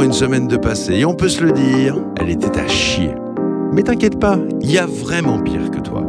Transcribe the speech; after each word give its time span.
une 0.00 0.12
semaine 0.12 0.48
de 0.48 0.56
passé 0.56 0.94
et 0.94 1.04
on 1.04 1.14
peut 1.14 1.28
se 1.28 1.44
le 1.44 1.52
dire, 1.52 1.96
elle 2.18 2.30
était 2.30 2.58
à 2.58 2.66
chier. 2.66 3.14
Mais 3.72 3.82
t'inquiète 3.82 4.18
pas, 4.18 4.38
il 4.62 4.70
y 4.70 4.78
a 4.78 4.86
vraiment 4.86 5.38
pire 5.40 5.70
que 5.70 5.80
toi. 5.80 6.02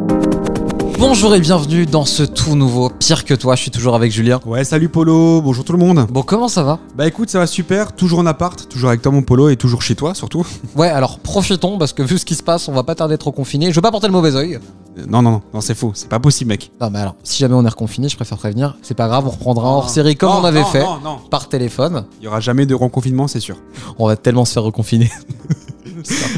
Bonjour 1.05 1.35
et 1.35 1.41
bienvenue 1.41 1.85
dans 1.85 2.05
ce 2.05 2.23
tout 2.23 2.55
nouveau 2.55 2.89
Pire 2.89 3.25
que 3.25 3.33
toi, 3.33 3.57
je 3.57 3.61
suis 3.63 3.71
toujours 3.71 3.93
avec 3.93 4.09
Julien. 4.09 4.39
Ouais, 4.45 4.63
salut 4.63 4.87
Polo, 4.87 5.41
bonjour 5.41 5.65
tout 5.65 5.73
le 5.73 5.77
monde. 5.77 6.07
Bon, 6.09 6.21
comment 6.23 6.47
ça 6.47 6.63
va? 6.63 6.79
Bah 6.95 7.05
écoute, 7.05 7.29
ça 7.29 7.39
va 7.39 7.45
super, 7.45 7.93
toujours 7.93 8.19
en 8.19 8.25
appart, 8.25 8.69
toujours 8.69 8.87
avec 8.87 9.01
toi 9.01 9.11
mon 9.11 9.21
Polo 9.21 9.49
et 9.49 9.57
toujours 9.57 9.81
chez 9.81 9.95
toi 9.95 10.15
surtout. 10.15 10.47
Ouais, 10.77 10.87
alors 10.87 11.19
profitons 11.19 11.77
parce 11.77 11.91
que 11.91 12.03
vu 12.03 12.17
ce 12.17 12.23
qui 12.23 12.35
se 12.35 12.41
passe, 12.41 12.69
on 12.69 12.71
va 12.71 12.83
pas 12.83 12.95
tarder 12.95 13.15
d'être 13.15 13.27
reconfiné. 13.27 13.69
Je 13.71 13.75
veux 13.75 13.81
pas 13.81 13.91
porter 13.91 14.07
le 14.07 14.13
mauvais 14.13 14.33
oeil. 14.33 14.55
Euh, 14.97 15.03
Non, 15.09 15.21
non, 15.21 15.31
non, 15.31 15.41
non 15.53 15.59
c'est 15.61 15.75
faux, 15.75 15.91
c'est 15.93 16.07
pas 16.07 16.19
possible 16.21 16.47
mec. 16.47 16.71
Non, 16.79 16.89
mais 16.89 16.99
alors, 16.99 17.15
si 17.23 17.37
jamais 17.39 17.53
on 17.55 17.65
est 17.65 17.69
reconfiné, 17.69 18.07
je 18.07 18.15
préfère 18.15 18.37
prévenir, 18.37 18.77
c'est 18.81 18.95
pas 18.95 19.09
grave, 19.09 19.27
on 19.27 19.31
reprendra 19.31 19.67
en 19.69 19.75
hors 19.79 19.89
série 19.89 20.15
comme 20.15 20.29
Non, 20.29 20.39
on 20.39 20.45
avait 20.45 20.61
non, 20.61 20.65
fait 20.67 20.83
Non, 20.83 20.99
non, 21.03 21.17
par 21.29 21.49
téléphone. 21.49 22.05
il 22.21 22.23
y 22.23 22.27
aura 22.29 22.39
jamais 22.39 22.65
de 22.65 22.75
reconfinement, 22.75 23.27
c'est 23.27 23.41
sûr. 23.41 23.57
On 23.99 24.07
va 24.07 24.15
tellement 24.15 24.45
se 24.45 24.53
faire 24.53 24.63
reconfiner. 24.63 25.11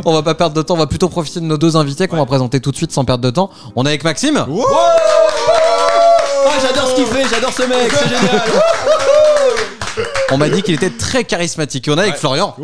on 0.06 0.14
va 0.14 0.22
pas 0.24 0.36
perdre 0.36 0.56
de 0.56 0.62
temps, 0.62 0.76
on 0.76 0.78
va 0.78 0.88
plutôt 0.88 1.10
profiter 1.10 1.40
de 1.40 1.46
nos 1.46 1.58
deux 1.58 1.76
invités 1.78 2.08
qu'on 2.08 2.18
va 2.18 2.26
présenter 2.26 2.60
tout 2.60 2.72
de 2.72 2.76
suite 2.76 2.92
sans 2.92 3.06
perdre 3.06 3.24
de 3.24 3.30
temps. 3.30 3.50
On 3.76 3.86
est 3.86 3.90
avec 3.90 4.04
Maxime. 4.04 4.46
Ah, 6.48 6.52
j'adore 6.62 6.88
ce 6.90 6.96
qu'il 6.96 7.06
fait, 7.06 7.26
j'adore 7.30 7.54
ce 7.54 7.64
mec, 7.64 7.92
c'est 7.92 8.10
génial. 8.10 8.42
On 10.32 10.38
m'a 10.38 10.50
dit 10.50 10.62
qu'il 10.62 10.74
était 10.74 10.90
très 10.90 11.24
charismatique. 11.24 11.88
Et 11.88 11.92
on 11.92 11.98
est 11.98 12.02
avec 12.02 12.18
Florian. 12.18 12.56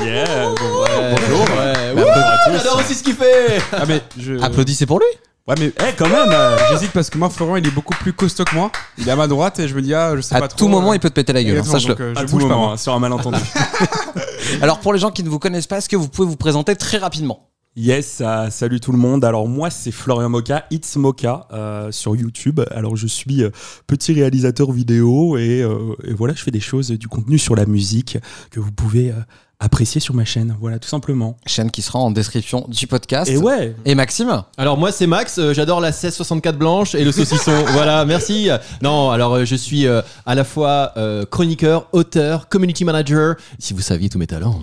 Yeah, 0.00 0.24
bonjour. 0.58 1.44
Ouais, 1.44 2.02
ouais. 2.02 2.12
J'adore 2.56 2.78
aussi 2.80 2.94
ce 2.94 3.02
qu'il 3.02 3.14
fait. 3.14 3.60
Ah 3.72 3.84
mais 3.86 4.00
je... 4.18 4.42
Applaudissez 4.42 4.86
pour 4.86 4.98
lui. 4.98 5.06
Ouais 5.48 5.56
mais 5.58 5.72
eh, 5.76 5.92
quand 5.98 6.08
même, 6.08 6.30
euh, 6.30 6.56
j'hésite 6.70 6.92
parce 6.92 7.10
que 7.10 7.18
moi 7.18 7.28
Florent 7.28 7.56
il 7.56 7.66
est 7.66 7.70
beaucoup 7.72 7.94
plus 7.94 8.12
costaud 8.12 8.44
que 8.44 8.54
moi. 8.54 8.70
Il 8.96 9.08
est 9.08 9.10
à 9.10 9.16
ma 9.16 9.26
droite 9.26 9.58
et 9.58 9.66
je 9.66 9.74
me 9.74 9.82
dis 9.82 9.92
ah 9.92 10.14
je 10.14 10.20
sais 10.20 10.36
À 10.36 10.40
pas 10.40 10.46
trop. 10.48 10.56
tout 10.56 10.68
moment, 10.68 10.92
euh, 10.92 10.94
il 10.94 11.00
peut 11.00 11.10
te 11.10 11.14
péter 11.14 11.32
la 11.32 11.42
gueule, 11.42 11.58
hein, 11.58 11.64
sache-le. 11.64 11.94
donc, 11.94 12.00
euh, 12.00 12.14
À 12.16 12.24
tout 12.24 12.32
bouge 12.32 12.42
pas 12.42 12.48
moment, 12.50 12.60
moi. 12.66 12.72
hein, 12.74 12.76
sur 12.76 12.92
un 12.94 13.00
malentendu. 13.00 13.38
Alors, 14.62 14.78
pour 14.78 14.92
les 14.92 15.00
gens 15.00 15.10
qui 15.10 15.24
ne 15.24 15.28
vous 15.28 15.40
connaissent 15.40 15.66
pas, 15.66 15.78
est-ce 15.78 15.88
que 15.88 15.96
vous 15.96 16.08
pouvez 16.08 16.28
vous 16.28 16.36
présenter 16.36 16.76
très 16.76 16.98
rapidement? 16.98 17.48
Yes, 17.74 18.18
euh, 18.20 18.50
salut 18.50 18.80
tout 18.80 18.92
le 18.92 18.98
monde. 18.98 19.24
Alors 19.24 19.48
moi 19.48 19.70
c'est 19.70 19.92
Florian 19.92 20.28
Moka, 20.28 20.66
It's 20.70 20.96
Moka 20.96 21.46
euh, 21.52 21.90
sur 21.90 22.14
YouTube. 22.14 22.60
Alors 22.70 22.96
je 22.96 23.06
suis 23.06 23.42
euh, 23.42 23.50
petit 23.86 24.12
réalisateur 24.12 24.70
vidéo 24.72 25.38
et, 25.38 25.62
euh, 25.62 25.94
et 26.04 26.12
voilà, 26.12 26.34
je 26.34 26.42
fais 26.42 26.50
des 26.50 26.60
choses, 26.60 26.90
du 26.90 27.08
contenu 27.08 27.38
sur 27.38 27.56
la 27.56 27.64
musique 27.64 28.18
que 28.50 28.60
vous 28.60 28.72
pouvez 28.72 29.10
euh, 29.10 29.14
apprécier 29.62 30.00
sur 30.00 30.14
ma 30.14 30.24
chaîne. 30.24 30.56
Voilà, 30.60 30.78
tout 30.78 30.88
simplement. 30.88 31.36
Chaîne 31.46 31.70
qui 31.70 31.82
sera 31.82 32.00
en 32.00 32.10
description 32.10 32.66
du 32.68 32.86
podcast. 32.86 33.30
Et 33.30 33.36
ouais, 33.36 33.74
Et 33.84 33.94
Maxime 33.94 34.42
Alors 34.58 34.76
moi 34.76 34.90
c'est 34.90 35.06
Max, 35.06 35.38
euh, 35.38 35.54
j'adore 35.54 35.80
la 35.80 35.88
1664 35.88 36.58
blanche 36.58 36.94
et 36.94 37.04
le 37.04 37.12
saucisson. 37.12 37.52
voilà, 37.68 38.04
merci. 38.04 38.50
Non, 38.82 39.10
alors 39.10 39.34
euh, 39.34 39.44
je 39.44 39.54
suis 39.54 39.86
euh, 39.86 40.02
à 40.26 40.34
la 40.34 40.44
fois 40.44 40.92
euh, 40.96 41.24
chroniqueur, 41.24 41.86
auteur, 41.92 42.48
community 42.48 42.84
manager. 42.84 43.36
Si 43.58 43.72
vous 43.72 43.80
saviez 43.80 44.08
tous 44.08 44.18
mes 44.18 44.26
talents. 44.26 44.58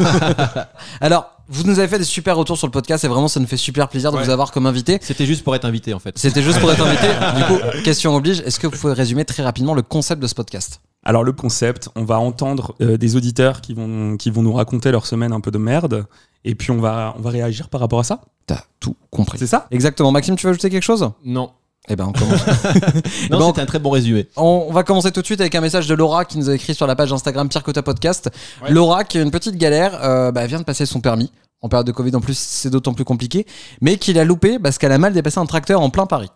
Alors, 1.00 1.33
vous 1.48 1.64
nous 1.64 1.78
avez 1.78 1.88
fait 1.88 1.98
des 1.98 2.04
super 2.04 2.36
retours 2.36 2.56
sur 2.56 2.66
le 2.66 2.70
podcast 2.72 3.04
et 3.04 3.08
vraiment, 3.08 3.28
ça 3.28 3.40
nous 3.40 3.46
fait 3.46 3.56
super 3.56 3.88
plaisir 3.88 4.10
de 4.12 4.16
Ouais. 4.16 4.24
vous 4.24 4.30
avoir 4.30 4.50
comme 4.52 4.66
invité. 4.66 4.98
C'était 5.02 5.26
juste 5.26 5.44
pour 5.44 5.54
être 5.54 5.64
invité 5.64 5.92
en 5.94 5.98
fait. 5.98 6.16
C'était 6.18 6.42
juste 6.42 6.58
pour 6.60 6.70
être 6.72 6.84
invité. 6.86 7.06
Du 7.36 7.44
coup, 7.44 7.82
question 7.82 8.14
oblige, 8.14 8.40
est-ce 8.40 8.58
que 8.60 8.66
vous 8.66 8.76
pouvez 8.76 8.92
résumer 8.92 9.24
très 9.24 9.42
rapidement 9.42 9.74
le 9.74 9.82
concept 9.82 10.20
de 10.22 10.26
ce 10.26 10.34
podcast? 10.34 10.80
Alors 11.04 11.22
le 11.22 11.32
concept, 11.32 11.90
on 11.96 12.04
va 12.04 12.18
entendre 12.18 12.74
euh, 12.80 12.96
des 12.96 13.14
auditeurs 13.16 13.60
qui 13.60 13.74
vont, 13.74 14.16
qui 14.16 14.30
vont 14.30 14.42
nous 14.42 14.52
raconter 14.54 14.90
leur 14.90 15.06
semaine 15.06 15.32
un 15.32 15.40
peu 15.40 15.50
de 15.50 15.58
merde 15.58 16.06
et 16.46 16.54
puis 16.54 16.70
on 16.70 16.80
va, 16.80 17.14
on 17.18 17.20
va 17.20 17.30
réagir 17.30 17.68
par 17.68 17.80
rapport 17.80 17.98
à 18.00 18.04
ça. 18.04 18.20
T'as 18.46 18.62
tout 18.80 18.96
compris. 19.10 19.38
C'est 19.38 19.46
ça? 19.46 19.66
Exactement. 19.70 20.12
Maxime, 20.12 20.36
tu 20.36 20.46
veux 20.46 20.50
ajouter 20.50 20.70
quelque 20.70 20.82
chose? 20.82 21.10
Non. 21.24 21.50
Eh 21.88 21.96
ben, 21.96 22.06
on 22.06 22.12
commence. 22.12 22.40
Non, 23.30 23.48
c'était 23.48 23.60
un 23.60 23.66
très 23.66 23.78
bon 23.78 23.90
résumé. 23.90 24.26
On 24.36 24.72
va 24.72 24.84
commencer 24.84 25.12
tout 25.12 25.20
de 25.20 25.26
suite 25.26 25.40
avec 25.40 25.54
un 25.54 25.60
message 25.60 25.86
de 25.86 25.94
Laura 25.94 26.24
qui 26.24 26.38
nous 26.38 26.48
a 26.48 26.54
écrit 26.54 26.74
sur 26.74 26.86
la 26.86 26.96
page 26.96 27.12
Instagram 27.12 27.48
Pire 27.48 27.62
que 27.62 27.70
ta 27.70 27.82
podcast. 27.82 28.30
Laura 28.68 29.04
qui 29.04 29.18
a 29.18 29.22
une 29.22 29.30
petite 29.30 29.56
galère, 29.56 30.02
euh, 30.02 30.32
bah, 30.32 30.42
elle 30.42 30.48
vient 30.48 30.60
de 30.60 30.64
passer 30.64 30.86
son 30.86 31.00
permis. 31.00 31.30
En 31.60 31.68
période 31.68 31.86
de 31.86 31.92
Covid 31.92 32.14
en 32.14 32.20
plus, 32.20 32.38
c'est 32.38 32.70
d'autant 32.70 32.92
plus 32.94 33.04
compliqué. 33.04 33.46
Mais 33.80 33.96
qu'il 33.96 34.18
a 34.18 34.24
loupé 34.24 34.58
parce 34.58 34.78
qu'elle 34.78 34.92
a 34.92 34.98
mal 34.98 35.12
dépassé 35.12 35.38
un 35.38 35.46
tracteur 35.46 35.80
en 35.80 35.90
plein 35.90 36.06
Paris. 36.06 36.30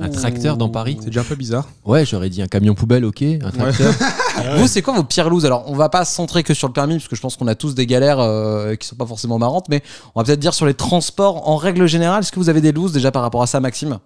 Un 0.00 0.08
tracteur 0.08 0.56
dans 0.56 0.70
Paris 0.70 0.96
C'est 1.00 1.06
déjà 1.06 1.20
un 1.20 1.24
peu 1.24 1.34
bizarre. 1.34 1.68
Ouais, 1.84 2.06
j'aurais 2.06 2.30
dit 2.30 2.40
un 2.40 2.46
camion 2.46 2.74
poubelle, 2.74 3.04
ok. 3.04 3.22
Un 3.22 3.50
tracteur. 3.50 3.92
Vous, 4.56 4.66
c'est 4.66 4.82
quoi 4.82 4.94
vos 4.94 5.04
pires 5.04 5.28
looses 5.28 5.44
Alors, 5.46 5.64
on 5.66 5.76
va 5.76 5.88
pas 5.88 6.04
se 6.04 6.14
centrer 6.14 6.42
que 6.42 6.54
sur 6.54 6.66
le 6.68 6.72
permis 6.72 6.94
parce 6.94 7.08
que 7.08 7.16
je 7.16 7.20
pense 7.20 7.36
qu'on 7.36 7.46
a 7.46 7.54
tous 7.54 7.74
des 7.74 7.86
galères 7.86 8.18
euh, 8.18 8.74
qui 8.76 8.86
sont 8.86 8.96
pas 8.96 9.06
forcément 9.06 9.38
marrantes, 9.38 9.68
mais 9.68 9.82
on 10.14 10.20
va 10.20 10.24
peut-être 10.24 10.40
dire 10.40 10.54
sur 10.54 10.66
les 10.66 10.74
transports 10.74 11.48
en 11.48 11.56
règle 11.56 11.86
générale. 11.86 12.20
Est-ce 12.20 12.32
que 12.32 12.40
vous 12.40 12.48
avez 12.48 12.60
des 12.60 12.72
looses 12.72 12.92
déjà 12.92 13.10
par 13.12 13.22
rapport 13.22 13.42
à 13.42 13.46
ça, 13.46 13.60
Maxime? 13.60 13.98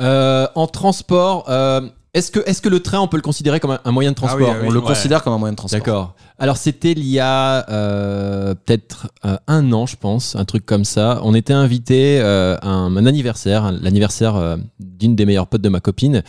Euh, 0.00 0.46
en 0.56 0.66
transport, 0.66 1.44
euh, 1.48 1.82
est-ce 2.14 2.30
que, 2.30 2.40
est 2.40 2.60
que 2.60 2.68
le 2.68 2.80
train, 2.80 3.00
on 3.00 3.08
peut 3.08 3.16
le 3.16 3.22
considérer 3.22 3.60
comme 3.60 3.70
un, 3.70 3.80
un 3.84 3.92
moyen 3.92 4.10
de 4.10 4.16
transport? 4.16 4.40
Ah 4.42 4.52
oui, 4.54 4.58
ah 4.62 4.66
On 4.66 4.70
le 4.70 4.80
ouais. 4.80 4.86
considère 4.86 5.22
comme 5.22 5.32
un 5.32 5.38
moyen 5.38 5.52
de 5.52 5.56
transport. 5.56 5.78
D'accord. 5.78 6.14
Alors 6.38 6.56
c'était 6.56 6.92
il 6.92 7.06
y 7.06 7.20
a 7.20 7.68
euh, 7.70 8.54
peut-être 8.54 9.08
euh, 9.24 9.36
un 9.46 9.72
an, 9.72 9.86
je 9.86 9.96
pense, 9.96 10.34
un 10.36 10.44
truc 10.44 10.66
comme 10.66 10.84
ça. 10.84 11.20
On 11.22 11.34
était 11.34 11.52
invité 11.52 12.20
euh, 12.20 12.56
à 12.62 12.68
un, 12.68 12.96
un 12.96 13.06
anniversaire, 13.06 13.72
l'anniversaire 13.72 14.58
d'une 14.80 15.14
des 15.14 15.26
meilleures 15.26 15.46
potes 15.46 15.62
de 15.62 15.68
ma 15.68 15.80
copine, 15.80 16.22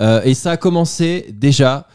et 0.00 0.34
ça 0.34 0.52
a 0.52 0.56
commencé 0.56 1.26
déjà 1.32 1.86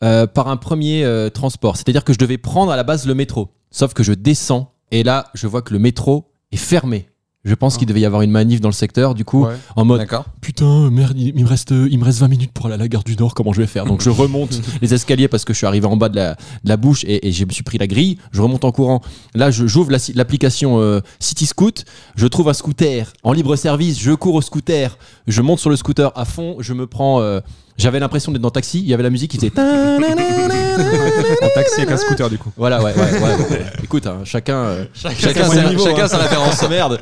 par 0.00 0.48
un 0.48 0.56
premier 0.56 1.28
transport. 1.32 1.76
C'est-à-dire 1.76 2.04
que 2.04 2.12
je 2.12 2.18
devais 2.18 2.38
prendre 2.38 2.72
à 2.72 2.76
la 2.76 2.82
base 2.82 3.06
le 3.06 3.14
métro, 3.14 3.54
sauf 3.70 3.94
que 3.94 4.02
je 4.02 4.12
descends 4.12 4.74
et 4.90 5.02
là 5.02 5.30
je 5.34 5.46
vois 5.46 5.62
que 5.62 5.72
le 5.72 5.78
métro 5.78 6.32
est 6.50 6.56
fermé. 6.56 7.08
Je 7.44 7.56
pense 7.56 7.76
qu'il 7.76 7.88
devait 7.88 8.00
y 8.00 8.04
avoir 8.04 8.22
une 8.22 8.30
manif 8.30 8.60
dans 8.60 8.68
le 8.68 8.72
secteur, 8.74 9.14
du 9.14 9.24
coup, 9.24 9.44
Ouais. 9.46 9.54
en 9.74 9.84
mode 9.84 9.98
D'accord. 9.98 10.26
putain 10.40 10.90
merde 10.90 11.14
il, 11.18 11.34
me 11.42 11.48
reste 11.48 11.70
il 11.72 11.98
me 11.98 12.04
reste 12.04 12.20
20 12.20 12.28
minutes 12.28 12.52
pour 12.52 12.66
aller 12.66 12.76
à 12.76 12.78
la 12.78 12.86
gare 12.86 13.02
du 13.02 13.16
Nord 13.16 13.34
comment 13.34 13.52
je 13.52 13.60
vais 13.60 13.66
faire? 13.66 13.84
Donc 13.84 14.00
je 14.00 14.10
remonte 14.10 14.60
les 14.82 14.94
escaliers 14.94 15.26
parce 15.26 15.44
que 15.44 15.52
je 15.52 15.58
suis 15.58 15.66
arrivé 15.66 15.86
en 15.86 15.96
bas 15.96 16.08
de 16.08 16.14
la, 16.14 16.34
de 16.34 16.68
la 16.68 16.76
bouche 16.76 17.02
et, 17.02 17.26
et 17.26 17.32
je 17.32 17.44
me 17.44 17.50
suis 17.50 17.64
pris 17.64 17.78
la 17.78 17.88
grille. 17.88 18.18
Je 18.30 18.40
remonte 18.40 18.64
en 18.64 18.70
courant. 18.70 19.00
Là 19.34 19.50
je- 19.50 19.66
j'ouvre 19.66 19.90
la- 19.90 19.98
l'application 20.14 20.78
euh, 20.80 21.00
City 21.18 21.46
Scoot 21.46 21.84
je 22.14 22.28
trouve 22.28 22.48
un 22.48 22.52
scooter 22.54 23.12
en 23.24 23.32
libre 23.32 23.56
service. 23.56 23.98
Je 23.98 24.12
cours 24.12 24.34
au 24.36 24.40
scooter. 24.42 24.96
Je 25.26 25.42
monte 25.42 25.58
sur 25.58 25.70
le 25.70 25.74
scooter 25.76 26.12
à 26.16 26.24
fond. 26.24 26.58
Je 26.60 26.74
me 26.74 26.86
prends 26.86 27.20
euh, 27.22 27.40
j'avais 27.82 27.98
l'impression 28.00 28.32
d'être 28.32 28.40
dans 28.42 28.50
taxi 28.50 28.78
il 28.78 28.86
y 28.86 28.94
avait 28.94 29.02
la 29.02 29.10
musique 29.10 29.30
qui 29.32 29.36
faisait 29.38 29.52
Un 29.58 31.48
taxi 31.54 31.80
avec 31.80 31.90
un 31.90 31.96
scooter 31.96 32.30
du 32.30 32.38
coup. 32.38 32.50
voilà, 32.56 32.82
ouais, 32.82 32.94
ouais, 32.94 33.20
ouais. 33.22 33.64
Écoute, 33.82 34.06
hein, 34.06 34.20
chacun, 34.24 34.86
chacun, 34.94 35.18
chacun 35.18 35.44
sa- 35.48 36.08
sa 36.08 36.18
référence. 36.18 36.68
Merde. 36.68 37.00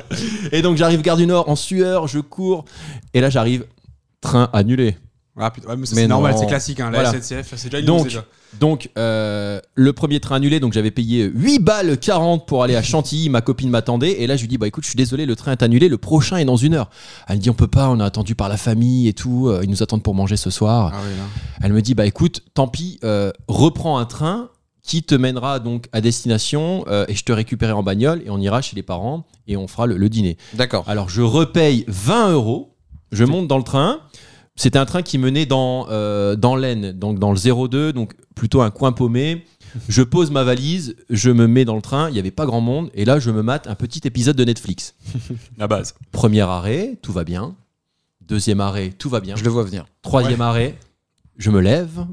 Et 0.51 0.61
donc 0.61 0.77
j'arrive 0.77 1.01
gare 1.01 1.17
du 1.17 1.25
Nord 1.27 1.49
en 1.49 1.55
sueur, 1.55 2.07
je 2.07 2.19
cours, 2.19 2.65
et 3.13 3.21
là 3.21 3.29
j'arrive 3.29 3.65
train 4.21 4.49
annulé. 4.53 4.97
Ah 5.39 5.49
putain, 5.49 5.69
ouais, 5.69 5.77
mais 5.77 5.85
ça, 5.85 5.95
Mais 5.95 6.01
c'est 6.01 6.07
normal, 6.07 6.35
c'est 6.37 6.45
classique 6.45 6.79
hein, 6.81 6.91
la 6.91 7.03
Voilà. 7.03 7.21
SNCF, 7.21 7.53
c'est 7.55 7.69
déjà 7.69 7.79
une 7.79 7.85
Donc, 7.85 8.03
déjà. 8.03 8.25
Donc 8.59 8.89
euh, 8.97 9.61
le 9.75 9.93
premier 9.93 10.19
train 10.19 10.35
annulé, 10.35 10.59
donc 10.59 10.73
j'avais 10.73 10.91
payé 10.91 11.31
8 11.33 11.59
balles 11.59 11.97
40 11.97 12.45
pour 12.45 12.63
aller 12.63 12.75
à 12.75 12.83
Chantilly, 12.83 13.29
ma 13.29 13.39
copine 13.39 13.69
m'attendait, 13.69 14.21
et 14.21 14.27
là 14.27 14.35
je 14.35 14.41
lui 14.41 14.49
dis 14.49 14.57
bah 14.57 14.67
écoute, 14.67 14.83
je 14.83 14.89
suis 14.89 14.97
désolé, 14.97 15.25
le 15.25 15.37
train 15.37 15.53
est 15.53 15.63
annulé, 15.63 15.87
le 15.87 15.97
prochain 15.97 16.35
est 16.35 16.43
dans 16.43 16.57
une 16.57 16.73
heure. 16.73 16.89
Elle 17.29 17.37
me 17.37 17.41
dit 17.41 17.49
on 17.49 17.53
peut 17.53 17.67
pas, 17.67 17.87
on 17.89 18.01
a 18.01 18.05
attendu 18.05 18.35
par 18.35 18.49
la 18.49 18.57
famille 18.57 19.07
et 19.07 19.13
tout, 19.13 19.47
euh, 19.47 19.61
ils 19.63 19.69
nous 19.69 19.81
attendent 19.81 20.03
pour 20.03 20.15
manger 20.15 20.35
ce 20.35 20.49
soir. 20.49 20.91
Ah. 20.93 20.99
Elle 21.63 21.71
me 21.71 21.81
dit 21.81 21.95
bah 21.95 22.05
écoute, 22.05 22.41
tant 22.53 22.67
pis, 22.67 22.99
euh, 23.05 23.31
reprends 23.47 23.99
un 23.99 24.05
train 24.05 24.49
qui 24.83 25.03
te 25.03 25.15
mènera 25.15 25.59
donc 25.59 25.87
à 25.93 26.01
destination 26.01 26.83
euh, 26.87 27.05
et 27.07 27.15
je 27.15 27.23
te 27.23 27.31
récupérerai 27.31 27.73
en 27.73 27.83
bagnole 27.83 28.21
et 28.25 28.29
on 28.29 28.39
ira 28.39 28.61
chez 28.61 28.75
les 28.75 28.83
parents 28.83 29.25
et 29.47 29.55
on 29.55 29.67
fera 29.67 29.85
le, 29.85 29.95
le 29.95 30.09
dîner. 30.09 30.37
D'accord. 30.55 30.83
Alors 30.87 31.07
je 31.07 31.21
repaye 31.21 31.85
20 31.87 32.31
euros, 32.31 32.75
je 33.13 33.23
monte 33.23 33.47
dans 33.47 33.57
le 33.57 33.63
train. 33.63 34.01
C'était 34.61 34.77
un 34.77 34.85
train 34.85 35.01
qui 35.01 35.17
menait 35.17 35.47
dans, 35.47 35.87
euh, 35.89 36.35
dans 36.35 36.55
l'Aisne, 36.55 36.91
donc 36.91 37.17
dans 37.17 37.31
le 37.31 37.67
02, 37.67 37.93
donc 37.93 38.13
plutôt 38.35 38.61
un 38.61 38.69
coin 38.69 38.91
paumé. 38.91 39.43
Je 39.89 40.03
pose 40.03 40.29
ma 40.29 40.43
valise, 40.43 40.95
je 41.09 41.31
me 41.31 41.47
mets 41.47 41.65
dans 41.65 41.75
le 41.75 41.81
train, 41.81 42.09
il 42.09 42.13
n'y 42.13 42.19
avait 42.19 42.29
pas 42.29 42.45
grand 42.45 42.61
monde, 42.61 42.91
et 42.93 43.03
là 43.03 43.17
je 43.17 43.31
me 43.31 43.41
mate 43.41 43.65
un 43.65 43.73
petit 43.73 44.01
épisode 44.03 44.35
de 44.35 44.45
Netflix. 44.45 44.93
La 45.57 45.67
base. 45.67 45.95
Premier 46.11 46.41
arrêt, 46.41 46.99
tout 47.01 47.11
va 47.11 47.23
bien. 47.23 47.55
Deuxième 48.27 48.61
arrêt, 48.61 48.91
tout 48.91 49.09
va 49.09 49.19
bien. 49.19 49.35
Je 49.35 49.43
le 49.43 49.49
vois 49.49 49.63
venir. 49.63 49.87
Troisième 50.03 50.41
arrêt, 50.41 50.77
je 51.37 51.49
me 51.49 51.59
lève 51.59 52.05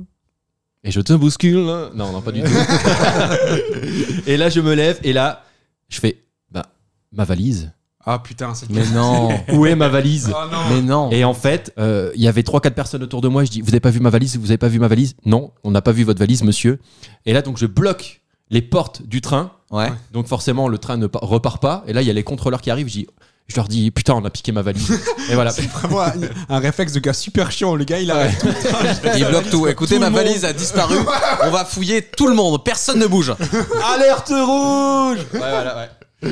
et 0.84 0.90
je 0.90 1.02
te 1.02 1.12
bouscule. 1.12 1.66
Non, 1.94 2.12
non, 2.12 2.22
pas 2.22 2.32
du 2.32 2.40
tout. 2.40 2.48
et 4.26 4.38
là, 4.38 4.48
je 4.48 4.62
me 4.62 4.72
lève 4.72 4.98
et 5.04 5.12
là, 5.12 5.44
je 5.90 6.00
fais 6.00 6.24
bah, 6.50 6.64
ma 7.12 7.24
valise. 7.24 7.72
Ah 8.10 8.18
putain, 8.20 8.54
c'est 8.54 8.70
Mais 8.70 8.86
non. 8.94 9.28
Où 9.52 9.66
est 9.66 9.74
ma 9.74 9.88
valise 9.88 10.32
Oh 10.34 10.44
non. 10.50 10.58
Mais 10.70 10.80
non. 10.80 11.10
Et 11.10 11.24
en 11.24 11.34
fait, 11.34 11.74
euh, 11.78 12.10
il 12.14 12.22
y 12.22 12.28
avait 12.28 12.40
3-4 12.40 12.70
personnes 12.70 13.02
autour 13.02 13.20
de 13.20 13.28
moi. 13.28 13.44
Je 13.44 13.50
dis 13.50 13.60
Vous 13.60 13.68
avez 13.68 13.80
pas 13.80 13.90
vu 13.90 14.00
ma 14.00 14.08
valise? 14.08 14.38
Vous 14.38 14.50
avez 14.50 14.56
pas 14.56 14.68
vu 14.68 14.78
ma 14.78 14.88
valise? 14.88 15.14
Non, 15.26 15.50
on 15.62 15.70
n'a 15.70 15.82
pas 15.82 15.92
vu 15.92 16.04
votre 16.04 16.18
valise, 16.18 16.42
monsieur. 16.42 16.78
Et 17.26 17.32
là, 17.34 17.42
donc, 17.42 17.58
je 17.58 17.66
bloque 17.66 18.22
les 18.50 18.62
portes 18.62 19.02
du 19.02 19.20
train. 19.20 19.50
Ouais. 19.70 19.92
Donc, 20.14 20.26
forcément, 20.26 20.68
le 20.68 20.78
train 20.78 20.96
ne 20.96 21.06
pa- 21.06 21.18
repart 21.20 21.60
pas. 21.60 21.84
Et 21.86 21.92
là, 21.92 22.00
il 22.00 22.06
y 22.08 22.10
a 22.10 22.14
les 22.14 22.24
contrôleurs 22.24 22.62
qui 22.62 22.70
arrivent. 22.70 22.88
Je 22.88 22.92
dis 22.94 23.06
Je 23.48 23.56
leur 23.56 23.68
dis 23.68 23.90
putain, 23.90 24.14
on 24.14 24.24
a 24.24 24.30
piqué 24.30 24.52
ma 24.52 24.62
valise. 24.62 24.90
Et 25.30 25.34
voilà. 25.34 25.50
C'est 25.50 25.68
vraiment 25.68 26.00
un, 26.00 26.12
un 26.48 26.58
réflexe 26.60 26.92
de 26.94 27.00
gars 27.00 27.12
super 27.12 27.50
chiant. 27.52 27.74
Le 27.74 27.84
gars, 27.84 27.98
il 27.98 28.10
arrête 28.10 28.38
tout. 28.38 28.48
Il 29.18 29.26
bloque 29.26 29.50
tout. 29.50 29.66
Écoutez, 29.66 29.96
Tout 29.96 30.00
ma 30.00 30.08
valise 30.08 30.46
a 30.46 30.54
disparu. 30.54 30.96
On 31.44 31.50
va 31.50 31.66
fouiller 31.66 32.00
tout 32.02 32.26
le 32.28 32.34
monde. 32.34 32.64
Personne 32.64 32.98
ne 33.00 33.06
bouge. 33.06 33.34
Alerte 33.94 34.28
rouge 34.30 35.18
Ouais, 35.34 35.38
voilà, 35.38 35.76
ouais. 35.76 35.88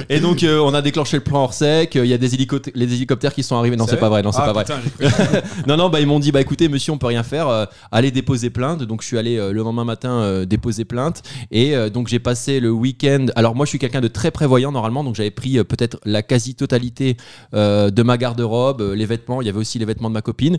Et 0.08 0.18
donc, 0.18 0.42
euh, 0.42 0.58
on 0.58 0.74
a 0.74 0.82
déclenché 0.82 1.16
le 1.16 1.22
plan 1.22 1.44
hors 1.44 1.54
sec. 1.54 1.94
Il 1.94 2.06
y 2.06 2.12
a 2.12 2.18
des 2.18 2.34
hélicoptères, 2.34 2.72
les 2.74 2.92
hélicoptères 2.92 3.32
qui 3.32 3.42
sont 3.44 3.54
arrivés. 3.56 3.76
Non, 3.76 3.86
c'est 3.86 3.96
pas 3.96 4.08
vrai. 4.08 4.22
Non, 4.22 4.32
c'est 4.32 4.40
Ah, 4.42 4.52
pas 4.52 4.64
vrai. 4.64 4.64
putain, 4.64 5.40
Non, 5.68 5.76
non, 5.76 5.88
bah 5.90 6.00
ils 6.00 6.06
m'ont 6.08 6.18
dit, 6.18 6.32
bah 6.32 6.40
écoutez, 6.40 6.68
monsieur, 6.68 6.92
on 6.92 6.98
peut 6.98 7.06
rien 7.06 7.22
faire. 7.22 7.48
euh, 7.48 7.66
allez 7.92 8.10
déposer 8.10 8.50
plainte. 8.50 8.82
Donc, 8.82 9.02
je 9.02 9.06
suis 9.06 9.16
allé 9.18 9.36
euh, 9.36 9.52
le 9.52 9.62
lendemain 9.62 9.84
matin 9.84 10.10
euh, 10.10 10.44
déposer 10.44 10.84
plainte. 10.84 11.22
Et 11.52 11.76
euh, 11.76 11.88
donc, 11.88 12.08
j'ai 12.08 12.18
passé 12.18 12.58
le 12.58 12.70
week-end. 12.70 13.26
Alors, 13.36 13.54
moi, 13.54 13.64
je 13.64 13.70
suis 13.70 13.78
quelqu'un 13.78 14.00
de 14.00 14.08
très 14.08 14.32
prévoyant 14.32 14.72
normalement. 14.72 15.04
Donc, 15.04 15.14
j'avais 15.14 15.30
pris 15.30 15.56
euh, 15.58 15.62
peut-être 15.64 15.98
la 16.04 16.22
quasi-totalité 16.22 17.16
euh, 17.54 17.90
de 17.90 18.02
ma 18.02 18.18
garde-robe, 18.18 18.80
euh, 18.80 18.94
les 18.96 19.06
vêtements. 19.06 19.40
Il 19.40 19.46
y 19.46 19.50
avait 19.50 19.58
aussi 19.60 19.78
les 19.78 19.84
vêtements 19.84 20.08
de 20.08 20.14
ma 20.14 20.22
copine. 20.22 20.58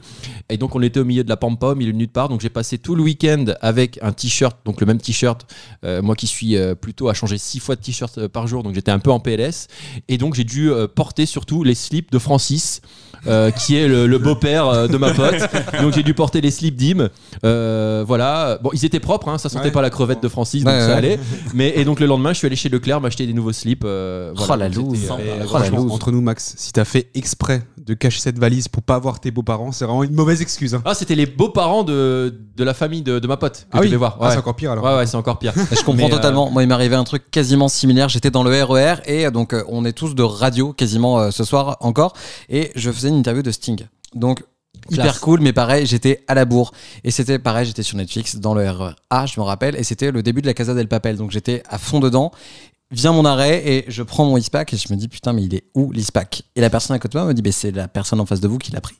Et 0.49 0.57
donc, 0.57 0.73
on 0.75 0.81
était 0.81 0.99
au 1.01 1.05
milieu 1.05 1.23
de 1.25 1.29
la 1.29 1.37
pampa, 1.37 1.67
au 1.67 1.75
milieu 1.75 1.91
de 1.91 1.97
nulle 1.97 2.07
part. 2.07 2.29
Donc, 2.29 2.39
j'ai 2.39 2.49
passé 2.49 2.77
tout 2.77 2.95
le 2.95 3.03
week-end 3.03 3.43
avec 3.61 3.99
un 4.01 4.13
t-shirt, 4.13 4.57
donc 4.65 4.79
le 4.79 4.87
même 4.87 4.99
t-shirt. 4.99 5.45
Euh, 5.83 6.01
moi 6.01 6.15
qui 6.15 6.27
suis 6.27 6.55
euh, 6.55 6.75
plutôt 6.75 7.09
à 7.09 7.13
changer 7.13 7.37
six 7.37 7.59
fois 7.59 7.75
de 7.75 7.81
t-shirt 7.81 8.17
euh, 8.17 8.29
par 8.29 8.47
jour. 8.47 8.63
Donc, 8.63 8.73
j'étais 8.73 8.91
un 8.91 8.99
peu 8.99 9.11
en 9.11 9.16
PLS. 9.19 9.67
Et 10.07 10.17
donc, 10.17 10.33
j'ai 10.35 10.43
dû 10.43 10.71
euh, 10.71 10.87
porter 10.87 11.25
surtout 11.25 11.63
les 11.63 11.75
slips 11.75 12.11
de 12.11 12.19
Francis. 12.19 12.81
euh, 13.25 13.49
qui 13.51 13.75
est 13.75 13.87
le, 13.87 14.05
le 14.05 14.19
beau-père 14.19 14.67
euh, 14.69 14.87
de 14.87 14.95
ma 14.95 15.11
pote. 15.11 15.41
Donc 15.81 15.91
j'ai 15.93 16.03
dû 16.03 16.13
porter 16.13 16.39
les 16.39 16.51
slips 16.51 16.75
d'Im. 16.75 17.09
Euh, 17.43 18.03
voilà. 18.07 18.59
Bon, 18.61 18.69
ils 18.73 18.85
étaient 18.85 18.99
propres, 18.99 19.27
hein, 19.27 19.37
ça 19.39 19.49
sentait 19.49 19.65
Ouais. 19.65 19.71
pas 19.71 19.81
la 19.81 19.89
crevette 19.89 20.21
de 20.21 20.27
Francis, 20.29 20.63
donc 20.63 20.71
Ouais, 20.71 20.79
ça 20.79 20.87
ouais. 20.89 20.93
allait. 20.93 21.19
Mais 21.55 21.73
et 21.75 21.83
donc 21.83 21.99
le 21.99 22.05
lendemain, 22.05 22.31
je 22.31 22.37
suis 22.37 22.45
allé 22.47 22.55
chez 22.55 22.69
Leclerc 22.69 23.01
m'acheter 23.01 23.25
des 23.25 23.33
nouveaux 23.33 23.51
slips. 23.53 23.83
euh, 23.85 24.33
Oh, 24.37 24.43
voilà. 24.45 24.69
la 24.69 24.75
loose. 24.75 25.09
Oh, 25.11 25.57
la 25.59 25.69
loose. 25.69 25.91
entre 25.91 26.11
nous, 26.11 26.21
Max, 26.21 26.53
si 26.57 26.71
t'as 26.71 26.85
fait 26.85 27.07
exprès 27.15 27.63
de 27.87 27.93
cacher 27.93 28.19
cette 28.19 28.37
valise 28.37 28.67
pour 28.67 28.83
pas 28.83 28.99
voir 28.99 29.19
tes 29.19 29.31
beaux-parents, 29.31 29.71
c'est 29.71 29.85
vraiment 29.85 30.03
une 30.03 30.13
mauvaise 30.13 30.41
excuse. 30.41 30.75
hein. 30.75 30.81
Ah, 30.85 30.93
c'était 30.93 31.15
les 31.15 31.25
beaux-parents 31.25 31.83
de, 31.83 32.39
de 32.55 32.63
la 32.63 32.73
famille 32.73 33.01
de, 33.01 33.17
de 33.19 33.27
ma 33.27 33.37
pote 33.37 33.65
que 33.71 33.77
Ah 33.77 33.79
oui, 33.79 33.87
devais 33.87 33.97
voir. 33.97 34.17
Ah, 34.19 34.25
Ouais. 34.25 34.31
c'est 34.33 34.37
encore 34.39 34.55
pire 34.55 34.71
alors. 34.73 34.83
ouais, 34.83 34.95
ouais, 34.97 35.05
c'est 35.07 35.17
encore 35.17 35.39
pire. 35.39 35.53
Je 35.71 35.75
comprends 35.77 35.93
Mais, 35.95 36.05
euh, 36.13 36.15
totalement. 36.17 36.51
Moi, 36.51 36.63
il 36.63 36.67
m'est 36.67 36.73
arrivé 36.73 36.95
un 36.95 37.03
truc 37.05 37.31
quasiment 37.31 37.69
similaire. 37.69 38.09
J'étais 38.09 38.29
dans 38.29 38.43
le 38.43 38.51
RER 38.63 38.95
et 39.05 39.25
euh, 39.25 39.31
donc 39.31 39.53
euh, 39.53 39.63
on 39.69 39.85
est 39.85 39.93
tous 39.93 40.13
de 40.13 40.23
radio 40.23 40.73
quasiment 40.73 41.19
euh, 41.19 41.31
ce 41.31 41.43
soir 41.43 41.77
encore. 41.79 42.13
Et 42.49 42.71
je 42.75 42.91
faisais 42.91 43.09
une 43.09 43.15
interview 43.17 43.41
de 43.41 43.51
Sting. 43.51 43.87
Donc 44.13 44.43
hyper 44.91 45.03
Classe. 45.05 45.19
cool, 45.19 45.39
mais 45.41 45.53
pareil, 45.53 45.85
j'étais 45.85 46.23
à 46.27 46.33
la 46.35 46.45
bourre. 46.45 46.71
Et 47.03 47.11
c'était 47.11 47.39
pareil, 47.39 47.65
j'étais 47.65 47.83
sur 47.83 47.97
Netflix 47.97 48.35
dans 48.37 48.53
le 48.53 48.69
RER 48.69 48.91
A, 49.09 49.25
je 49.25 49.39
me 49.39 49.45
rappelle. 49.45 49.75
Et 49.75 49.83
c'était 49.83 50.11
le 50.11 50.21
début 50.23 50.41
de 50.41 50.47
la 50.47 50.53
Casa 50.53 50.73
del 50.73 50.87
Papel. 50.87 51.17
Donc 51.17 51.31
j'étais 51.31 51.63
à 51.69 51.77
fond 51.77 51.99
dedans. 51.99 52.31
Vient 52.91 53.11
mon 53.11 53.25
arrêt 53.25 53.61
et 53.67 53.85
je 53.89 54.01
prends 54.01 54.25
mon 54.25 54.37
ISPAC 54.37 54.73
et 54.73 54.77
je 54.77 54.91
me 54.93 54.97
dis 54.97 55.07
putain, 55.09 55.33
mais 55.33 55.43
il 55.43 55.53
est 55.55 55.63
où 55.75 55.91
l'ISPAC? 55.91 56.43
Et 56.55 56.61
la 56.61 56.69
personne 56.69 56.95
à 56.95 56.99
côté 56.99 57.17
de 57.17 57.19
moi 57.23 57.27
me 57.27 57.33
dit, 57.33 57.41
bah, 57.41 57.51
c'est 57.51 57.71
la 57.71 57.87
personne 57.89 58.19
en 58.21 58.25
face 58.25 58.39
de 58.39 58.47
vous 58.47 58.57
qui 58.57 58.71
l'a 58.71 58.81
pris. 58.81 58.95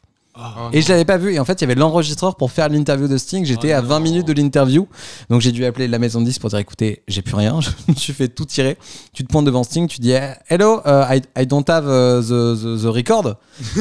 Et 0.71 0.83
je 0.83 0.89
l'avais 0.89 1.03
pas 1.05 1.17
vu. 1.17 1.33
Et 1.33 1.39
en 1.39 1.45
fait, 1.45 1.53
il 1.53 1.61
y 1.61 1.65
avait 1.65 1.73
l'enregistreur 1.73 2.35
pour 2.35 2.51
faire 2.51 2.69
l'interview 2.69 3.07
de 3.07 3.17
Sting. 3.17 3.43
J'étais 3.43 3.71
à 3.71 3.81
20 3.81 3.99
minutes 4.01 4.27
de 4.27 4.33
l'interview. 4.33 4.87
Donc 5.31 5.41
j'ai 5.41 5.51
dû 5.51 5.65
appeler 5.65 5.87
la 5.87 5.97
maison 5.97 6.19
de 6.21 6.25
10 6.25 6.37
pour 6.37 6.51
dire 6.51 6.59
écoutez, 6.59 7.01
j'ai 7.07 7.23
plus 7.23 7.33
rien. 7.33 7.59
Je 7.61 7.69
me 7.87 7.95
suis 7.95 8.13
fait 8.13 8.27
tout 8.27 8.45
tirer. 8.45 8.77
Tu 9.13 9.23
te 9.23 9.31
pointes 9.31 9.45
devant 9.45 9.63
Sting, 9.63 9.87
tu 9.87 9.99
dis 9.99 10.11
eh, 10.11 10.33
hello, 10.47 10.79
uh, 10.85 11.05
I, 11.15 11.21
I 11.35 11.47
don't 11.47 11.67
have 11.67 11.85
uh, 11.85 12.21
the, 12.21 12.55
the, 12.55 12.83
the 12.83 12.85
record. 12.85 13.37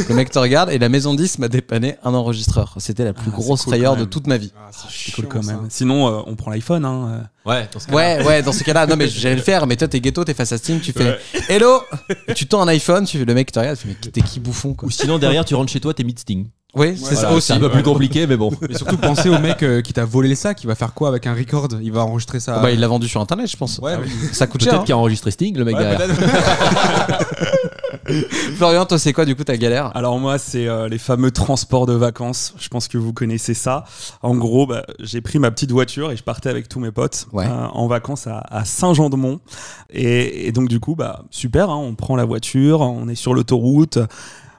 Le 0.09 0.15
mec 0.15 0.31
te 0.31 0.39
regarde 0.39 0.71
et 0.71 0.79
la 0.79 0.89
maison 0.89 1.13
de 1.13 1.19
10 1.23 1.41
m'a 1.41 1.49
dépanné 1.49 1.97
un 2.05 2.15
enregistreur. 2.15 2.75
C'était 2.79 3.05
la 3.05 3.13
plus 3.13 3.31
Ah, 3.35 3.37
grosse 3.37 3.65
cool 3.65 3.73
frayeur 3.75 3.97
de 3.97 4.07
toute 4.07 4.27
ma 4.27 4.39
vie. 4.39 4.53
Ah, 4.57 4.71
C'est 4.73 5.13
cool 5.13 5.25
chiant, 5.25 5.29
quand 5.29 5.43
ça. 5.43 5.53
même. 5.57 5.67
Sinon, 5.69 6.09
euh, 6.09 6.23
on 6.27 6.37
prend 6.37 6.51
l'iPhone. 6.51 6.87
Hein. 6.87 7.29
Ouais, 7.47 7.69
dans 7.73 7.79
ce 7.79 7.87
cas-là. 7.87 7.97
Ouais, 7.97 8.27
ouais, 8.27 8.43
dans 8.43 8.53
ce 8.53 8.65
cas-là, 8.65 8.87
non 8.87 8.97
mais 8.97 9.09
j'allais 9.09 9.37
le 9.37 9.43
faire, 9.43 9.67
mais 9.67 9.77
toi 9.77 9.87
t'es 9.89 10.01
ghetto, 10.01 10.25
t'es 10.25 10.35
face 10.35 10.53
à 10.53 10.59
Sting, 10.59 10.81
tu 10.81 10.93
fais 10.93 11.19
hello, 11.49 11.81
Et 12.29 12.35
tu 12.35 12.47
tends 12.47 12.61
un 12.63 12.69
iPhone, 12.69 13.05
tu 13.05 13.25
le 13.25 13.35
mec 13.35 13.53
te 13.53 13.59
regarde, 13.59 13.79
tu 13.79 13.87
fais 13.87 13.97
mais 14.03 14.11
t'es 14.11 14.21
qui 14.21 14.41
bouffon 14.41 14.75
quoi. 14.75 14.87
Ou 14.89 14.91
sinon, 14.91 15.19
derrière, 15.19 15.45
tu 15.45 15.55
rentres 15.55 15.73
chez 15.73 15.81
toi, 15.81 15.95
t'es 15.95 16.05
mid-sting. 16.05 16.47
Oui, 16.75 16.95
c'est 16.95 17.15
Voilà, 17.15 17.21
ça 17.21 17.33
aussi. 17.33 17.47
C'est 17.47 17.53
un 17.55 17.59
peu 17.59 17.71
plus 17.71 17.83
compliqué, 17.83 18.27
mais 18.27 18.37
bon. 18.37 18.53
Mais 18.69 18.77
surtout, 18.77 18.99
pensez 18.99 19.31
au 19.31 19.39
mec 19.39 19.63
euh, 19.63 19.81
qui 19.81 19.95
t'a 19.95 20.05
volé 20.05 20.29
le 20.29 20.35
sac. 20.35 20.63
Il 20.63 20.67
va 20.67 20.75
faire 20.75 20.93
quoi 20.93 21.09
avec 21.09 21.27
un 21.27 21.33
record? 21.35 21.69
Il 21.81 21.91
va 21.91 22.03
enregistrer 22.03 22.39
ça. 22.39 22.57
Ah 22.59 22.61
bah, 22.63 22.71
il 22.71 22.81
l'a 22.81 22.89
vendu 22.89 23.09
sur 23.09 23.19
internet, 23.21 23.51
je 23.51 23.57
pense. 23.57 23.79
Ouais, 23.79 23.97
mais- 23.97 24.35
Ça 24.35 24.47
coûte 24.47 24.63
cher. 24.63 24.73
Peut-être 24.73 24.83
hein. 24.83 24.85
qu'il 24.85 24.93
a 24.93 24.99
enregistré 24.99 25.31
Sting, 25.31 25.57
le 25.57 25.65
mec 25.65 25.75
Ouais, 25.77 25.97
derrière. 25.97 26.15
Florian, 28.57 28.87
toi 28.87 28.99
c'est 28.99 29.13
quoi 29.13 29.25
du 29.25 29.35
coup 29.37 29.45
ta 29.45 29.57
galère? 29.57 29.97
Alors 29.97 30.19
moi, 30.19 30.39
c'est 30.39 30.67
euh, 30.67 30.89
les 30.89 30.99
fameux 30.99 31.31
transports 31.31 31.87
de 31.87 31.93
vacances. 31.93 32.55
Je 32.59 32.69
pense 32.69 32.89
que 32.89 32.99
vous 32.99 33.13
connaissez 33.13 33.55
ça. 33.55 33.85
En 34.23 34.35
gros, 34.37 34.67
bah, 34.67 34.85
j'ai 35.01 35.21
pris 35.21 35.39
ma 35.39 35.51
petite 35.51 35.71
voiture 35.71 36.11
et 36.11 36.17
je 36.17 36.23
partais 36.23 36.49
avec 36.49 36.69
tous 36.69 36.81
mes 36.81 36.91
potes 36.93 37.27
Ouais. 37.33 37.47
euh, 37.47 37.67
en 37.67 37.87
vacances 37.87 38.27
à, 38.27 38.39
à 38.49 38.65
Saint-Jean-de-Mont. 38.65 39.41
Et, 39.91 40.47
et 40.49 40.53
donc 40.53 40.69
du 40.69 40.81
coup, 40.81 40.95
bah 40.95 41.25
super. 41.31 41.71
hein, 41.71 41.77
on 41.77 41.95
prend 41.95 42.17
la 42.17 42.25
voiture, 42.25 42.81
on 42.81 43.09
est 43.09 43.15
sur 43.15 43.35
l'autoroute. 43.35 43.99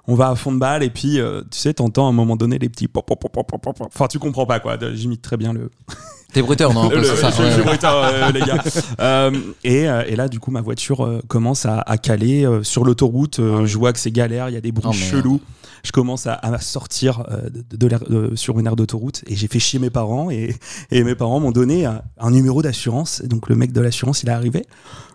On 0.10 0.16
va 0.16 0.30
à 0.30 0.36
fond 0.36 0.54
de 0.54 0.58
balle 0.60 0.84
et 0.84 0.90
puis 0.90 1.20
euh, 1.20 1.42
tu 1.52 1.60
sais, 1.60 1.74
t'entends 1.74 2.06
à 2.06 2.10
un 2.10 2.14
moment 2.14 2.38
donné 2.38 2.58
les 2.60 2.70
petits 2.70 2.88
pop, 2.88 3.06
pop, 3.06 3.20
pop, 3.20 3.32
pop, 3.34 3.46
pop, 3.46 3.62
pop. 3.62 3.76
Enfin, 3.94 4.08
tu 4.08 4.20
comprends 4.20 4.46
pas 4.46 4.62
quoi. 4.62 4.78
J'imite 4.94 5.22
très 5.22 5.36
bien 5.36 5.52
le, 5.52 5.70
T'es 6.34 6.42
bruteur, 6.42 6.74
non 6.74 6.90
le- 6.90 7.04
c'est 7.04 7.16
ça, 7.16 7.30
je- 7.32 7.42
ouais, 7.42 7.52
suis 7.78 7.86
euh, 7.86 8.32
les 8.32 8.42
gars. 8.42 8.64
Euh, 9.00 9.32
et, 9.64 9.88
euh, 9.88 10.04
et 10.08 10.16
là, 10.16 10.28
du 10.28 10.40
coup, 10.40 10.52
ma 10.52 10.62
voiture 10.62 11.06
euh, 11.06 11.22
commence 11.28 11.66
à, 11.66 11.80
à 11.82 11.98
caler 11.98 12.46
euh, 12.46 12.64
sur 12.64 12.84
l'autoroute. 12.84 13.40
Je 13.66 13.78
vois 13.78 13.94
que 13.94 14.00
c'est 14.00 14.12
galère, 14.12 14.50
il 14.50 14.54
y 14.54 14.58
a 14.58 14.62
des 14.62 14.72
bruits 14.72 14.90
Oh, 14.90 14.94
chelous. 14.94 15.42
Je 15.84 15.92
commence 15.92 16.28
à, 16.28 16.34
à 16.34 16.60
sortir 16.60 17.24
de, 17.54 17.78
de 17.78 17.88
l'air- 17.88 18.04
sur 18.36 18.60
une 18.60 18.68
aire 18.68 18.76
d'autoroute 18.76 19.24
et 19.28 19.36
j'ai 19.36 19.48
fait 19.48 19.60
chier 19.60 19.80
mes 19.80 19.90
parents. 19.90 20.30
Et, 20.32 20.56
et 20.92 21.04
mes 21.04 21.16
parents 21.16 21.40
m'ont 21.40 21.52
donné 21.52 21.86
un, 21.86 22.02
un 22.20 22.32
numéro 22.32 22.62
d'assurance. 22.62 23.22
Donc 23.24 23.48
le 23.48 23.56
mec 23.56 23.72
de 23.72 23.80
l'assurance, 23.80 24.24
il 24.24 24.30
est 24.30 24.34
arrivé. 24.34 24.66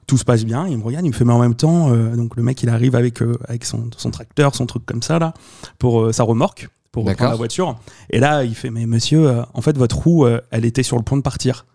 Tout 0.06 0.16
se 0.18 0.24
passe 0.24 0.44
bien, 0.44 0.66
il 0.66 0.78
me 0.78 0.82
regarde, 0.84 1.04
il 1.04 1.10
me 1.10 1.14
fait 1.14 1.24
mais 1.24 1.32
en 1.32 1.38
même 1.40 1.54
temps, 1.54 1.92
euh, 1.92 2.16
donc 2.16 2.36
le 2.36 2.42
mec 2.42 2.62
il 2.62 2.68
arrive 2.68 2.96
avec, 2.96 3.22
euh, 3.22 3.38
avec 3.48 3.64
son, 3.64 3.88
son 3.96 4.10
tracteur, 4.10 4.54
son 4.54 4.66
truc 4.66 4.84
comme 4.84 5.00
ça 5.02 5.18
là, 5.20 5.32
pour 5.78 6.00
euh, 6.02 6.12
sa 6.12 6.24
remorque, 6.24 6.68
pour 6.92 7.06
reprendre 7.06 7.30
la 7.30 7.36
voiture. 7.36 7.78
Et 8.10 8.20
là 8.20 8.44
il 8.44 8.54
fait 8.54 8.70
mais 8.70 8.86
monsieur, 8.86 9.26
euh, 9.26 9.42
en 9.54 9.62
fait 9.62 9.76
votre 9.76 9.98
roue, 9.98 10.26
euh, 10.26 10.40
elle 10.50 10.64
était 10.64 10.82
sur 10.82 10.96
le 10.96 11.02
point 11.02 11.18
de 11.18 11.22
partir. 11.22 11.66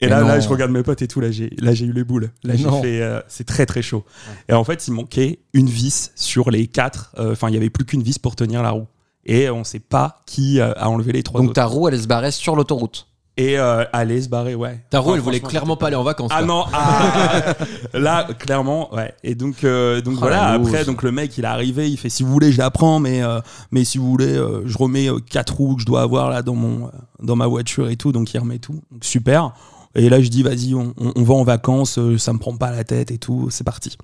Et 0.00 0.06
Mais 0.06 0.10
là, 0.10 0.20
là, 0.20 0.38
je 0.38 0.48
regarde 0.48 0.70
mes 0.70 0.84
potes 0.84 1.02
et 1.02 1.08
tout, 1.08 1.20
là 1.20 1.32
j'ai, 1.32 1.50
là 1.58 1.74
j'ai 1.74 1.84
eu 1.84 1.92
les 1.92 2.04
boules. 2.04 2.30
Là 2.44 2.54
j'ai 2.54 2.70
fait, 2.80 3.02
euh, 3.02 3.20
c'est 3.26 3.44
très 3.44 3.66
très 3.66 3.82
chaud. 3.82 4.04
Et 4.48 4.52
en 4.52 4.62
fait 4.62 4.86
il 4.86 4.92
manquait 4.92 5.40
une 5.52 5.68
vis 5.68 6.12
sur 6.14 6.50
les 6.52 6.68
quatre, 6.68 7.12
enfin 7.18 7.48
il 7.48 7.54
y 7.54 7.56
avait 7.56 7.68
plus 7.68 7.84
qu'une 7.84 8.02
vis 8.02 8.18
pour 8.18 8.36
tenir 8.36 8.62
la 8.62 8.70
roue. 8.70 8.86
Et 9.26 9.50
on 9.50 9.64
sait 9.64 9.80
pas 9.80 10.22
qui 10.24 10.60
a 10.60 10.88
enlevé 10.88 11.12
les 11.12 11.22
trois 11.24 11.40
Donc 11.40 11.50
autres. 11.50 11.54
ta 11.56 11.66
roue 11.66 11.88
elle 11.88 12.00
se 12.00 12.06
barrait 12.06 12.30
sur 12.30 12.54
l'autoroute. 12.54 13.07
Et 13.40 13.56
euh, 13.58 13.84
aller 13.92 14.20
se 14.20 14.28
barrer, 14.28 14.54
ouais. 14.56 14.80
Ta 14.90 14.98
roue, 14.98 15.10
Enfin, 15.10 15.16
elle 15.18 15.22
voulait 15.22 15.38
clairement 15.40 15.76
pas 15.76 15.86
aller 15.86 15.96
en 15.96 16.02
vacances. 16.02 16.30
ah 16.34 16.38
quoi. 16.38 16.46
non, 16.46 16.64
ah, 16.72 17.54
là 17.94 18.26
clairement, 18.38 18.92
ouais. 18.94 19.14
Et 19.22 19.34
donc, 19.36 19.62
euh, 19.64 20.00
donc 20.00 20.14
Oh, 20.16 20.20
voilà. 20.20 20.48
Après, 20.48 20.84
donc 20.84 21.02
le 21.04 21.12
mec, 21.12 21.38
il 21.38 21.44
est 21.44 21.46
arrivé, 21.46 21.88
il 21.88 21.96
fait 21.96 22.08
si 22.10 22.24
vous 22.24 22.32
voulez, 22.32 22.50
je 22.50 22.58
la 22.58 22.70
prends, 22.72 22.98
mais 22.98 23.22
euh, 23.22 23.40
mais 23.70 23.84
si 23.84 23.96
vous 23.98 24.10
voulez, 24.10 24.36
euh, 24.36 24.62
je 24.66 24.76
remets 24.76 25.08
quatre 25.30 25.54
roues 25.56 25.76
que 25.76 25.82
je 25.82 25.86
dois 25.86 26.02
avoir 26.02 26.30
là 26.30 26.42
dans 26.42 26.56
mon 26.56 26.90
dans 27.22 27.36
ma 27.36 27.46
voiture 27.46 27.88
et 27.88 27.96
tout. 27.96 28.10
Donc 28.12 28.34
il 28.34 28.38
remet 28.38 28.58
tout. 28.58 28.80
Donc, 28.90 29.04
super. 29.04 29.52
Et 29.94 30.08
là, 30.10 30.20
je 30.20 30.28
dis 30.28 30.42
vas-y, 30.42 30.74
on, 30.74 30.92
on- 30.98 31.12
on 31.16 31.22
va 31.22 31.34
en 31.34 31.44
vacances, 31.44 31.98
ça 32.18 32.32
me 32.32 32.38
prend 32.38 32.56
pas 32.56 32.70
la 32.72 32.82
tête 32.84 33.10
et 33.12 33.18
tout, 33.18 33.48
c'est 33.50 33.64
parti. 33.64 33.96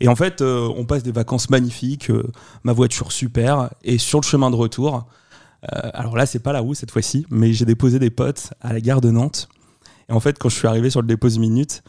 Et 0.00 0.08
en 0.08 0.14
fait, 0.16 0.42
on 0.42 0.84
passe 0.86 1.02
des 1.02 1.12
vacances 1.12 1.50
magnifiques, 1.50 2.10
ma 2.64 2.72
voiture 2.72 3.10
super, 3.12 3.68
et 3.84 3.98
sur 3.98 4.20
le 4.20 4.24
chemin 4.26 4.50
de 4.50 4.56
retour. 4.56 5.06
Euh, 5.74 5.90
alors 5.94 6.16
là, 6.16 6.26
c'est 6.26 6.38
pas 6.38 6.52
la 6.52 6.60
roue 6.60 6.74
cette 6.74 6.90
fois-ci, 6.90 7.26
mais 7.30 7.52
j'ai 7.52 7.64
déposé 7.64 7.98
des 7.98 8.10
potes 8.10 8.52
à 8.60 8.72
la 8.72 8.80
gare 8.80 9.00
de 9.00 9.10
Nantes. 9.10 9.48
Et 10.08 10.12
en 10.12 10.20
fait, 10.20 10.38
quand 10.38 10.48
je 10.48 10.56
suis 10.56 10.68
arrivé 10.68 10.90
sur 10.90 11.00
le 11.00 11.06
dépose 11.06 11.38
minute, 11.38 11.82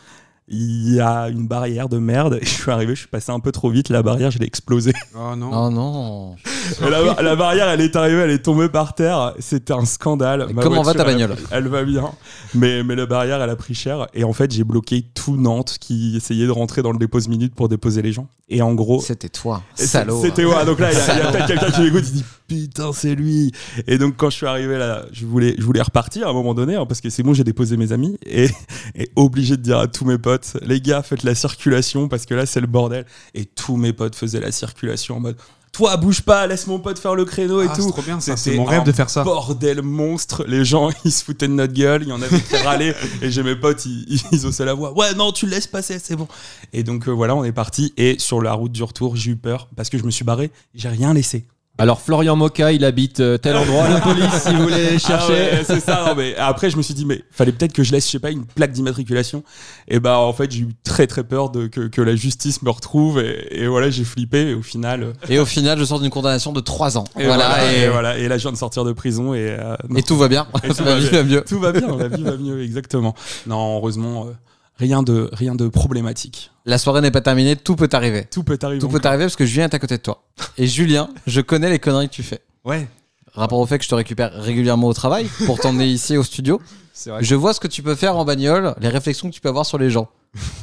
il 0.49 0.95
y 0.95 0.99
a 0.99 1.27
une 1.27 1.47
barrière 1.47 1.89
de 1.89 1.97
merde. 1.97 2.39
Et 2.41 2.45
je 2.45 2.49
suis 2.49 2.71
arrivé, 2.71 2.95
je 2.95 3.01
suis 3.01 3.09
passé 3.09 3.31
un 3.31 3.39
peu 3.39 3.51
trop 3.51 3.69
vite. 3.69 3.89
La 3.89 4.01
barrière, 4.01 4.31
je 4.31 4.39
l'ai 4.39 4.45
explosée. 4.45 4.93
Oh 5.19 5.35
non. 5.35 5.49
Oh 5.51 5.69
non. 5.71 6.35
La, 6.81 7.21
la 7.23 7.35
barrière, 7.35 7.69
elle 7.69 7.81
est 7.81 7.95
arrivée, 7.95 8.21
elle 8.21 8.29
est 8.29 8.43
tombée 8.43 8.69
par 8.69 8.93
terre. 8.93 9.33
C'était 9.39 9.73
un 9.73 9.83
scandale. 9.85 10.47
Ma 10.53 10.61
comment 10.61 10.83
va 10.83 10.93
ta 10.93 11.03
bagnole 11.03 11.35
elle, 11.49 11.67
va 11.67 11.83
bien. 11.83 12.11
Mais, 12.53 12.83
mais 12.83 12.95
la 12.95 13.07
barrière, 13.07 13.41
elle 13.41 13.49
a 13.49 13.55
pris 13.55 13.73
cher. 13.73 14.07
Et 14.13 14.23
en 14.23 14.33
fait, 14.33 14.51
j'ai 14.51 14.63
bloqué 14.63 15.03
tout 15.15 15.35
Nantes 15.37 15.77
qui 15.79 16.15
essayait 16.17 16.45
de 16.45 16.51
rentrer 16.51 16.83
dans 16.83 16.91
le 16.91 16.99
dépose 16.99 17.27
minute 17.29 17.55
pour 17.55 17.67
déposer 17.67 18.03
les 18.03 18.11
gens. 18.11 18.27
Et 18.49 18.61
en 18.61 18.75
gros, 18.75 19.01
C'était 19.01 19.27
toi, 19.27 19.63
salaud. 19.75 20.21
C'était 20.21 20.45
ouais, 20.45 20.65
donc 20.65 20.79
là, 20.79 20.91
il 20.91 20.97
y 20.97 21.01
a, 21.01 21.13
il 21.15 21.19
y 21.19 21.21
a 21.21 21.31
peut-être 21.31 21.47
quelqu'un 21.47 21.71
qui 21.71 21.81
m'écoute, 21.81 22.03
il 22.07 22.13
dit 22.13 22.25
putain, 22.47 22.93
c'est 22.93 23.15
lui. 23.15 23.51
Et 23.87 23.97
donc, 23.97 24.15
quand 24.15 24.29
je 24.29 24.37
suis 24.37 24.45
arrivé 24.45 24.77
là, 24.77 25.03
je 25.11 25.25
voulais, 25.25 25.55
je 25.57 25.63
voulais 25.63 25.81
repartir 25.81 26.27
à 26.27 26.29
un 26.29 26.33
moment 26.33 26.53
donné, 26.53 26.75
hein, 26.75 26.85
parce 26.85 27.01
que 27.01 27.09
c'est 27.09 27.23
bon, 27.23 27.33
j'ai 27.33 27.43
déposé 27.43 27.75
mes 27.75 27.91
amis 27.91 28.17
et, 28.25 28.47
et 28.95 29.09
obligé 29.17 29.57
de 29.57 29.61
dire 29.61 29.79
à 29.79 29.87
tous 29.87 30.05
mes 30.05 30.17
potes, 30.17 30.36
les 30.61 30.81
gars, 30.81 31.03
faites 31.03 31.23
la 31.23 31.35
circulation 31.35 32.07
parce 32.07 32.25
que 32.25 32.33
là, 32.33 32.45
c'est 32.45 32.61
le 32.61 32.67
bordel. 32.67 33.05
Et 33.33 33.45
tous 33.45 33.77
mes 33.77 33.93
potes 33.93 34.15
faisaient 34.15 34.39
la 34.39 34.51
circulation 34.51 35.17
en 35.17 35.19
mode. 35.19 35.37
Toi, 35.71 35.95
bouge 35.97 36.21
pas, 36.21 36.47
laisse 36.47 36.65
mon 36.65 36.79
pote 36.79 36.97
faire 36.97 37.13
le 37.13 37.23
créneau 37.23 37.61
et 37.61 37.67
Ah, 37.69 37.73
c'est 37.75 37.81
tout. 37.81 37.93
C'est 38.35 38.55
mon 38.55 38.63
rêve 38.63 38.83
de 38.83 38.91
faire 38.91 39.09
ça. 39.09 39.23
Bordel 39.23 39.83
monstre, 39.83 40.43
les 40.47 40.65
gens 40.65 40.89
ils 41.05 41.11
se 41.11 41.23
foutaient 41.23 41.47
de 41.47 41.53
notre 41.53 41.73
gueule, 41.73 42.03
il 42.03 42.09
y 42.09 42.11
en 42.11 42.21
avait 42.21 42.39
qui 42.39 42.55
râlaient 42.55 42.95
et 43.21 43.29
j'ai 43.29 43.43
mes 43.43 43.55
potes 43.55 43.85
ils, 43.85 44.19
ils, 44.31 44.65
la 44.65 44.73
voix. 44.73 44.97
Ouais, 44.97 45.13
non, 45.13 45.31
tu 45.31 45.45
le 45.45 45.51
laisses 45.51 45.67
passer, 45.67 45.99
c'est 45.99 46.15
bon. 46.15 46.27
Et 46.73 46.83
donc 46.83 47.07
euh, 47.07 47.11
voilà, 47.11 47.35
on 47.35 47.43
est 47.43 47.51
parti 47.51 47.93
et 47.95 48.17
sur 48.17 48.41
la 48.41 48.53
route 48.53 48.71
du 48.71 48.81
retour, 48.81 49.15
j'ai 49.15 49.31
eu 49.31 49.35
peur 49.35 49.69
parce 49.75 49.89
que 49.89 49.99
je 49.99 50.03
me 50.03 50.09
suis 50.09 50.25
barré, 50.25 50.51
j'ai 50.73 50.89
rien 50.89 51.13
laissé. 51.13 51.45
Alors, 51.79 52.01
Florian 52.01 52.35
Moka, 52.35 52.71
il 52.71 52.83
habite 52.83 53.19
euh, 53.19 53.37
tel 53.37 53.55
endroit. 53.55 53.87
La 53.87 53.99
police, 54.01 54.33
si 54.45 54.53
vous 54.55 54.63
voulez 54.63 54.97
chercher. 54.97 55.49
Ah 55.51 55.55
ouais, 55.57 55.63
c'est 55.63 55.79
ça. 55.79 56.05
non, 56.07 56.15
mais 56.15 56.35
après, 56.37 56.69
je 56.71 56.77
me 56.77 56.81
suis 56.81 56.95
dit, 56.95 57.05
mais 57.05 57.23
fallait 57.29 57.51
peut-être 57.51 57.73
que 57.73 57.83
je 57.83 57.91
laisse, 57.91 58.05
je 58.07 58.11
sais 58.13 58.19
pas, 58.19 58.31
une 58.31 58.45
plaque 58.45 58.71
d'immatriculation. 58.71 59.43
Et 59.87 59.99
bah, 59.99 60.17
en 60.19 60.33
fait, 60.33 60.49
j'ai 60.51 60.61
eu 60.61 60.69
très 60.83 61.05
très 61.05 61.23
peur 61.23 61.51
de 61.51 61.67
que, 61.67 61.81
que 61.87 62.01
la 62.01 62.15
justice 62.15 62.61
me 62.63 62.69
retrouve. 62.71 63.19
Et, 63.19 63.61
et 63.63 63.67
voilà, 63.67 63.89
j'ai 63.91 64.03
flippé. 64.05 64.49
Et 64.49 64.53
au 64.55 64.63
final, 64.63 65.03
euh, 65.03 65.13
Et 65.29 65.37
au 65.37 65.45
final, 65.45 65.77
je 65.77 65.83
sors 65.85 65.99
d'une 65.99 66.09
condamnation 66.09 66.51
de 66.51 66.59
3 66.61 66.97
ans. 66.97 67.03
et 67.19 67.25
voilà, 67.25 67.71
et, 67.71 67.89
voilà. 67.89 68.17
Et 68.17 68.27
là, 68.27 68.37
je 68.37 68.43
viens 68.43 68.51
de 68.51 68.57
sortir 68.57 68.83
de 68.83 68.91
prison 68.93 69.35
et, 69.35 69.55
euh, 69.59 69.75
et 69.95 70.01
tout 70.01 70.17
va 70.17 70.27
bien. 70.29 70.47
Et 70.63 70.69
tout 70.69 70.83
La 70.83 70.95
va 70.95 70.99
vie 70.99 71.09
bien. 71.09 71.21
va 71.21 71.23
mieux. 71.29 71.43
tout 71.47 71.59
va 71.59 71.71
bien. 71.71 71.95
La 71.95 72.07
vie 72.07 72.23
va 72.23 72.37
mieux, 72.37 72.63
exactement. 72.63 73.13
Non, 73.45 73.77
heureusement. 73.77 74.25
euh, 74.27 74.31
Rien 74.79 75.01
de, 75.01 75.27
rien 75.33 75.55
de 75.55 75.67
problématique. 75.69 76.51
La 76.67 76.77
soirée 76.77 77.01
n'est 77.01 77.09
pas 77.09 77.21
terminée, 77.21 77.55
tout 77.55 77.75
peut 77.75 77.89
arriver. 77.93 78.25
Tout 78.31 78.43
peut 78.43 78.59
arriver. 78.61 78.79
Tout 78.79 78.87
peut 78.89 79.01
arriver 79.03 79.23
parce 79.23 79.35
que 79.35 79.43
Julien 79.43 79.63
est 79.65 79.73
à 79.73 79.79
côté 79.79 79.97
de 79.97 80.03
toi. 80.03 80.23
Et 80.57 80.67
Julien, 80.67 81.09
je 81.25 81.41
connais 81.41 81.69
les 81.69 81.79
conneries 81.79 82.09
que 82.09 82.13
tu 82.13 82.23
fais. 82.23 82.41
Ouais, 82.65 82.87
Rapport 83.33 83.59
au 83.59 83.65
fait 83.67 83.77
que 83.77 83.83
je 83.83 83.89
te 83.89 83.95
récupère 83.95 84.33
régulièrement 84.33 84.87
au 84.87 84.93
travail 84.93 85.29
pour 85.45 85.59
t'emmener 85.59 85.87
ici 85.91 86.17
au 86.17 86.23
studio, 86.23 86.59
c'est 86.91 87.11
vrai. 87.11 87.23
je 87.23 87.35
vois 87.35 87.53
ce 87.53 87.59
que 87.59 87.67
tu 87.67 87.83
peux 87.83 87.93
faire 87.93 88.17
en 88.17 88.25
bagnole, 88.25 88.73
les 88.81 88.89
réflexions 88.89 89.29
que 89.29 89.35
tu 89.35 89.41
peux 89.41 89.49
avoir 89.49 89.65
sur 89.65 89.77
les 89.77 89.91
gens. 89.91 90.09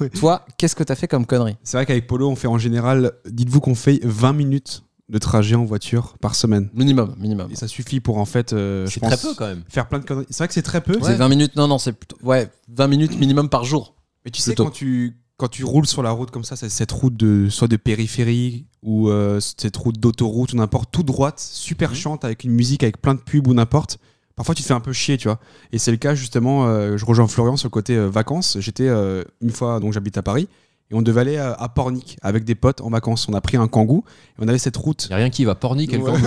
Ouais. 0.00 0.10
Toi, 0.10 0.44
qu'est-ce 0.58 0.74
que 0.74 0.82
t'as 0.82 0.96
fait 0.96 1.06
comme 1.06 1.24
connerie? 1.24 1.56
C'est 1.62 1.76
vrai 1.76 1.86
qu'avec 1.86 2.06
Polo, 2.08 2.28
on 2.28 2.34
fait 2.36 2.48
en 2.48 2.58
général, 2.58 3.12
dites-vous 3.26 3.60
qu'on 3.60 3.76
fait 3.76 4.00
20 4.02 4.32
minutes 4.32 4.82
de 5.08 5.18
trajet 5.18 5.54
en 5.54 5.64
voiture 5.64 6.16
par 6.20 6.34
semaine. 6.34 6.68
Minimum, 6.74 7.14
minimum. 7.18 7.48
Et 7.52 7.56
ça 7.56 7.68
suffit 7.68 8.00
pour 8.00 8.18
en 8.18 8.24
fait, 8.24 8.52
euh, 8.52 8.86
je 8.86 8.98
pense, 8.98 9.10
très 9.16 9.28
peu 9.28 9.34
quand 9.34 9.46
même. 9.46 9.62
faire 9.68 9.88
plein 9.88 10.00
de 10.00 10.04
conneries. 10.04 10.26
C'est 10.30 10.38
vrai 10.38 10.48
que 10.48 10.54
c'est 10.54 10.62
très 10.62 10.80
peu. 10.80 10.98
C'est 11.02 11.14
20 11.14 11.28
minutes, 11.28 11.56
non, 11.56 11.68
non, 11.68 11.78
c'est 11.78 11.92
plutôt. 11.92 12.16
Ouais, 12.22 12.48
20 12.68 12.86
minutes 12.88 13.18
minimum 13.18 13.48
par 13.48 13.64
jour. 13.64 13.94
Mais 14.24 14.30
tu 14.30 14.40
sais, 14.40 14.54
quand 14.54 14.70
tu, 14.70 15.16
quand 15.36 15.48
tu 15.48 15.64
roules 15.64 15.86
sur 15.86 16.02
la 16.02 16.10
route 16.12 16.30
comme 16.30 16.44
ça, 16.44 16.54
c'est 16.56 16.68
cette 16.68 16.92
route 16.92 17.16
de, 17.16 17.48
soit 17.48 17.68
de 17.68 17.76
périphérie 17.76 18.66
ou 18.82 19.08
euh, 19.08 19.40
cette 19.40 19.76
route 19.76 19.98
d'autoroute 19.98 20.52
ou 20.52 20.56
n'importe, 20.56 20.90
tout 20.92 21.02
droite, 21.02 21.40
super 21.40 21.90
Mhm. 21.90 21.96
chiante, 21.96 22.24
avec 22.24 22.44
une 22.44 22.52
musique, 22.52 22.82
avec 22.82 23.00
plein 23.00 23.14
de 23.14 23.20
pubs 23.20 23.46
ou 23.48 23.54
n'importe. 23.54 23.98
Parfois, 24.36 24.54
tu 24.54 24.62
te 24.62 24.66
fais 24.68 24.74
un 24.74 24.80
peu 24.80 24.92
chier, 24.92 25.16
tu 25.16 25.28
vois. 25.28 25.38
Et 25.72 25.78
c'est 25.78 25.90
le 25.92 25.96
cas, 25.96 26.14
justement, 26.14 26.66
euh, 26.66 26.96
je 26.96 27.04
rejoins 27.04 27.26
Florian 27.28 27.56
sur 27.56 27.66
le 27.68 27.70
côté 27.70 27.94
euh, 27.96 28.08
vacances. 28.08 28.56
J'étais 28.60 28.88
euh, 28.88 29.22
une 29.40 29.50
fois, 29.50 29.78
donc 29.80 29.92
j'habite 29.92 30.18
à 30.18 30.22
Paris, 30.22 30.48
et 30.90 30.94
on 30.94 31.02
devait 31.02 31.20
aller 31.20 31.36
à, 31.36 31.52
à 31.52 31.68
Pornic 31.68 32.16
avec 32.20 32.44
des 32.44 32.54
potes 32.56 32.80
en 32.80 32.90
vacances. 32.90 33.28
On 33.28 33.32
a 33.34 33.40
pris 33.40 33.56
un 33.56 33.68
kangou, 33.68 34.04
et 34.38 34.44
on 34.44 34.48
avait 34.48 34.58
cette 34.58 34.76
route. 34.76 35.06
Y 35.08 35.12
a 35.14 35.16
rien 35.16 35.30
qui 35.30 35.44
va. 35.44 35.54
Pornic, 35.54 35.90
quel 35.90 36.00
Ouais. 36.00 36.12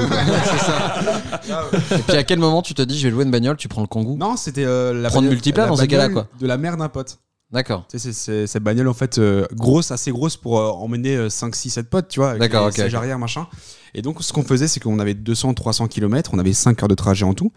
Et 1.91 2.01
puis 2.07 2.17
à 2.17 2.23
quel 2.23 2.39
moment 2.39 2.61
tu 2.61 2.73
te 2.73 2.81
dis, 2.81 2.97
je 2.97 3.07
vais 3.07 3.11
louer 3.11 3.25
une 3.25 3.31
bagnole, 3.31 3.57
tu 3.57 3.67
prends 3.67 3.81
le 3.81 3.87
Kangoo? 3.87 4.15
Non, 4.17 4.37
c'était 4.37 4.65
euh, 4.65 4.93
la 5.01 5.09
Prendre 5.09 5.29
la 5.29 5.67
dans 5.67 5.75
ces 5.75 5.87
cas-là, 5.87 6.09
quoi. 6.09 6.27
De 6.39 6.47
la 6.47 6.57
mère 6.57 6.77
d'un 6.77 6.89
pote. 6.89 7.19
D'accord. 7.51 7.85
Tu 7.89 7.97
sais, 7.97 8.11
c'est- 8.11 8.45
cette 8.47 8.63
bagnole 8.63 8.89
en 8.89 8.93
fait 8.93 9.17
euh, 9.19 9.45
grosse, 9.53 9.91
assez 9.91 10.11
grosse 10.11 10.35
pour 10.35 10.59
euh, 10.59 10.67
emmener 10.69 11.15
euh, 11.15 11.29
5, 11.29 11.55
6, 11.55 11.69
7 11.69 11.89
potes, 11.89 12.09
tu 12.09 12.19
vois. 12.19 12.33
D'accord, 12.37 12.67
ok, 12.67 12.73
arrière, 12.97 13.19
machin. 13.19 13.47
Et 13.93 14.01
donc, 14.01 14.21
ce 14.21 14.33
qu'on 14.33 14.43
faisait, 14.43 14.67
c'est 14.67 14.81
qu'on 14.81 14.99
avait 14.99 15.13
200, 15.13 15.53
300 15.53 15.87
km, 15.87 16.31
on 16.33 16.39
avait 16.39 16.51
5 16.53 16.81
heures 16.83 16.89
de 16.89 16.95
trajet 16.95 17.23
en 17.23 17.33
tout. 17.33 17.51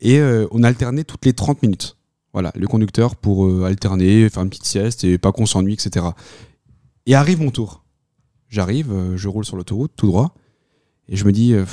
Et 0.00 0.18
euh, 0.18 0.46
on 0.52 0.62
alternait 0.62 1.02
toutes 1.04 1.24
les 1.24 1.32
30 1.32 1.62
minutes. 1.62 1.96
Voilà, 2.32 2.52
le 2.54 2.66
conducteur 2.68 3.16
pour 3.16 3.64
alterner, 3.66 4.28
faire 4.30 4.42
une 4.42 4.48
petite 4.48 4.64
sieste 4.64 5.04
et 5.04 5.18
pas 5.18 5.32
qu'on 5.32 5.44
s'ennuie, 5.44 5.74
etc. 5.74 6.06
Et 7.06 7.14
arrive 7.14 7.40
mon 7.42 7.50
tour. 7.50 7.84
J'arrive, 8.48 8.90
je 9.16 9.28
roule 9.28 9.44
sur 9.44 9.56
l'autoroute 9.56 9.92
tout 9.96 10.06
droit. 10.06 10.34
Et 11.08 11.16
je 11.16 11.24
me 11.26 11.32
dis, 11.32 11.48
il 11.48 11.66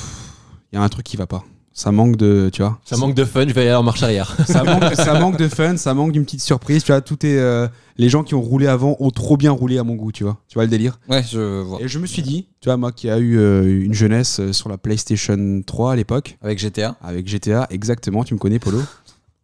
y 0.74 0.78
a 0.78 0.82
un 0.82 0.90
truc 0.90 1.06
qui 1.06 1.16
va 1.18 1.28
pas. 1.28 1.46
Ça 1.80 1.94
manque 1.94 2.18
de, 2.18 2.50
tu 2.52 2.62
vois. 2.62 2.78
Ça 2.84 2.98
manque 2.98 3.16
de 3.16 3.24
fun, 3.24 3.48
je 3.48 3.54
vais 3.54 3.62
aller 3.62 3.74
en 3.74 3.84
marche 3.84 4.04
arrière. 4.04 4.36
ça 4.46 4.66
manque, 4.66 4.94
ça 4.96 5.18
manque 5.18 5.38
de 5.38 5.48
fun, 5.48 5.78
ça 5.78 5.94
manque 5.94 6.12
d'une 6.12 6.26
petite 6.26 6.42
surprise. 6.42 6.84
Tu 6.84 6.92
vois, 6.92 7.00
tout 7.00 7.26
est. 7.26 7.38
euh, 7.40 7.70
les 7.98 8.10
gens 8.10 8.24
qui 8.24 8.36
ont 8.36 8.42
roulé 8.42 8.68
avant 8.68 8.98
ont 9.00 9.12
trop 9.12 9.38
bien 9.38 9.52
roulé 9.52 9.78
à 9.78 9.86
mon 9.86 9.96
goût, 9.96 10.12
tu 10.12 10.26
vois. 10.26 10.36
Tu 10.50 10.56
vois 10.56 10.66
le 10.66 10.70
délire. 10.70 11.00
Ouais, 11.08 11.24
je 11.24 11.62
vois. 11.62 11.82
Et 11.82 11.88
je 11.88 11.98
me 12.00 12.06
suis 12.06 12.22
dit, 12.22 12.48
tu 12.60 12.68
vois, 12.68 12.76
moi 12.76 12.92
qui 12.92 13.10
a 13.10 13.18
eu 13.18 13.38
euh, 13.40 13.64
une 13.86 13.94
jeunesse 13.94 14.42
euh, 14.42 14.52
sur 14.52 14.68
la 14.68 14.78
PlayStation 14.78 15.62
3 15.66 15.94
à 15.94 15.96
l'époque, 15.96 16.38
Avec 16.42 16.60
GTA. 16.60 16.98
avec 17.02 17.30
GTA, 17.30 17.66
exactement, 17.70 18.26
tu 18.26 18.34
me 18.34 18.40
connais, 18.40 18.60
Polo. 18.60 18.82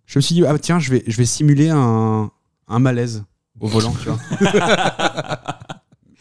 Je 0.06 0.20
me 0.20 0.22
suis 0.22 0.36
dit, 0.36 0.46
ah 0.46 0.54
tiens, 0.60 0.78
je 0.80 0.92
vais, 0.92 1.04
je 1.08 1.16
vais 1.16 1.26
simuler 1.26 1.70
un, 1.70 2.30
un 2.68 2.80
malaise 2.80 3.24
au 3.62 3.68
volant, 3.68 3.96
tu 4.04 4.10
vois. 4.10 4.20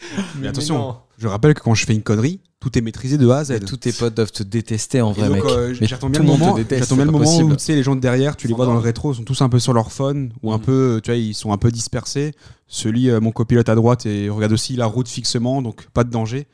Mais 0.39 0.47
attention, 0.47 0.95
je 1.17 1.27
rappelle 1.27 1.53
que 1.53 1.61
quand 1.61 1.73
je 1.73 1.85
fais 1.85 1.93
une 1.93 2.03
connerie, 2.03 2.39
tout 2.59 2.77
est 2.77 2.81
maîtrisé 2.81 3.17
de 3.17 3.29
A 3.29 3.37
à 3.39 3.43
Z. 3.45 3.51
Et 3.51 3.59
tous 3.59 3.77
tes 3.77 3.91
potes 3.93 4.13
doivent 4.15 4.31
te 4.31 4.43
détester 4.43 5.01
en 5.01 5.11
vrai, 5.11 5.27
donc, 5.27 5.35
mec. 5.37 5.45
euh, 5.45 5.75
Mais 5.79 5.87
j'attends 5.87 6.09
bien 6.09 6.19
le 6.21 6.25
moment, 6.25 6.53
déteste, 6.55 6.93
bien 6.93 7.05
le 7.05 7.11
moment 7.11 7.23
possible. 7.23 7.51
où 7.53 7.55
tu 7.55 7.63
sais 7.63 7.75
les 7.75 7.83
gens 7.83 7.95
de 7.95 8.01
derrière, 8.01 8.35
tu 8.35 8.47
les 8.47 8.53
vois 8.53 8.65
dans 8.65 8.73
le 8.73 8.79
rétro, 8.79 9.13
sont 9.13 9.23
tous 9.23 9.41
un 9.41 9.49
peu 9.49 9.59
sur 9.59 9.73
leur 9.73 9.91
phone 9.91 10.31
ou 10.41 10.51
un 10.51 10.57
Mhm. 10.57 10.63
peu, 10.63 11.01
tu 11.03 11.11
vois, 11.11 11.17
ils 11.17 11.33
sont 11.35 11.51
un 11.51 11.57
peu 11.57 11.71
dispersés. 11.71 12.33
Celui, 12.67 13.09
euh, 13.09 13.19
mon 13.19 13.31
copilote 13.31 13.69
à 13.69 13.75
droite, 13.75 14.05
et 14.05 14.29
regarde 14.29 14.53
aussi 14.53 14.75
la 14.75 14.87
route 14.87 15.07
fixement, 15.07 15.61
donc 15.61 15.87
pas 15.93 16.03
de 16.03 16.09
danger. 16.09 16.47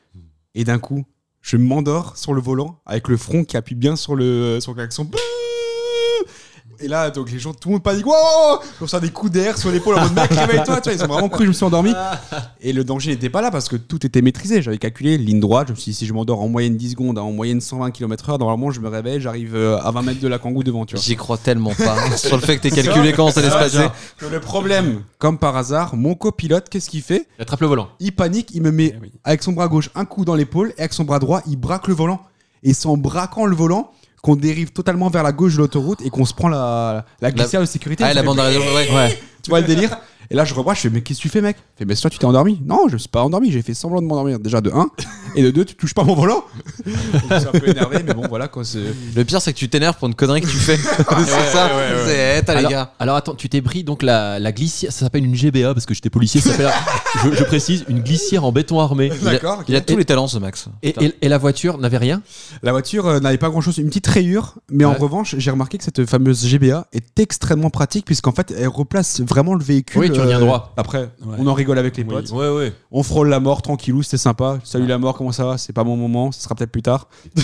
Et 0.54 0.64
d'un 0.64 0.78
coup, 0.78 1.04
je 1.40 1.56
m'endors 1.56 2.16
sur 2.18 2.34
le 2.34 2.40
volant 2.42 2.80
avec 2.84 3.08
le 3.08 3.16
front 3.16 3.44
qui 3.44 3.56
appuie 3.56 3.74
bien 3.74 3.96
sur 3.96 4.14
le 4.14 4.58
sur 4.60 4.72
le 4.72 4.76
klaxon. 4.76 5.08
Et 6.82 6.88
là, 6.88 7.10
donc 7.10 7.30
les 7.30 7.38
gens, 7.38 7.54
tout 7.54 7.68
le 7.68 7.74
monde 7.74 7.82
panique. 7.82 8.04
Wow 8.06 8.12
On 8.80 8.86
sent 8.88 9.00
des 9.00 9.10
coups 9.10 9.30
d'air 9.30 9.56
sur 9.56 9.70
l'épaule 9.70 9.96
en 9.96 10.02
mode 10.02 10.14
mec, 10.14 10.30
réveille-toi. 10.30 10.80
Tu 10.80 10.90
vois, 10.90 10.92
ils 10.92 11.04
ont 11.04 11.06
vraiment 11.06 11.28
cru 11.28 11.44
je 11.44 11.48
me 11.48 11.52
suis 11.52 11.64
endormi. 11.64 11.92
Et 12.60 12.72
le 12.72 12.82
danger 12.82 13.12
n'était 13.12 13.30
pas 13.30 13.40
là 13.40 13.52
parce 13.52 13.68
que 13.68 13.76
tout 13.76 14.04
était 14.04 14.20
maîtrisé. 14.20 14.62
J'avais 14.62 14.78
calculé 14.78 15.16
ligne 15.16 15.38
droite. 15.38 15.68
Je 15.68 15.72
me 15.74 15.76
suis 15.76 15.92
dit, 15.92 15.96
si 15.96 16.06
je 16.06 16.12
m'endors 16.12 16.40
en 16.40 16.48
moyenne 16.48 16.76
10 16.76 16.90
secondes, 16.90 17.18
en 17.18 17.30
moyenne 17.30 17.60
120 17.60 17.92
km/h, 17.92 18.38
normalement, 18.40 18.72
je 18.72 18.80
me 18.80 18.88
réveille, 18.88 19.20
j'arrive 19.20 19.54
euh, 19.54 19.78
à 19.78 19.92
20 19.92 20.02
mètres 20.02 20.20
de 20.20 20.26
la 20.26 20.40
kangou 20.40 20.64
devant. 20.64 20.84
Tu 20.84 20.96
vois. 20.96 21.04
J'y 21.04 21.14
crois 21.14 21.38
tellement 21.38 21.72
pas 21.72 21.96
sur 22.16 22.36
le 22.36 22.42
fait 22.42 22.56
que 22.56 22.62
t'aies 22.62 22.82
calculé 22.82 23.12
comment 23.12 23.30
ça 23.30 23.40
allait 23.40 23.50
se 23.50 23.54
passer. 23.54 23.88
le 24.20 24.40
problème, 24.40 25.02
comme 25.18 25.38
par 25.38 25.56
hasard, 25.56 25.94
mon 25.94 26.16
copilote, 26.16 26.68
qu'est-ce 26.68 26.90
qu'il 26.90 27.02
fait? 27.02 27.28
J'attrape 27.38 27.60
le 27.60 27.68
volant. 27.68 27.88
Il 28.00 28.12
panique, 28.12 28.50
il 28.54 28.62
me 28.62 28.72
met 28.72 28.96
Eh 29.04 29.10
avec 29.22 29.42
son 29.44 29.52
bras 29.52 29.68
gauche 29.68 29.90
un 29.94 30.04
coup 30.04 30.24
dans 30.24 30.34
l'épaule 30.34 30.72
et 30.76 30.80
avec 30.80 30.92
son 30.92 31.04
bras 31.04 31.20
droit, 31.20 31.42
il 31.46 31.56
braque 31.56 31.86
le 31.86 31.94
volant. 31.94 32.20
Et 32.64 32.74
c'est 32.74 32.88
en 32.88 32.96
braquant 32.96 33.46
le 33.46 33.54
volant 33.54 33.92
qu'on 34.22 34.36
dérive 34.36 34.70
totalement 34.70 35.10
vers 35.10 35.24
la 35.24 35.32
gauche 35.32 35.54
de 35.54 35.58
l'autoroute 35.58 36.00
et 36.02 36.08
qu'on 36.08 36.24
se 36.24 36.32
prend 36.32 36.48
la, 36.48 37.04
la 37.20 37.32
glissière 37.32 37.60
de 37.60 37.66
sécurité. 37.66 38.04
Ah, 38.04 38.14
la 38.14 38.22
bande 38.22 38.36
d'arrêt. 38.36 38.56
Ouais. 38.56 38.94
Ouais, 38.94 39.22
tu 39.42 39.50
vois 39.50 39.60
le 39.60 39.66
délire? 39.66 39.98
Et 40.32 40.34
là, 40.34 40.44
je 40.46 40.54
rebraque, 40.54 40.76
je 40.76 40.82
fais, 40.82 40.90
mais 40.90 41.02
qu'est-ce 41.02 41.18
que 41.18 41.22
tu 41.22 41.28
fais, 41.28 41.42
mec? 41.42 41.56
Il 41.58 41.78
fait, 41.80 41.84
mais 41.84 41.94
toi, 41.94 42.08
tu 42.08 42.18
t'es 42.18 42.24
endormi 42.24 42.60
Non, 42.66 42.88
je 42.88 42.94
me 42.94 42.98
suis 42.98 43.08
pas 43.08 43.22
endormi, 43.22 43.52
j'ai 43.52 43.60
fait 43.60 43.74
semblant 43.74 44.00
de 44.00 44.06
m'endormir. 44.06 44.38
Déjà, 44.40 44.60
de 44.62 44.70
1. 44.70 44.88
Et 45.36 45.42
de 45.42 45.50
2, 45.50 45.64
tu 45.66 45.74
touches 45.74 45.92
pas 45.94 46.04
mon 46.04 46.14
volant 46.14 46.42
Donc, 46.86 46.94
Je 47.30 47.38
suis 47.38 47.48
un 47.48 47.52
peu 47.60 47.68
énervé, 47.68 47.98
mais 48.06 48.14
bon, 48.14 48.24
voilà, 48.28 48.48
quoi. 48.48 48.64
c'est- 48.64 48.78
Le 49.14 49.24
pire, 49.24 49.42
c'est 49.42 49.52
que 49.52 49.58
tu 49.58 49.68
t'énerves 49.68 49.96
pour 49.98 50.08
une 50.08 50.14
connerie 50.14 50.40
que 50.40 50.46
tu 50.48 50.56
fais. 50.56 50.76
c'est 50.76 51.52
ça. 51.52 51.70
C'est, 52.06 52.38
eh, 52.38 52.42
t'as 52.42 52.52
les 52.54 52.58
alors, 52.60 52.70
gars. 52.70 52.92
alors 52.98 53.16
attends, 53.16 53.34
tu 53.34 53.48
t'es 53.50 53.60
pris 53.60 53.84
donc 53.84 54.02
la, 54.02 54.38
la 54.38 54.52
glissière, 54.52 54.90
ça 54.90 55.00
s'appelle 55.00 55.24
une 55.26 55.34
GBA 55.34 55.74
parce 55.74 55.84
que 55.86 55.92
j'étais 55.94 56.08
policier, 56.10 56.40
ça 56.40 56.50
s'appelle, 56.52 56.70
je, 57.24 57.32
je 57.36 57.44
précise, 57.44 57.84
une 57.88 58.00
glissière 58.00 58.44
en 58.44 58.52
béton 58.52 58.80
armé. 58.80 59.10
D'accord. 59.22 59.58
ok. 59.60 59.64
Il 59.68 59.76
a 59.76 59.82
tous 59.82 59.96
les 59.98 60.04
talents, 60.06 60.28
ce 60.28 60.38
Max. 60.38 60.68
Et, 60.82 60.94
et- 61.04 61.14
et 61.20 61.28
la 61.28 61.36
voiture 61.38 61.76
n'avait 61.78 61.98
rien? 61.98 62.22
La 62.62 62.72
voiture 62.72 63.06
euh, 63.06 63.20
n'avait 63.20 63.38
pas 63.38 63.50
grand 63.50 63.60
chose, 63.60 63.76
une 63.78 63.88
petite 63.88 64.06
rayure, 64.06 64.54
mais 64.70 64.84
en 64.86 64.92
Ouais. 64.92 64.98
revanche, 64.98 65.34
j'ai 65.38 65.50
remarqué 65.50 65.76
que 65.78 65.84
cette 65.84 66.06
fameuse 66.06 66.46
GBA 66.46 66.86
est 66.94 67.18
extrêmement 67.20 67.70
pratique 67.70 68.06
puisqu'en 68.06 68.32
fait, 68.32 68.52
elle 68.56 68.68
replace 68.68 69.20
vraiment 69.20 69.54
le 69.54 69.62
véhicule. 69.64 70.00
Oui, 70.00 70.10
tu 70.10 70.20
reviens 70.22 70.40
droit. 70.40 70.72
Après, 70.76 71.10
on 71.38 71.46
en 71.46 71.54
rigole 71.54 71.78
avec 71.78 71.96
les 71.96 72.02
Oui. 72.04 72.08
potes. 72.10 72.30
Ouais, 72.30 72.48
ouais. 72.48 72.72
On 72.90 73.02
frôle 73.02 73.28
la 73.28 73.40
mort 73.40 73.62
tranquillou, 73.62 74.02
c'était 74.02 74.16
sympa. 74.16 74.58
Salut 74.64 74.86
la 74.86 74.98
mort, 74.98 75.16
comment 75.16 75.32
ça 75.32 75.44
va? 75.44 75.58
C'est 75.58 75.72
pas 75.72 75.84
mon 75.84 75.96
moment, 75.96 76.32
ce 76.32 76.40
sera 76.42 76.54
peut-être 76.54 76.72
plus 76.72 76.82
tard. 76.82 77.08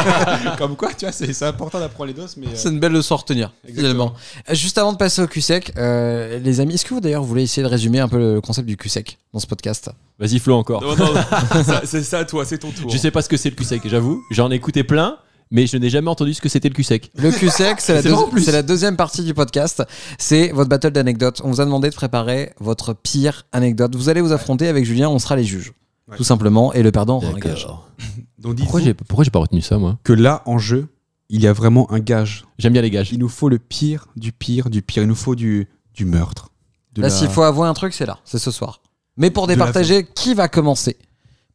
Comme 0.58 0.76
quoi, 0.76 0.90
tu 0.94 1.04
vois, 1.04 1.12
c'est 1.12 1.32
c'est 1.32 1.44
important 1.46 1.78
d'apprendre 1.78 2.08
les 2.08 2.14
doses, 2.14 2.36
mais. 2.36 2.46
euh, 2.46 2.50
C'est 2.54 2.68
une 2.68 2.80
belle 2.80 2.92
leçon 2.92 3.14
à 3.14 3.18
retenir, 3.18 3.52
finalement. 3.66 4.14
Euh, 4.50 4.54
Juste 4.54 4.78
avant 4.78 4.92
de 4.92 4.98
passer 4.98 5.22
au 5.22 5.26
Q-Sec, 5.26 5.72
euh, 5.76 6.38
les 6.38 6.60
amis, 6.60 6.74
est-ce 6.74 6.84
que 6.84 6.94
vous 6.94 7.00
d'ailleurs 7.00 7.24
voulez 7.24 7.42
essayer 7.42 7.62
de 7.62 7.68
résumer 7.68 8.00
un 8.00 8.08
peu 8.08 8.18
le 8.18 8.40
concept 8.40 8.66
du 8.66 8.76
Q-Sec 8.76 9.18
dans 9.32 9.40
ce 9.40 9.46
podcast? 9.46 9.90
Vas-y 10.18 10.38
Flo 10.38 10.54
encore. 10.56 10.82
Non, 10.82 10.96
non, 10.96 11.12
non. 11.12 11.20
Ça, 11.64 11.82
c'est 11.84 12.02
ça, 12.02 12.24
toi, 12.24 12.44
c'est 12.44 12.58
ton 12.58 12.70
tour. 12.70 12.88
Je 12.90 12.96
sais 12.96 13.10
pas 13.10 13.20
ce 13.22 13.28
que 13.28 13.36
c'est 13.36 13.50
le 13.50 13.56
cul-sec, 13.56 13.82
j'avoue. 13.84 14.22
J'en 14.30 14.50
ai 14.50 14.54
écouté 14.54 14.82
plein, 14.82 15.18
mais 15.50 15.66
je 15.66 15.76
n'ai 15.76 15.90
jamais 15.90 16.08
entendu 16.10 16.34
ce 16.34 16.40
que 16.40 16.48
c'était 16.48 16.68
le 16.68 16.74
cul-sec. 16.74 17.10
Le 17.16 17.30
Q-Sec, 17.30 17.80
c'est 17.80 18.02
la, 18.02 18.40
C'est 18.42 18.52
la 18.52 18.62
deuxième 18.62 18.96
partie 18.96 19.22
du 19.22 19.32
podcast. 19.34 19.82
C'est 20.18 20.48
votre 20.48 20.68
battle 20.68 20.90
d'anecdotes. 20.90 21.40
On 21.44 21.50
vous 21.50 21.60
a 21.60 21.64
demandé 21.64 21.88
de 21.90 21.94
préparer 21.94 22.52
votre 22.58 22.94
pire 22.94 23.46
anecdote. 23.52 23.94
Vous 23.94 24.08
allez 24.08 24.20
vous 24.20 24.32
affronter 24.32 24.66
avec 24.68 24.84
Julien, 24.84 25.08
on 25.08 25.18
sera 25.18 25.36
les 25.36 25.44
juges. 25.44 25.72
Ouais. 26.08 26.16
Tout 26.16 26.24
simplement, 26.24 26.72
et 26.72 26.82
le 26.82 26.92
perdant 26.92 27.16
aura 27.16 27.28
un 27.28 27.38
gage. 27.38 27.66
Donc 28.38 28.56
Pourquoi 28.58 28.80
j'ai 28.80 28.94
pourquoi 28.94 29.24
j'ai 29.24 29.30
pas 29.30 29.40
retenu 29.40 29.60
ça 29.60 29.76
moi 29.78 29.98
que 30.04 30.12
là, 30.12 30.42
en 30.46 30.58
jeu, 30.58 30.86
il 31.30 31.40
y 31.40 31.46
a 31.48 31.52
vraiment 31.52 31.90
un 31.90 31.98
gage. 31.98 32.44
J'aime 32.58 32.72
bien 32.74 32.82
les 32.82 32.90
gages. 32.90 33.10
Il 33.12 33.18
nous 33.18 33.28
faut 33.28 33.48
le 33.48 33.58
pire 33.58 34.06
du 34.14 34.30
pire 34.30 34.70
du 34.70 34.82
pire. 34.82 35.02
Il 35.02 35.08
nous 35.08 35.14
faut 35.16 35.34
du, 35.34 35.68
du 35.94 36.04
meurtre. 36.04 36.50
De 36.94 37.02
Là, 37.02 37.08
la- 37.08 37.14
s'il 37.14 37.28
faut 37.28 37.42
avouer 37.42 37.66
un 37.66 37.74
truc, 37.74 37.92
c'est 37.92 38.06
là, 38.06 38.18
c'est 38.24 38.38
ce 38.38 38.50
soir. 38.52 38.82
Mais 39.16 39.30
pour 39.30 39.46
départager, 39.48 40.06
qui 40.14 40.34
va 40.34 40.46
commencer 40.48 40.96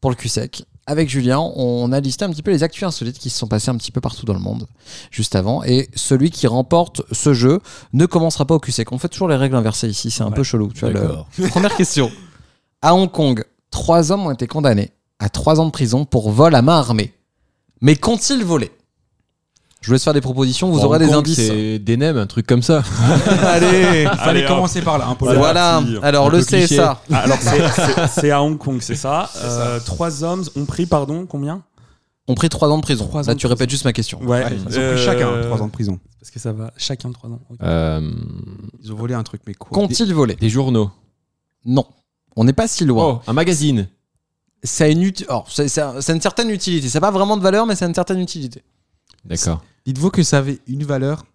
pour 0.02 0.10
le 0.10 0.16
Q-Sec 0.18 0.64
Avec 0.92 1.08
Julien, 1.10 1.40
on 1.56 1.94
a 1.94 2.02
listé 2.02 2.26
un 2.26 2.30
petit 2.30 2.42
peu 2.42 2.52
les 2.52 2.64
actus 2.64 2.84
insolites 2.84 3.18
qui 3.18 3.30
se 3.30 3.38
sont 3.40 3.48
passées 3.48 3.70
un 3.72 3.78
petit 3.78 3.94
peu 3.94 4.02
partout 4.02 4.26
dans 4.26 4.34
le 4.34 4.42
monde 4.42 4.68
juste 5.10 5.38
avant. 5.38 5.64
Et 5.64 5.88
celui 5.96 6.32
qui 6.32 6.48
remporte 6.48 7.02
ce 7.14 7.34
jeu 7.34 7.62
ne 7.94 8.06
commencera 8.06 8.44
pas 8.44 8.56
au 8.56 8.60
Q-Sec. 8.60 8.92
On 8.92 8.98
fait 8.98 9.08
toujours 9.08 9.30
les 9.30 9.38
règles 9.38 9.56
inversées 9.56 9.88
ici, 9.88 10.12
c'est 10.12 10.22
un 10.24 10.28
Ouais. 10.28 10.34
peu 10.34 10.44
chelou. 10.44 10.70
Tu 10.74 10.82
vois, 10.82 10.90
le-. 10.90 11.48
Première 11.48 11.74
question. 11.78 12.12
À 12.82 12.94
Hong 12.94 13.10
Kong, 13.10 13.46
trois 13.70 14.12
hommes 14.12 14.26
ont 14.28 14.32
été 14.32 14.48
condamnés 14.48 14.92
à 15.20 15.30
trois 15.30 15.62
ans 15.62 15.66
de 15.66 15.72
prison 15.72 16.04
pour 16.04 16.30
vol 16.30 16.54
à 16.56 16.62
main 16.62 16.80
armée. 16.80 17.14
Mais 17.80 17.96
qu'ont-ils 17.96 18.44
volé? 18.44 18.70
Je 19.82 19.88
vous 19.88 19.94
laisse 19.94 20.04
faire 20.04 20.14
des 20.14 20.22
propositions, 20.22 20.70
vous 20.70 20.78
Hong 20.80 20.86
aurez 20.86 21.00
des 21.00 21.08
Kong, 21.08 21.16
indices. 21.16 21.38
C'est 21.48 21.80
des 21.80 21.98
nems, 21.98 22.16
un 22.18 22.28
truc 22.28 22.46
comme 22.46 22.62
ça. 22.62 22.84
Allez 23.44 24.04
Il 24.12 24.18
fallait 24.20 24.46
commencer 24.46 24.82
par 24.84 25.00
là, 25.00 25.08
peu. 25.18 25.34
Voilà. 25.36 25.82
Alors 26.04 26.30
le 26.30 26.44
cliché. 26.44 26.76
CSA. 26.76 27.02
Ah, 27.12 27.18
alors, 27.20 27.38
c'est- 28.10 28.30
à 28.30 28.44
Hong 28.44 28.58
Kong, 28.60 28.78
c'est 28.82 28.96
ça. 28.96 29.30
Euh, 29.38 29.80
Trois 29.84 30.24
hommes 30.24 30.44
ont 30.56 30.66
pris, 30.66 30.86
pardon, 30.86 31.26
combien? 31.28 31.64
Ont 32.28 32.36
pris 32.36 32.50
trois 32.50 32.70
ans 32.70 32.78
de 32.78 32.84
prison. 32.84 33.08
Trois 33.08 33.24
Là, 33.24 33.34
ans 33.34 33.36
tu 33.36 33.48
répètes 33.48 33.72
juste 33.72 33.84
ma 33.86 33.92
question. 33.94 34.20
Ouais. 34.22 34.44
Ouais, 34.44 34.52
ils 34.56 34.62
ont 34.62 34.66
pris 34.70 34.78
euh, 34.78 34.98
chacun 35.04 35.42
3 35.48 35.62
ans 35.64 35.66
de 35.66 35.72
prison. 35.72 36.00
Parce 36.20 36.30
que 36.30 36.40
ça 36.40 36.54
va, 36.54 36.72
chacun 36.78 37.12
trois 37.12 37.32
ans. 37.32 37.40
Euh, 37.64 38.12
Ils 38.84 38.92
ont 38.94 38.96
volé 38.96 39.16
un 39.16 39.24
truc, 39.24 39.42
mais 39.48 39.56
quoi? 39.56 39.70
Qu'ont-ils 39.74 40.14
volé? 40.14 40.36
des 40.36 40.50
journaux. 40.50 40.92
Non. 41.66 41.86
On 42.36 42.44
n'est 42.44 42.54
pas 42.54 42.68
si 42.68 42.86
loin. 42.86 43.04
Oh, 43.04 43.22
un 43.30 43.34
magazine. 43.34 43.88
Ça 44.64 44.84
a 44.84 44.88
une, 44.90 45.12
alors, 45.28 45.48
une 45.58 46.22
certaine 46.22 46.52
utilité. 46.52 46.88
Ça 46.88 47.00
n'a 47.00 47.08
pas 47.08 47.12
vraiment 47.12 47.36
de 47.36 47.42
valeur, 47.42 47.66
mais 47.66 47.76
c'est 47.76 47.86
une 47.86 47.96
certaine 47.96 48.20
utilité. 48.20 48.62
D'accord. 49.26 49.64
Dites-vous 49.86 50.10
que 50.10 50.24
ça 50.24 50.40
avait 50.40 50.60
une 50.68 50.84
valeur 50.84 51.26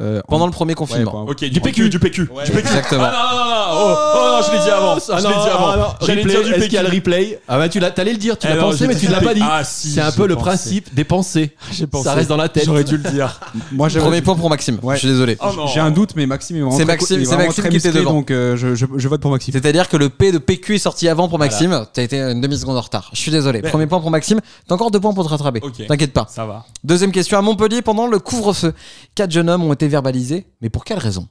Euh, 0.00 0.20
Pendant 0.26 0.46
le 0.46 0.52
premier 0.52 0.74
confinement. 0.74 1.24
Ok, 1.28 1.44
du 1.44 1.60
PQ, 1.60 1.88
du 1.88 2.00
PQ. 2.00 2.22
Du 2.22 2.28
PQ. 2.50 2.58
Exactement. 2.58 3.04
Ah 3.06 3.12
non, 3.12 3.38
non, 3.38 3.44
non, 3.44 3.54
non, 3.54 3.94
oh, 3.94 4.12
oh 4.16 4.28
non, 4.32 4.42
je 4.46 4.52
l'ai 4.52 4.58
dit 4.64 4.70
avant. 4.70 4.96
Ah 4.96 5.18
je 5.18 5.26
l'ai 5.28 5.34
dit 5.34 5.48
avant. 5.48 5.68
ah 5.68 5.96
J'allais 6.00 6.22
replay, 6.22 6.34
dire 6.34 6.42
du 6.42 6.48
Est-ce 6.48 6.54
PQ. 6.56 6.64
qu'il 6.68 6.74
y 6.74 6.78
a 6.78 6.82
le 6.82 6.88
replay 6.88 7.40
Ah 7.46 7.58
bah 7.58 7.68
tu 7.68 7.78
l'as, 7.78 7.90
t'allais 7.92 8.10
le 8.12 8.18
dire, 8.18 8.36
tu 8.36 8.48
Eh 8.50 8.54
l'as 8.54 8.60
pensé, 8.60 8.88
mais 8.88 8.96
tu 8.96 9.06
ne 9.06 9.12
l'as 9.12 9.20
pas 9.20 9.34
dit. 9.34 9.40
Ah, 9.44 9.62
si, 9.62 9.92
C'est 9.92 10.00
un 10.00 10.10
peu 10.10 10.26
le 10.26 10.34
principe 10.34 10.92
des 10.94 11.04
pensées. 11.04 11.52
J'ai 11.72 11.86
pensé. 11.86 12.04
Ça 12.04 12.14
reste 12.14 12.28
dans 12.28 12.36
la 12.36 12.48
tête. 12.48 12.64
J'aurais 12.64 12.82
dû 12.82 12.96
le 12.96 13.08
dire. 13.08 13.38
Moi, 13.72 13.88
Premier 13.88 14.20
point 14.20 14.34
pour 14.34 14.50
Maxime. 14.50 14.80
Ouais. 14.82 14.96
Je 14.96 15.00
suis 15.00 15.08
désolé. 15.08 15.38
Oh. 15.40 15.66
J'ai 15.72 15.78
un 15.78 15.92
doute, 15.92 16.10
mais 16.16 16.26
Maxime 16.26 16.56
est 16.56 16.60
vraiment 16.60 16.76
C'est 16.76 16.84
très- 16.84 16.92
Maxime- 16.94 17.24
c'est 17.24 17.36
Maxime 17.36 17.62
très 17.62 17.70
qui 17.70 17.76
était 17.76 17.92
devant. 17.92 18.14
Donc 18.14 18.32
euh, 18.32 18.56
je, 18.56 19.08
vote 19.08 19.20
pour 19.20 19.30
Maxime. 19.30 19.52
C'est-à-dire 19.52 19.88
que 19.88 19.96
le 19.96 20.08
P 20.08 20.32
de 20.32 20.38
PQ 20.38 20.74
est 20.74 20.78
sorti 20.78 21.08
avant 21.08 21.28
pour 21.28 21.38
Maxime. 21.38 21.86
T'as 21.92 22.02
été 22.02 22.18
une 22.20 22.40
demi-seconde 22.40 22.76
en 22.76 22.80
retard. 22.80 23.10
Je 23.12 23.18
suis 23.18 23.30
désolé. 23.30 23.62
Premier 23.62 23.86
point 23.86 24.00
pour 24.00 24.10
Maxime. 24.10 24.40
T'as 24.66 24.74
encore 24.74 24.90
deux 24.90 24.98
points 24.98 25.14
pour 25.14 25.24
te 25.24 25.30
rattraper. 25.30 25.60
T'inquiète 25.86 26.12
pas. 26.12 26.26
Ça 26.28 26.44
va. 26.46 26.64
Deuxième 26.82 27.12
question. 27.12 27.38
À 27.38 27.42
Montpellier, 27.42 27.80
pendant 27.80 28.08
le 28.08 28.18
couvre-feu, 28.18 28.72
quatre 29.14 29.30
jeunes 29.30 29.48
hommes 29.48 29.62
ont 29.62 29.72
été 29.72 29.83
verbalisés. 29.88 30.46
Mais 30.60 30.70
pour 30.70 30.84
quelle 30.84 30.98
raison? 30.98 31.28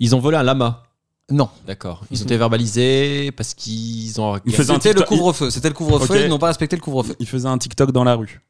Ils 0.00 0.14
ont 0.14 0.20
volé 0.20 0.36
un 0.36 0.42
lama. 0.42 0.82
Non. 1.30 1.48
D'accord. 1.66 2.04
Ils 2.10 2.20
ont 2.20 2.24
été 2.24 2.36
verbalisés 2.36 3.30
parce 3.32 3.54
qu'ils 3.54 4.20
ont. 4.20 4.38
Ils 4.44 4.54
faisaient 4.54 4.72
un 4.72 4.74
C'était 4.74 4.90
le 4.92 5.00
TikTok- 5.00 5.08
couvre-feu. 5.08 5.50
C'était 5.50 5.68
le 5.68 5.74
couvre-feu. 5.74 6.14
Ok. 6.14 6.20
Ils 6.24 6.28
n'ont 6.28 6.38
pas 6.38 6.48
respecté 6.48 6.76
le 6.76 6.82
couvre-feu. 6.82 7.16
Il 7.18 7.26
faisait 7.26 7.48
un 7.48 7.56
TikTok 7.58 7.92
dans 7.92 8.04
la 8.04 8.14
rue. 8.14 8.40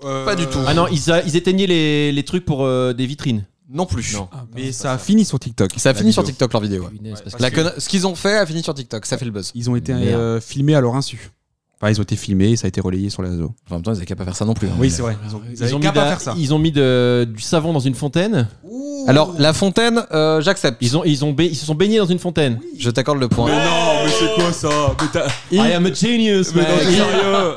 Pas 0.00 0.34
du 0.34 0.46
tout. 0.46 0.58
Ah 0.66 0.74
non, 0.74 0.86
ils, 0.88 1.10
a- 1.10 1.22
ils 1.24 1.36
éteignaient 1.36 1.66
les, 1.66 2.12
les 2.12 2.22
trucs 2.24 2.44
pour 2.44 2.64
euh, 2.64 2.92
des 2.92 3.06
vitrines. 3.06 3.44
Non 3.70 3.86
plus. 3.86 4.14
Non. 4.14 4.28
Mais 4.54 4.72
ça 4.72 4.92
a 4.92 4.98
fini 4.98 5.24
sur 5.24 5.38
TikTok. 5.40 5.70
Ça 5.78 5.90
a 5.90 5.92
la 5.92 5.98
fini 5.98 6.12
sur. 6.12 6.22
TikTok 6.24 6.52
leur 6.52 6.60
vidéo. 6.62 6.84
ouais. 6.84 6.90
Punaise, 6.90 7.22
parce 7.22 7.38
La 7.40 7.50
que- 7.50 7.56
conne- 7.62 7.72
Ce 7.78 7.88
qu'ils 7.88 8.06
ont 8.06 8.14
fait 8.14 8.36
a 8.36 8.44
fini 8.46 8.62
sur 8.62 8.74
TikTok. 8.74 9.06
Ça 9.06 9.16
fait 9.16 9.24
le 9.24 9.30
buzz. 9.30 9.50
Ils 9.54 9.70
ont 9.70 9.76
été 9.76 9.94
Merde. 9.94 10.20
euh, 10.20 10.40
filmés 10.40 10.74
à 10.74 10.80
leur 10.82 10.94
insu. 10.96 11.30
Enfin, 11.84 11.92
ils 11.92 12.00
ont 12.00 12.02
été 12.02 12.16
filmés 12.16 12.56
ça 12.56 12.66
a 12.66 12.68
été 12.68 12.80
relayé 12.80 13.10
sur 13.10 13.22
les 13.22 13.28
réseaux. 13.28 13.52
En 13.70 13.74
même 13.74 13.82
temps, 13.82 13.90
ils 13.90 13.94
n'avaient 13.94 14.06
qu'à 14.06 14.16
pas 14.16 14.24
faire 14.24 14.36
ça 14.36 14.44
non 14.46 14.54
plus. 14.54 14.68
hein. 14.68 14.72
Oui, 14.78 14.90
c'est 14.90 15.02
vrai. 15.02 15.16
Ils 15.28 15.36
ont, 15.36 15.40
Ils 15.50 15.74
ont, 15.74 15.78
mis, 15.78 15.84
de- 15.92 16.40
ils 16.40 16.54
ont 16.54 16.58
mis 16.58 16.72
de- 16.72 17.28
du 17.30 17.42
savon 17.42 17.72
dans 17.74 17.80
une 17.80 17.94
fontaine. 17.94 18.48
Alors, 19.06 19.34
la 19.38 19.52
fontaine, 19.52 20.02
euh, 20.12 20.40
j'accepte. 20.40 20.78
Ils, 20.80 20.96
ont, 20.96 21.04
ils, 21.04 21.24
ont 21.26 21.32
ba- 21.32 21.42
ils 21.44 21.54
se 21.56 21.66
sont 21.66 21.74
baignés 21.74 21.98
dans 21.98 22.06
une 22.06 22.18
fontaine. 22.18 22.58
Je 22.78 22.88
t'accorde 22.88 23.20
le 23.20 23.28
point. 23.28 23.50
non, 23.50 24.04
mais 24.04 24.10
c'est 24.10 24.34
quoi 24.34 24.50
ça? 24.52 24.70
Mais 25.52 25.58
I 25.58 25.72
am 25.74 25.84
a 25.84 25.92
genius, 25.92 26.54
Mais 26.54 26.62
non, 26.62 26.78
sérieux 26.78 27.54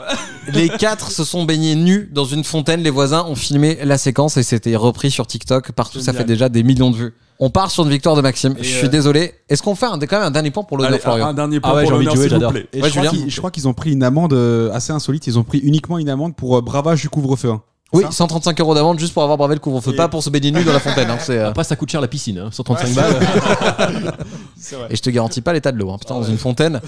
Les 0.54 0.70
quatre 0.70 1.10
se 1.12 1.24
sont 1.24 1.44
baignés 1.46 1.76
nus 1.76 2.10
dans 2.14 2.26
une 2.26 2.44
fontaine. 2.44 2.82
Les 2.82 2.90
voisins 2.90 3.24
ont 3.26 3.36
filmé 3.36 3.78
la 3.84 3.98
séquence 3.98 4.36
et 4.38 4.44
c'était 4.44 4.76
repris 4.76 5.10
sur 5.12 5.26
TikTok. 5.28 5.72
Partout, 5.72 6.00
ça 6.02 6.12
fait 6.14 6.24
déjà 6.26 6.50
des 6.50 6.64
millions 6.64 6.92
de 6.92 6.98
vues. 6.98 7.14
On 7.40 7.50
part 7.52 7.70
sur 7.70 7.84
une 7.84 7.90
victoire 7.92 8.16
de 8.16 8.22
Maxime. 8.22 8.56
Et, 8.58 8.64
je 8.64 8.70
suis 8.78 8.88
euh, 8.88 8.90
désolé. 8.90 9.34
Est-ce 9.48 9.62
qu'on 9.62 9.76
fait 9.76 9.86
un, 9.86 10.00
quand 10.00 10.18
même 10.18 10.28
un 10.28 10.32
dernier 10.32 10.50
point 10.52 10.64
pour 10.64 10.78
l'honneur, 10.78 11.00
Florian 11.00 11.28
un 11.28 11.34
dernier 11.34 11.60
point 11.60 11.72
Ah 11.72 11.76
ouais, 11.76 11.82
pour 11.84 11.92
j'ai 11.92 11.96
envie 11.96 12.06
de 12.06 12.10
l'honneur, 12.10 12.16
jouer, 12.16 12.24
s'il 12.24 12.34
vous 12.34 12.40
j'adore. 12.40 12.52
plaît. 12.52 12.68
Et 12.74 12.82
Ouais, 12.82 12.90
je, 12.90 12.98
crois 13.00 13.10
qu'ils, 13.10 13.30
je 13.30 13.38
crois 13.38 13.52
qu'ils 13.52 13.68
ont 13.68 13.74
pris 13.74 13.92
une 13.92 14.04
amende 14.04 14.34
euh, 14.34 14.72
assez 14.74 14.92
insolite. 14.92 15.28
Ils 15.28 15.38
ont 15.38 15.44
pris 15.44 15.60
uniquement 15.60 15.98
une 16.00 16.10
amende 16.10 16.36
pour 16.36 16.58
euh, 16.58 16.62
bravage 16.62 17.02
du 17.02 17.10
couvre-feu. 17.10 17.52
hein. 17.52 17.62
Oui, 17.94 18.04
Ça 18.04 18.12
135 18.12 18.60
euros 18.60 18.76
d'amende 18.76 19.00
juste 19.00 19.14
pour 19.14 19.24
avoir 19.24 19.38
bravé 19.38 19.54
le 19.56 19.62
couvre-feu, 19.62 19.94
Et- 19.94 19.96
pas 19.96 20.10
pour 20.10 20.22
se 20.22 20.30
baigner 20.30 20.52
nu 20.52 20.62
dans 20.66 20.74
la 20.74 20.80
fontaine. 20.82 21.10
hein, 21.10 21.18
c'est, 21.22 21.38
euh, 21.38 21.50
Après, 21.50 21.64
ça 21.64 21.76
coûte 21.78 21.90
cher 21.90 22.02
la 22.02 22.08
piscine, 22.10 22.38
hein, 22.40 22.50
135 22.52 22.94
balles. 22.94 23.16
Et 24.90 24.96
je 24.96 25.02
te 25.02 25.10
garantis 25.10 25.40
pas 25.42 25.54
l'état 25.54 25.72
de 25.72 25.78
l'eau. 25.78 25.92
hein. 25.92 25.98
Putain, 25.98 26.16
dans 26.16 26.24
une 26.24 26.38
fontaine. 26.38 26.82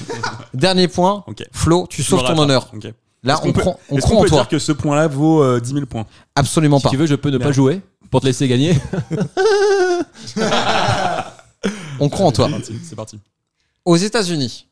Dernier 0.53 0.87
point. 0.89 1.23
Ok. 1.27 1.43
Flo, 1.53 1.85
tu 1.89 2.01
Je 2.01 2.07
sauves 2.07 2.23
ton 2.25 2.37
honneur. 2.37 2.69
Là, 3.23 3.35
qu'on 3.37 3.49
on 3.49 3.53
peut- 3.53 3.61
croit, 3.61 3.77
on 3.89 3.97
Est-ce 3.97 4.05
croit 4.05 4.15
qu'on 4.15 4.21
en 4.21 4.23
peut 4.23 4.29
toi. 4.29 4.37
dire 4.39 4.47
que 4.47 4.59
ce 4.59 4.71
point-là 4.71 5.07
vaut 5.07 5.43
euh, 5.43 5.59
10 5.59 5.73
000 5.73 5.85
points? 5.85 6.05
Absolument 6.35 6.77
si 6.79 6.83
pas. 6.83 6.89
tu 6.89 6.97
veux, 6.97 7.05
je 7.05 7.15
peux 7.15 7.29
ne 7.29 7.37
pas 7.37 7.51
jouer 7.51 7.81
pour 8.09 8.21
te 8.21 8.25
laisser 8.25 8.47
gagner. 8.47 8.75
On 11.99 12.07
croit 12.09 12.25
en 12.27 12.31
toi. 12.31 12.49
C'est 12.83 12.95
parti. 12.95 13.19
Aux 13.85 13.97
États-Unis, 13.97 14.67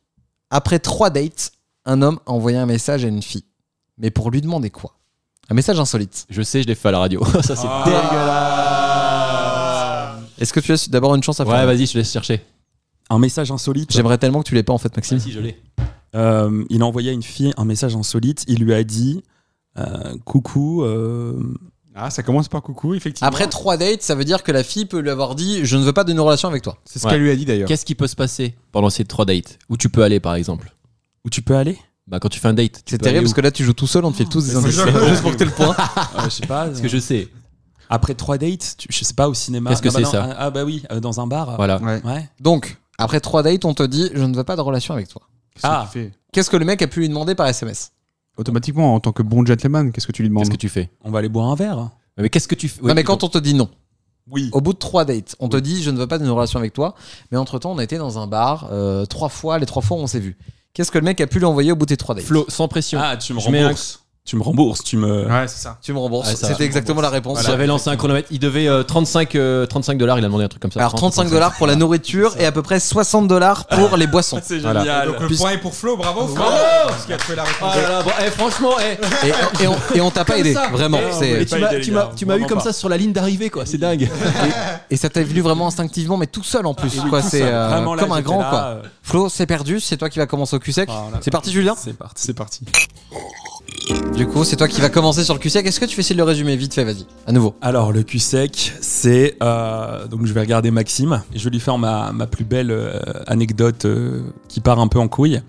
après 0.50 0.80
trois 0.80 1.10
dates, 1.10 1.52
un 1.86 2.02
homme 2.02 2.20
a 2.26 2.32
envoyé 2.32 2.58
un 2.58 2.66
message 2.66 3.04
à 3.04 3.08
une 3.10 3.22
fille. 3.22 3.44
Mais 3.98 4.12
pour 4.12 4.32
lui 4.32 4.42
demander 4.42 4.70
quoi? 4.70 4.94
Un 5.50 5.54
message 5.54 5.80
insolite. 5.80 6.26
Je 6.30 6.42
sais, 6.42 6.62
je 6.62 6.68
l'ai 6.68 6.76
fait 6.76 6.90
à 6.90 6.92
la 6.92 7.00
radio. 7.00 7.24
ça, 7.42 7.56
c'est 7.56 7.68
Ah. 7.68 7.84
dégueulasse. 10.18 10.32
Est-ce 10.40 10.54
que 10.54 10.60
tu 10.60 10.72
as 10.72 10.88
d'abord 10.90 11.16
une 11.16 11.24
chance 11.24 11.40
à 11.40 11.46
faire 11.46 11.54
Ouais, 11.56 11.66
vas-y, 11.66 11.86
je 11.88 11.94
te 11.94 11.98
laisse 11.98 12.12
chercher. 12.12 12.44
Un 13.10 13.20
message 13.20 13.52
insolite. 13.52 13.92
J'aimerais 13.92 14.18
tellement 14.18 14.42
que 14.44 14.48
tu 14.50 14.56
l'aies 14.56 14.64
pas 14.64 14.74
en 14.74 14.78
fait, 14.78 14.94
Maxime. 14.96 15.20
Si, 15.20 15.32
je 15.32 15.40
l'ai. 15.40 15.60
Euh, 16.16 16.64
il 16.70 16.82
a 16.82 16.86
envoyé 16.86 17.10
à 17.10 17.14
une 17.14 17.24
fille 17.24 17.54
un 17.58 17.66
message 17.66 17.96
insolite. 17.96 18.44
Il 18.48 18.60
lui 18.64 18.74
a 18.74 18.84
dit 18.84 19.24
euh, 19.78 20.16
Coucou, 20.26 20.84
euh, 20.84 21.34
Ah, 21.96 22.10
ça 22.10 22.24
commence 22.24 22.48
par 22.48 22.62
coucou, 22.62 22.94
effectivement. 22.94 23.28
Après 23.28 23.48
trois 23.48 23.78
dates, 23.78 24.02
ça 24.02 24.16
veut 24.16 24.24
dire 24.26 24.44
que 24.44 24.52
la 24.52 24.64
fille 24.64 24.86
peut 24.86 25.00
lui 25.00 25.10
avoir 25.10 25.36
dit 25.36 25.66
Je 25.66 25.78
ne 25.78 25.84
veux 25.84 25.94
pas 25.94 26.04
d'une 26.04 26.20
relation 26.20 26.48
avec 26.48 26.64
toi. 26.64 26.78
c'est 26.86 27.00
ce 27.00 27.06
Ouais. 27.06 27.12
qu'elle 27.14 27.22
lui 27.22 27.32
a 27.32 27.36
dit 27.36 27.46
d'ailleurs. 27.46 27.68
Qu'est-ce 27.68 27.86
qui 27.86 27.96
peut 27.96 28.08
se 28.08 28.16
passer 28.16 28.56
pendant 28.72 28.90
ces 28.90 29.04
trois 29.06 29.26
dates 29.26 29.60
Où 29.70 29.78
tu 29.78 29.90
peux 29.90 30.04
aller, 30.04 30.20
par 30.20 30.36
exemple 30.36 30.74
où 31.26 31.30
tu 31.30 31.42
peux 31.42 31.58
aller 31.58 31.78
Bah, 32.08 32.20
quand 32.22 32.30
tu 32.30 32.40
fais 32.40 32.48
un 32.48 32.54
date. 32.54 32.72
tu 32.72 32.80
C'est 32.86 32.98
peux 32.98 33.04
terrible 33.04 33.18
aller 33.18 33.26
parce 33.26 33.34
que 33.34 33.42
là 33.42 33.52
tu 33.52 33.66
joues 33.66 33.74
tout 33.74 33.86
seul, 33.88 34.06
on 34.06 34.12
te 34.12 34.16
fait 34.18 34.24
tous 34.26 34.46
des 34.46 34.56
indices. 34.56 34.80
Juste 35.10 35.22
pour 35.22 35.32
que 35.32 35.36
t'aies 35.36 35.44
le 35.44 35.52
point. 35.52 35.76
Euh, 35.78 36.22
Je 36.26 36.30
sais 36.30 36.48
pas. 36.48 36.68
Parce 36.68 36.80
que 36.80 36.88
je 36.88 36.98
sais. 37.00 37.28
Après 37.90 38.14
trois 38.16 38.38
dates, 38.38 38.76
tu- 38.78 38.88
je 38.90 39.04
sais 39.04 39.14
pas, 39.14 39.28
au 39.28 39.34
cinéma. 39.34 39.70
Qu'est-ce 39.72 39.82
que 39.82 39.90
Non, 39.90 39.94
bah 39.96 40.00
c'est, 40.10 40.18
non, 40.18 40.24
ça 40.24 40.28
Ah, 40.32 40.46
ah 40.46 40.50
bah 40.52 40.64
oui, 40.64 40.84
euh, 40.92 41.02
dans 41.02 41.20
un 41.20 41.28
bar. 41.28 41.58
Voilà. 41.58 41.82
Ouais. 41.82 42.02
Ouais. 42.06 42.30
Donc, 42.40 42.78
après 42.98 43.20
trois 43.20 43.44
dates, 43.44 43.66
on 43.66 43.74
te 43.74 43.84
dit 43.84 44.10
Je 44.14 44.24
ne 44.24 44.34
veux 44.38 44.46
pas 44.46 44.56
de 44.56 44.62
relation 44.62 44.94
avec 44.94 45.10
toi. 45.10 45.22
Qu'est-ce 45.58 45.68
que 45.72 45.78
Ah. 45.78 45.90
tu 45.92 46.00
fais 46.00 46.12
Qu'est-ce 46.32 46.50
que 46.50 46.58
le 46.58 46.66
mec 46.66 46.82
a 46.82 46.88
pu 46.88 47.00
lui 47.02 47.10
demander 47.10 47.36
par 47.36 47.48
SMS 47.48 47.92
Automatiquement, 48.38 48.94
en 48.96 49.00
tant 49.00 49.12
que 49.12 49.24
bon 49.24 49.46
gentleman, 49.46 49.92
qu'est-ce 49.92 50.06
que 50.08 50.12
tu 50.12 50.22
lui 50.22 50.30
demandes 50.30 50.44
Qu'est-ce 50.44 50.52
que 50.52 50.58
tu 50.58 50.70
fais 50.70 50.90
On 51.04 51.10
va 51.12 51.20
aller 51.20 51.30
boire 51.30 51.48
un 51.50 51.56
verre. 51.56 51.90
Mais 52.18 52.30
qu'est-ce 52.30 52.48
que 52.48 52.56
tu 52.56 52.68
fais 52.70 52.82
Non, 52.84 52.94
mais 52.94 53.04
quand 53.04 53.24
on 53.24 53.30
te 53.30 53.38
dit 53.40 53.54
non, 53.54 53.70
Oui. 54.30 54.50
au 54.54 54.62
bout 54.62 54.74
de 54.74 54.78
trois 54.78 55.06
dates, 55.06 55.36
on 55.40 55.50
te 55.50 55.58
dit 55.58 55.82
Je 55.82 55.90
ne 55.90 55.98
veux 55.98 56.08
pas 56.08 56.20
d'une 56.20 56.30
relation 56.30 56.60
avec 56.60 56.74
toi, 56.74 56.94
mais 57.32 57.38
entre 57.38 57.58
temps, 57.60 57.72
on 57.72 57.78
a 57.80 57.84
été 57.84 57.98
dans 57.98 58.20
un 58.20 58.28
bar 58.28 58.68
euh, 58.72 59.06
trois 59.06 59.30
fois, 59.30 59.58
les 59.60 59.66
trois 59.66 59.82
fois, 59.82 59.98
on 59.98 60.08
s'est 60.08 60.20
vu. 60.20 60.38
Qu'est-ce 60.74 60.92
que 60.92 61.00
le 61.00 61.06
mec 61.06 61.20
a 61.22 61.26
pu 61.28 61.40
lui 61.40 61.46
envoyer 61.46 61.72
au 61.72 61.76
bout 61.76 61.88
des 61.88 61.98
trois 61.98 62.14
dates 62.14 62.26
Flo, 62.26 62.46
sans 62.50 62.68
pression. 62.68 63.00
Ah, 63.02 63.18
tu 63.18 63.34
me 63.34 63.40
Je 63.40 63.50
mets 63.50 63.60
un- 63.60 63.64
rembourses. 63.64 64.04
Tu 64.28 64.36
me 64.36 64.44
rembourses, 64.44 64.84
tu 64.84 64.98
me. 64.98 65.26
Ouais, 65.26 65.48
c'est 65.48 65.58
ça. 65.64 65.78
Tu 65.82 65.94
me 65.94 66.00
rembourses. 66.00 66.28
Ouais. 66.28 66.36
C'était 66.36 66.66
exactement 66.66 67.00
la 67.00 67.10
réponse. 67.10 67.42
J'avais 67.46 67.66
lancé 67.66 67.90
un 67.90 67.96
chronomètre. 67.96 68.28
Il 68.30 68.40
devait 68.40 68.68
euh, 68.68 68.84
35, 68.84 69.34
euh, 69.36 69.66
35 69.66 69.98
dollars. 69.98 70.20
Il 70.20 70.26
a 70.26 70.28
demandé 70.28 70.44
un 70.44 70.50
truc 70.50 70.62
comme 70.62 70.72
ça. 70.72 70.82
Alors 70.82 70.94
35 70.96 71.30
dollars 71.30 71.54
pour 71.56 71.66
la 71.66 71.76
nourriture 71.78 72.36
et 72.38 72.46
à 72.46 72.52
peu 72.52 72.62
près 72.62 72.82
60 72.82 73.30
dollars 73.30 73.66
pour 73.68 73.96
les 73.96 74.06
boissons. 74.06 74.42
C'est 74.44 74.58
Voilà. 74.60 74.82
génial. 74.82 75.08
Donc 75.08 75.22
le 75.22 75.28
Puis- 75.28 75.38
point 75.38 75.52
est 75.52 75.58
pour 75.60 75.74
Flo, 75.74 75.96
bravo 75.96 76.28
Flo 76.28 76.36
Bravo 76.36 76.56
Parce 76.90 77.06
qu'il 77.06 77.14
a 77.14 77.18
trouvé 77.18 77.36
la 77.38 77.44
réponse. 77.46 77.72
Ah 77.74 77.82
là 77.82 77.90
là, 77.90 78.04
bon, 78.04 78.12
eh, 78.26 78.30
franchement, 78.32 78.72
eh, 78.82 79.28
Et, 79.28 79.64
et 79.64 79.68
on, 79.68 79.78
et 79.96 80.02
on 80.02 80.12
t'a 80.12 80.26
pas 80.26 80.38
aidé, 80.38 80.54
ça. 80.54 80.68
vraiment. 80.74 81.00
Et 81.22 81.46
tu 81.46 81.58
m'as- 81.58 81.68
aidé, 81.70 81.78
les 81.78 81.82
tu 81.86 81.92
m'as 81.94 82.02
gars, 82.02 82.12
tu 82.14 82.26
m'as 82.26 82.38
eu 82.38 82.46
comme 82.48 82.60
ça 82.60 82.74
sur 82.74 82.90
la 82.90 82.98
ligne 82.98 83.14
d'arrivée, 83.14 83.50
quoi. 83.50 83.66
C'est 83.66 83.78
dingue. 83.78 84.10
et 84.92 84.98
ça 84.98 85.08
t'est 85.10 85.24
venu 85.24 85.40
vraiment 85.40 85.68
instinctivement, 85.68 86.18
mais 86.18 86.28
tout 86.28 86.44
seul 86.44 86.66
en 86.66 86.74
plus. 86.74 86.90
Tout 86.90 87.08
C'est 87.30 87.44
euh, 87.44 87.82
comme 87.98 88.12
un 88.12 88.22
grand 88.22 88.40
quoi. 88.44 88.60
euh, 88.66 88.82
Flo, 89.04 89.30
c'est 89.30 89.46
perdu. 89.46 89.80
C'est 89.80 89.96
toi 89.96 90.10
qui 90.10 90.20
va 90.20 90.26
commencer 90.26 90.54
au 90.58 90.60
cul 90.60 90.74
sec. 90.74 90.90
voilà. 90.90 91.20
C'est 91.22 91.32
parti, 91.32 91.50
Julien? 91.54 91.76
C'est 91.78 91.98
parti. 91.98 92.22
C'est 92.26 92.34
parti. 92.34 92.66
Du 94.18 94.26
coup, 94.26 94.44
c'est 94.44 94.56
toi 94.56 94.68
qui 94.68 94.82
va 94.82 94.90
commencer 94.90 95.24
sur 95.24 95.36
le 95.36 95.40
cul 95.40 95.50
sec. 95.52 95.66
Est-ce 95.68 95.80
que 95.80 95.86
tu 95.86 95.94
fais 95.96 96.02
essayer 96.02 96.16
de 96.16 96.20
le 96.20 96.24
résumer 96.24 96.56
vite 96.56 96.74
fait? 96.74 96.84
Vas-y, 96.84 97.06
à 97.28 97.32
nouveau. 97.32 97.56
Alors, 97.62 97.92
le 97.92 98.02
cul 98.02 98.18
sec, 98.18 98.74
c'est. 98.82 99.38
euh, 99.44 100.08
donc, 100.08 100.26
je 100.26 100.34
vais 100.34 100.40
regarder 100.42 100.72
Maxime 100.72 101.22
et 101.34 101.38
je 101.38 101.44
vais 101.44 101.52
lui 101.52 101.60
faire 101.60 101.78
ma, 101.78 102.12
ma 102.14 102.26
plus 102.26 102.44
belle 102.44 102.72
euh, 102.72 103.00
anecdote 103.28 103.86
euh, 103.86 104.24
qui 104.48 104.60
part 104.60 104.80
un 104.80 104.88
peu 104.88 104.98
en 105.00 105.08
couille. 105.08 105.42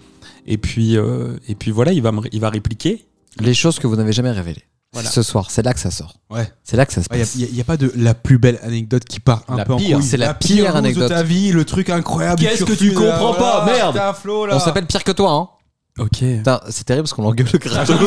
Et 0.47 0.59
puis, 0.59 0.99
euh, 0.99 1.39
et 1.49 1.55
puis 1.55 1.71
voilà, 1.71 1.93
il 1.93 2.03
va, 2.03 2.13
me, 2.13 2.21
il 2.31 2.41
va 2.41 2.51
répliquer. 2.51 3.07
Les 3.41 3.55
choses 3.55 3.79
que 3.79 3.87
vous 3.87 3.97
n'avez 3.97 4.13
jamais 4.13 4.31
révélées. 4.33 4.65
Voilà. 4.93 5.11
Ce 5.11 5.23
soir, 5.23 5.51
c'est 5.51 5.63
là 5.63 5.73
que 5.73 5.81
ça 5.81 5.91
sort. 5.91 6.15
Ouais. 6.31 6.51
C'est 6.63 6.77
là 6.77 6.85
que 6.85 6.93
ça 6.93 7.03
se 7.03 7.09
Il 7.13 7.19
passe. 7.19 7.37
n'y 7.37 7.61
a, 7.61 7.65
pas 7.65 7.77
de 7.79 7.91
la 7.97 8.15
plus 8.15 8.39
belle 8.39 8.59
anecdote 8.63 9.05
qui 9.05 9.21
part 9.21 9.45
un 9.49 9.57
La 9.57 9.65
peu 9.65 9.77
pire. 9.77 9.97
en 9.97 10.01
couille. 10.01 10.09
C'est 10.09 10.17
la 10.19 10.35
pire 10.35 10.77
anecdote. 10.77 11.05
de 11.05 11.09
ta 11.09 11.23
vie, 11.23 11.53
le 11.53 11.65
truc 11.65 11.89
incroyable. 11.91 12.41
Qu'est-ce 12.43 12.65
que 12.65 12.73
tu 12.73 12.93
comprends 12.93 13.35
pas? 13.35 13.65
Merde. 13.67 13.99
On 14.51 14.59
s'appelle 14.59 14.87
pire 14.87 15.05
que 15.05 15.13
toi, 15.13 15.33
hein. 15.33 15.49
Ok. 15.99 16.19
Putain, 16.21 16.61
c'est 16.69 16.85
terrible 16.85 17.05
parce 17.05 17.13
qu'on 17.15 17.23
l'engueule 17.23 17.47
gratos. 17.61 17.99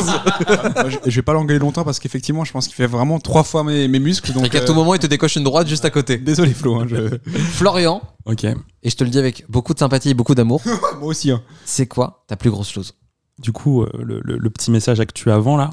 Je, 0.88 0.96
je 1.10 1.16
vais 1.16 1.22
pas 1.22 1.32
l'engueuler 1.32 1.58
longtemps 1.58 1.84
parce 1.84 1.98
qu'effectivement, 1.98 2.44
je 2.44 2.52
pense 2.52 2.66
qu'il 2.66 2.74
fait 2.74 2.86
vraiment 2.86 3.18
trois 3.18 3.42
fois 3.42 3.64
mes, 3.64 3.86
mes 3.88 3.98
muscles. 3.98 4.32
Donc, 4.32 4.46
Et 4.46 4.48
qu'à 4.48 4.60
euh, 4.60 4.66
tout 4.66 4.74
moment, 4.74 4.94
il 4.94 5.00
te 5.00 5.06
décoche 5.06 5.36
une 5.36 5.44
droite 5.44 5.68
juste 5.68 5.84
à 5.84 5.90
côté. 5.90 6.16
Désolé 6.18 6.54
Flo, 6.54 6.80
hein, 6.80 6.86
je- 6.88 7.18
Florian, 7.30 8.00
Ok. 8.24 8.44
et 8.44 8.56
je 8.90 8.96
te 8.96 9.04
le 9.04 9.10
dis 9.10 9.18
avec 9.18 9.44
beaucoup 9.48 9.74
de 9.74 9.78
sympathie 9.78 10.10
et 10.10 10.14
beaucoup 10.14 10.34
d'amour, 10.34 10.62
moi 11.00 11.08
aussi. 11.08 11.30
hein. 11.30 11.42
c'est 11.64 11.86
quoi 11.86 12.24
ta 12.28 12.36
plus 12.36 12.50
grosse 12.50 12.70
chose? 12.70 12.94
Du 13.38 13.52
coup, 13.52 13.82
euh, 13.82 13.90
le, 13.98 14.20
le- 14.24 14.38
le 14.38 14.50
petit 14.50 14.70
message 14.70 14.98
que 14.98 15.12
tu 15.12 15.30
as 15.30 15.34
avant 15.34 15.56
là, 15.56 15.70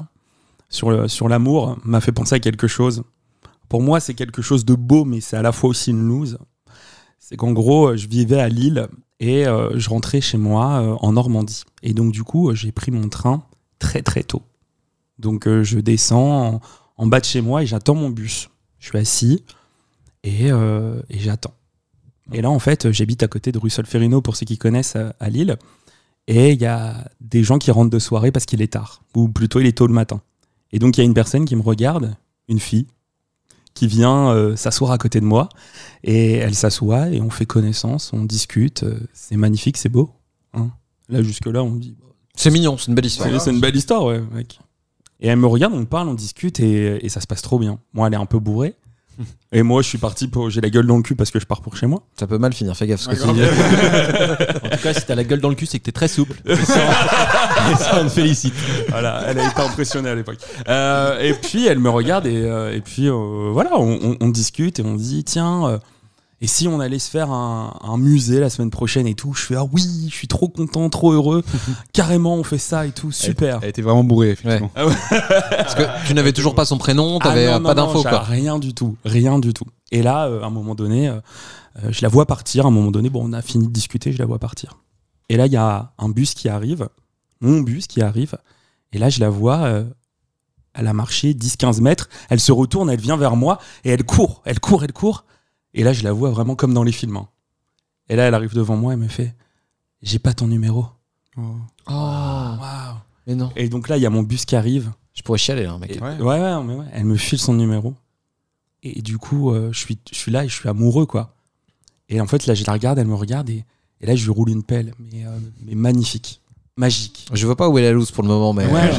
sur 0.68 0.90
le- 0.90 1.08
sur 1.08 1.28
l'amour, 1.28 1.78
m'a 1.84 2.00
fait 2.00 2.12
penser 2.12 2.34
à 2.34 2.40
quelque 2.40 2.66
chose. 2.68 3.02
Pour 3.68 3.82
moi, 3.82 4.00
c'est 4.00 4.14
quelque 4.14 4.42
chose 4.42 4.64
de 4.64 4.74
beau, 4.74 5.04
mais 5.04 5.20
c'est 5.20 5.36
à 5.36 5.42
la 5.42 5.52
fois 5.52 5.70
aussi 5.70 5.90
une 5.90 6.02
loose. 6.06 6.38
C'est 7.18 7.36
qu'en 7.36 7.52
gros, 7.52 7.96
je 7.96 8.08
vivais 8.08 8.40
à 8.40 8.48
Lille 8.48 8.88
et 9.20 9.46
euh, 9.46 9.78
je 9.78 9.88
rentrais 9.90 10.22
chez 10.22 10.38
moi 10.38 10.80
euh, 10.80 10.96
en 11.00 11.12
Normandie. 11.12 11.62
Et 11.82 11.92
donc, 11.92 12.12
du 12.12 12.24
coup, 12.24 12.50
euh, 12.50 12.54
j'ai 12.54 12.72
pris 12.72 12.90
mon 12.90 13.08
train 13.08 13.44
très 13.78 14.02
très 14.02 14.22
tôt. 14.22 14.42
Donc, 15.18 15.46
je 15.46 15.78
descends 15.78 16.62
en, 16.96 17.06
bas 17.06 17.20
de 17.20 17.26
chez 17.26 17.42
moi 17.42 17.62
et 17.62 17.66
j'attends 17.66 17.94
mon 17.94 18.08
bus. 18.08 18.48
Je 18.78 18.88
suis 18.88 18.98
assis 18.98 19.44
et, 20.24 20.46
et 20.46 21.18
j'attends. 21.18 21.52
Et 22.32 22.40
là, 22.40 22.48
en 22.48 22.58
fait, 22.58 22.90
j'habite 22.90 23.22
à 23.22 23.28
côté 23.28 23.52
de 23.52 23.58
rue 23.58 23.68
Solferino, 23.68 24.22
pour 24.22 24.34
ceux 24.36 24.46
qui 24.46 24.56
connaissent 24.56 24.96
à 24.96 25.28
Lille. 25.28 25.58
Et 26.26 26.52
il 26.52 26.60
y 26.60 26.64
a 26.64 27.10
des 27.20 27.42
gens 27.42 27.58
qui 27.58 27.70
rentrent 27.70 27.90
de 27.90 27.98
soirée 27.98 28.32
parce 28.32 28.46
qu'il 28.46 28.62
est 28.62 28.72
tard, 28.72 29.02
ou 29.14 29.28
plutôt 29.28 29.60
il 29.60 29.66
est 29.66 29.76
tôt 29.76 29.86
le 29.86 29.92
matin. 29.92 30.22
Et 30.72 30.78
donc 30.78 30.96
il 30.96 31.00
y 31.00 31.02
a 31.02 31.04
une 31.04 31.12
personne 31.12 31.44
qui 31.44 31.54
me 31.54 31.62
regarde, 31.62 32.16
une 32.48 32.60
fille, 32.60 32.86
qui 33.74 33.86
vient 33.86 34.30
euh, 34.30 34.56
s'asseoir 34.56 34.90
à 34.90 34.98
côté 34.98 35.20
de 35.20 35.24
moi, 35.24 35.48
et 36.04 36.32
elle 36.34 36.54
s'assoit 36.54 37.08
et 37.08 37.20
on 37.20 37.30
fait 37.30 37.46
connaissance, 37.46 38.12
on 38.12 38.24
discute, 38.24 38.82
euh, 38.82 38.98
c'est 39.12 39.36
magnifique, 39.36 39.76
c'est 39.76 39.88
beau. 39.88 40.10
hein. 40.54 40.70
Là 41.08 41.22
jusque-là 41.22 41.62
on 41.62 41.72
dit, 41.76 41.96
C'est 42.36 42.50
mignon, 42.50 42.76
c'est 42.78 42.88
une 42.88 42.94
belle 42.94 43.06
histoire. 43.06 43.40
c'est 43.40 43.50
une 43.50 43.60
belle 43.60 43.76
histoire, 43.76 44.04
ouais, 44.04 44.20
mec. 44.32 44.60
Et 45.20 45.28
elle 45.28 45.38
me 45.38 45.46
regarde, 45.46 45.74
on 45.74 45.84
parle, 45.84 46.08
on 46.08 46.14
discute, 46.14 46.60
et, 46.60 47.04
et 47.04 47.08
ça 47.10 47.20
se 47.20 47.26
passe 47.26 47.42
trop 47.42 47.58
bien. 47.58 47.78
Moi 47.92 48.06
elle 48.06 48.14
est 48.14 48.16
un 48.18 48.26
peu 48.26 48.38
bourrée, 48.38 48.74
Et 49.52 49.62
moi, 49.62 49.82
je 49.82 49.88
suis 49.88 49.98
parti 49.98 50.28
pour. 50.28 50.48
J'ai 50.50 50.60
la 50.60 50.70
gueule 50.70 50.86
dans 50.86 50.96
le 50.96 51.02
cul 51.02 51.16
parce 51.16 51.30
que 51.30 51.40
je 51.40 51.46
pars 51.46 51.60
pour 51.60 51.76
chez 51.76 51.86
moi. 51.86 52.02
Ça 52.18 52.26
peut 52.26 52.38
mal 52.38 52.52
finir, 52.52 52.76
fais 52.76 52.86
gaffe. 52.86 53.06
que 53.06 53.14
dis. 53.14 53.20
En 54.72 54.76
tout 54.76 54.82
cas, 54.82 54.94
si 54.94 55.04
t'as 55.06 55.14
la 55.16 55.24
gueule 55.24 55.40
dans 55.40 55.48
le 55.48 55.54
cul, 55.56 55.66
c'est 55.66 55.78
que 55.78 55.84
t'es 55.84 55.92
très 55.92 56.08
souple. 56.08 56.36
Et 56.46 56.54
ça, 56.56 56.74
et 57.72 57.76
ça, 57.76 57.98
on 58.00 58.04
te 58.04 58.08
félicite. 58.10 58.54
Voilà, 58.88 59.22
elle 59.26 59.38
a 59.40 59.48
été 59.50 59.60
impressionnée 59.60 60.08
à 60.10 60.14
l'époque. 60.14 60.38
Euh, 60.68 61.20
et 61.20 61.34
puis 61.34 61.66
elle 61.66 61.78
me 61.80 61.90
regarde 61.90 62.26
et, 62.26 62.36
euh, 62.36 62.72
et 62.74 62.80
puis 62.80 63.08
euh, 63.08 63.50
voilà, 63.52 63.70
on, 63.78 63.98
on- 64.02 64.16
on 64.20 64.28
discute 64.28 64.78
et 64.78 64.82
on 64.84 64.94
dit 64.94 65.24
tiens, 65.24 65.66
euh, 65.68 65.78
et 66.40 66.46
si 66.46 66.68
on 66.68 66.80
allait 66.80 66.98
se 66.98 67.10
faire 67.10 67.30
un, 67.30 67.78
un 67.82 67.96
musée 67.96 68.40
la 68.40 68.50
semaine 68.50 68.70
prochaine 68.70 69.06
et 69.06 69.14
tout 69.14 69.34
Je 69.34 69.42
fais 69.42 69.56
ah 69.56 69.64
oui, 69.70 69.82
je 70.08 70.14
suis 70.14 70.28
trop 70.28 70.48
content, 70.48 70.88
trop 70.88 71.12
heureux. 71.12 71.44
Carrément, 71.92 72.34
on 72.36 72.44
fait 72.44 72.58
ça 72.58 72.86
et 72.86 72.92
tout, 72.92 73.12
super. 73.12 73.58
Elle 73.62 73.68
était 73.68 73.82
vraiment 73.82 74.04
bourrée, 74.04 74.30
effectivement. 74.30 74.70
Parce 74.74 75.74
que 75.74 75.82
tu 76.06 76.14
n'avais 76.14 76.32
toujours 76.32 76.54
pas 76.54 76.64
son 76.64 76.78
prénom, 76.78 77.18
t'avais 77.18 77.46
Ah 77.46 77.56
euh, 77.56 77.58
non, 77.58 77.64
pas 77.64 77.74
d'infos. 77.74 78.02
Rien 78.04 78.58
du 78.58 78.74
tout, 78.74 78.96
rien 79.04 79.38
du 79.38 79.52
tout. 79.52 79.66
Et 79.92 80.02
là, 80.02 80.26
euh, 80.28 80.42
à 80.42 80.46
un 80.46 80.50
moment 80.50 80.74
donné, 80.74 81.08
euh, 81.08 81.20
euh, 81.84 81.88
je 81.90 82.02
la 82.02 82.08
vois 82.08 82.26
partir. 82.26 82.64
À 82.64 82.68
un 82.68 82.72
moment 82.72 82.90
donné, 82.90 83.10
bon, 83.10 83.28
on 83.28 83.32
a 83.32 83.42
fini 83.42 83.66
de 83.66 83.72
discuter, 83.72 84.12
je 84.12 84.18
la 84.18 84.26
vois 84.26 84.38
partir. 84.38 84.78
Et 85.28 85.36
là, 85.36 85.46
il 85.46 85.52
y 85.52 85.56
a 85.56 85.92
un 85.98 86.08
bus 86.08 86.34
qui 86.34 86.48
arrive, 86.48 86.88
mon 87.40 87.60
bus 87.60 87.86
qui 87.86 88.02
arrive. 88.02 88.36
Et 88.92 88.98
là, 88.98 89.08
je 89.08 89.20
la 89.20 89.30
vois, 89.30 89.58
euh, 89.58 89.84
elle 90.74 90.86
a 90.86 90.92
marché 90.92 91.32
10-15 91.32 91.80
mètres, 91.80 92.08
elle 92.28 92.40
se 92.40 92.52
retourne, 92.52 92.90
elle 92.90 93.00
vient 93.00 93.16
vers 93.16 93.36
moi 93.36 93.58
et 93.84 93.90
elle 93.90 94.04
court, 94.04 94.42
elle 94.44 94.60
court, 94.60 94.82
elle 94.84 94.92
court. 94.92 95.24
Et 95.74 95.82
là, 95.84 95.92
je 95.92 96.02
la 96.02 96.12
vois 96.12 96.30
vraiment 96.30 96.56
comme 96.56 96.74
dans 96.74 96.82
les 96.82 96.92
films. 96.92 97.16
hein. 97.16 97.28
Et 98.08 98.16
là, 98.16 98.24
elle 98.24 98.34
arrive 98.34 98.54
devant 98.54 98.76
moi 98.76 98.92
et 98.94 98.96
me 98.96 99.08
fait 99.08 99.34
J'ai 100.02 100.18
pas 100.18 100.32
ton 100.34 100.46
numéro. 100.48 100.86
Oh. 101.36 101.42
Oh, 101.86 101.92
Waouh. 101.92 102.96
mais 103.26 103.34
non. 103.34 103.50
Et 103.56 103.68
donc 103.68 103.88
là, 103.88 103.96
il 103.96 104.02
y 104.02 104.06
a 104.06 104.10
mon 104.10 104.22
bus 104.22 104.44
qui 104.44 104.56
arrive. 104.56 104.92
Je 105.14 105.22
pourrais 105.22 105.38
chialer, 105.38 105.66
hein, 105.66 105.78
mec. 105.78 105.96
Et- 105.96 106.00
ouais. 106.00 106.18
Ouais, 106.20 106.62
mais 106.64 106.74
ouais, 106.74 106.86
elle 106.92 107.04
me 107.04 107.16
file 107.16 107.38
son 107.38 107.54
numéro. 107.54 107.94
Et 108.82 109.02
du 109.02 109.18
coup, 109.18 109.50
euh, 109.52 109.70
je, 109.72 109.78
suis, 109.78 109.98
je 110.10 110.16
suis 110.16 110.32
là 110.32 110.44
et 110.44 110.48
je 110.48 110.54
suis 110.54 110.68
amoureux, 110.68 111.06
quoi. 111.06 111.34
Et 112.08 112.20
en 112.20 112.26
fait, 112.26 112.46
là, 112.46 112.54
je 112.54 112.64
la 112.64 112.72
regarde, 112.72 112.98
elle 112.98 113.06
me 113.06 113.14
regarde 113.14 113.48
et, 113.50 113.64
et 114.00 114.06
là, 114.06 114.16
je 114.16 114.24
lui 114.24 114.30
roule 114.32 114.48
une 114.50 114.62
pelle, 114.64 114.94
mais, 114.98 115.24
euh, 115.26 115.38
mais 115.64 115.74
magnifique, 115.74 116.40
magique. 116.76 117.26
Je 117.32 117.44
vois 117.46 117.56
pas 117.56 117.68
où 117.68 117.78
est 117.78 117.82
la 117.82 117.92
loose 117.92 118.10
pour 118.10 118.22
le 118.22 118.28
moment, 118.28 118.52
mais. 118.54 118.66
Ouais, 118.66 118.90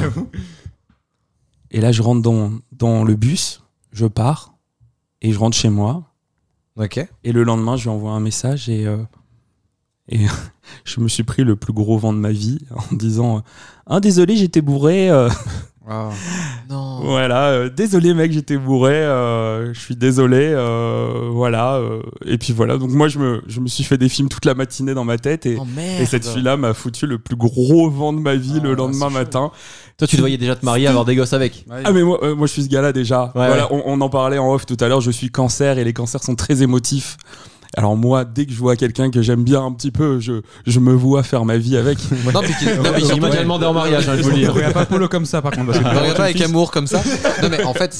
Et 1.71 1.81
là, 1.81 1.91
je 1.91 2.01
rentre 2.01 2.21
dans, 2.21 2.51
dans 2.71 3.03
le 3.03 3.15
bus, 3.15 3.63
je 3.91 4.05
pars 4.05 4.53
et 5.21 5.31
je 5.31 5.39
rentre 5.39 5.57
chez 5.57 5.69
moi. 5.69 6.10
Et 7.23 7.31
le 7.31 7.43
lendemain, 7.43 7.75
je 7.75 7.83
lui 7.83 7.89
envoie 7.89 8.11
un 8.11 8.19
message 8.19 8.69
et, 8.69 8.85
euh, 8.87 8.97
et 10.09 10.25
je 10.85 10.99
me 10.99 11.07
suis 11.07 11.23
pris 11.23 11.43
le 11.43 11.55
plus 11.55 11.73
gros 11.73 11.97
vent 11.97 12.13
de 12.13 12.17
ma 12.17 12.31
vie 12.31 12.59
en 12.71 12.95
disant 12.95 13.37
euh, 13.37 13.41
Ah, 13.85 13.99
désolé, 13.99 14.35
j'étais 14.35 14.61
bourré. 14.61 15.09
Euh, 15.91 16.09
Non. 16.69 16.99
Voilà, 17.03 17.47
euh, 17.47 17.69
désolé 17.69 18.13
mec, 18.13 18.31
j'étais 18.31 18.57
bourré, 18.57 18.93
euh, 18.93 19.73
je 19.73 19.79
suis 19.79 19.95
désolé, 19.95 20.37
euh, 20.53 21.29
voilà. 21.31 21.75
euh, 21.75 22.01
et 22.25 22.37
puis 22.37 22.53
voilà, 22.53 22.77
donc 22.77 22.91
moi 22.91 23.07
je 23.07 23.19
me, 23.19 23.41
je 23.47 23.59
me 23.59 23.67
suis 23.67 23.83
fait 23.83 23.97
des 23.97 24.09
films 24.09 24.29
toute 24.29 24.45
la 24.45 24.53
matinée 24.53 24.93
dans 24.93 25.03
ma 25.03 25.17
tête 25.17 25.45
et, 25.45 25.57
Oh 25.59 25.65
et 25.99 26.05
cette 26.05 26.25
fille-là 26.27 26.57
m'a 26.57 26.73
foutu 26.73 27.07
le 27.07 27.17
plus 27.19 27.35
gros 27.35 27.89
vent 27.89 28.13
de 28.13 28.19
ma 28.19 28.35
vie 28.35 28.53
Ah, 28.57 28.63
le 28.63 28.73
lendemain 28.75 29.07
c'est 29.07 29.13
chaud. 29.13 29.19
matin. 29.19 29.51
Toi, 29.97 30.07
tu 30.07 30.15
te 30.15 30.21
voyais 30.21 30.37
déjà 30.37 30.55
te 30.55 30.65
marier, 30.65 30.87
avoir 30.87 31.05
des 31.05 31.15
gosses 31.15 31.33
avec. 31.33 31.65
Ah 31.83 31.91
mais 31.91 32.01
moi, 32.03 32.19
euh, 32.23 32.35
moi 32.35 32.47
je 32.47 32.53
suis 32.53 32.63
ce 32.63 32.69
gars-là 32.69 32.91
déjà. 32.91 33.25
Ouais, 33.35 33.47
voilà, 33.47 33.71
ouais. 33.71 33.81
On, 33.85 33.93
on 33.93 34.01
en 34.01 34.09
parlait 34.09 34.37
en 34.39 34.51
off 34.53 34.65
tout 34.65 34.77
à 34.79 34.87
l'heure, 34.87 35.01
je 35.01 35.11
suis 35.11 35.29
cancer 35.29 35.77
et 35.77 35.83
les 35.83 35.93
cancers 35.93 36.23
sont 36.23 36.35
très 36.35 36.63
émotifs. 36.63 37.17
Alors 37.77 37.95
moi, 37.95 38.25
dès 38.25 38.45
que 38.45 38.51
je 38.51 38.57
vois 38.57 38.75
quelqu'un 38.75 39.11
que 39.11 39.21
j'aime 39.21 39.43
bien 39.43 39.63
un 39.63 39.71
petit 39.71 39.91
peu, 39.91 40.19
je, 40.19 40.41
je 40.67 40.79
me 40.79 40.93
vois 40.93 41.23
faire 41.23 41.45
ma 41.45 41.57
vie 41.57 41.77
avec. 41.77 41.97
Non, 42.33 42.41
mais, 42.41 43.01
Il 43.13 43.21
m'a 43.21 43.29
déjà 43.29 43.43
demandé 43.43 43.65
en 43.65 43.73
mariage, 43.73 44.07
hein, 44.07 44.15
je 44.17 44.21
vous 44.21 44.29
le 44.29 44.35
dis. 44.35 44.43
Ne 44.43 44.49
regarde 44.49 44.73
pas 44.73 44.85
Polo 44.85 45.07
comme 45.07 45.25
ça, 45.25 45.41
par 45.41 45.51
contre. 45.51 45.73
Regarde 45.73 46.15
pas 46.15 46.23
avec 46.25 46.39
amour 46.41 46.71
comme 46.71 46.87
ça. 46.87 47.01
Non, 47.41 47.49
mais 47.49 47.63
en 47.63 47.73
fait, 47.73 47.95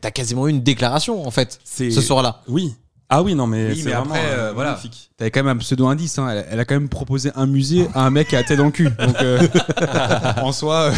t'as 0.00 0.10
quasiment 0.10 0.46
eu 0.46 0.50
une 0.50 0.62
déclaration, 0.62 1.26
en 1.26 1.30
fait, 1.30 1.58
ce 1.64 1.90
soir-là. 1.90 2.42
Oui. 2.48 2.74
Ah 3.14 3.22
oui, 3.22 3.34
non 3.34 3.46
mais 3.46 3.68
Oui, 3.68 3.76
c'est 3.76 3.84
mais 3.84 3.90
vraiment 3.94 4.14
après, 4.14 4.24
euh, 4.30 4.48
euh, 4.48 4.52
voilà. 4.54 4.70
magnifique. 4.70 5.10
T'avais 5.18 5.30
quand 5.30 5.40
même 5.42 5.54
un 5.54 5.58
pseudo 5.60 5.86
indice. 5.86 6.18
Hein. 6.18 6.28
Elle, 6.30 6.46
elle 6.50 6.60
a 6.60 6.64
quand 6.64 6.74
même 6.74 6.88
proposé 6.88 7.30
un 7.34 7.46
musée 7.46 7.86
à 7.94 8.06
un 8.06 8.10
mec 8.10 8.32
à 8.32 8.38
la 8.38 8.44
tête 8.44 8.56
dans 8.56 8.64
le 8.64 8.70
cul. 8.70 8.88
Donc, 8.88 9.20
euh, 9.20 9.46
en 10.42 10.50
soi, 10.52 10.90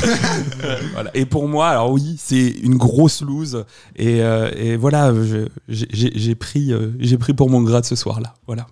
Voilà. 0.93 1.11
Et 1.15 1.27
pour 1.27 1.49
moi, 1.49 1.69
alors 1.71 1.91
oui, 1.91 2.15
c'est 2.19 2.47
une 2.63 2.77
grosse 2.77 3.21
loose. 3.23 3.65
Et, 3.97 4.23
euh, 4.23 4.49
et 4.57 4.77
voilà, 4.77 5.13
je- 5.13 5.49
j'ai- 5.69 6.35
pris, 6.37 6.73
euh, 6.73 6.93
j'ai 7.01 7.19
pris 7.19 7.35
pour 7.35 7.51
mon 7.51 7.63
grade 7.63 7.85
ce 7.85 7.97
soir-là. 7.97 8.35
Voilà. 8.47 8.67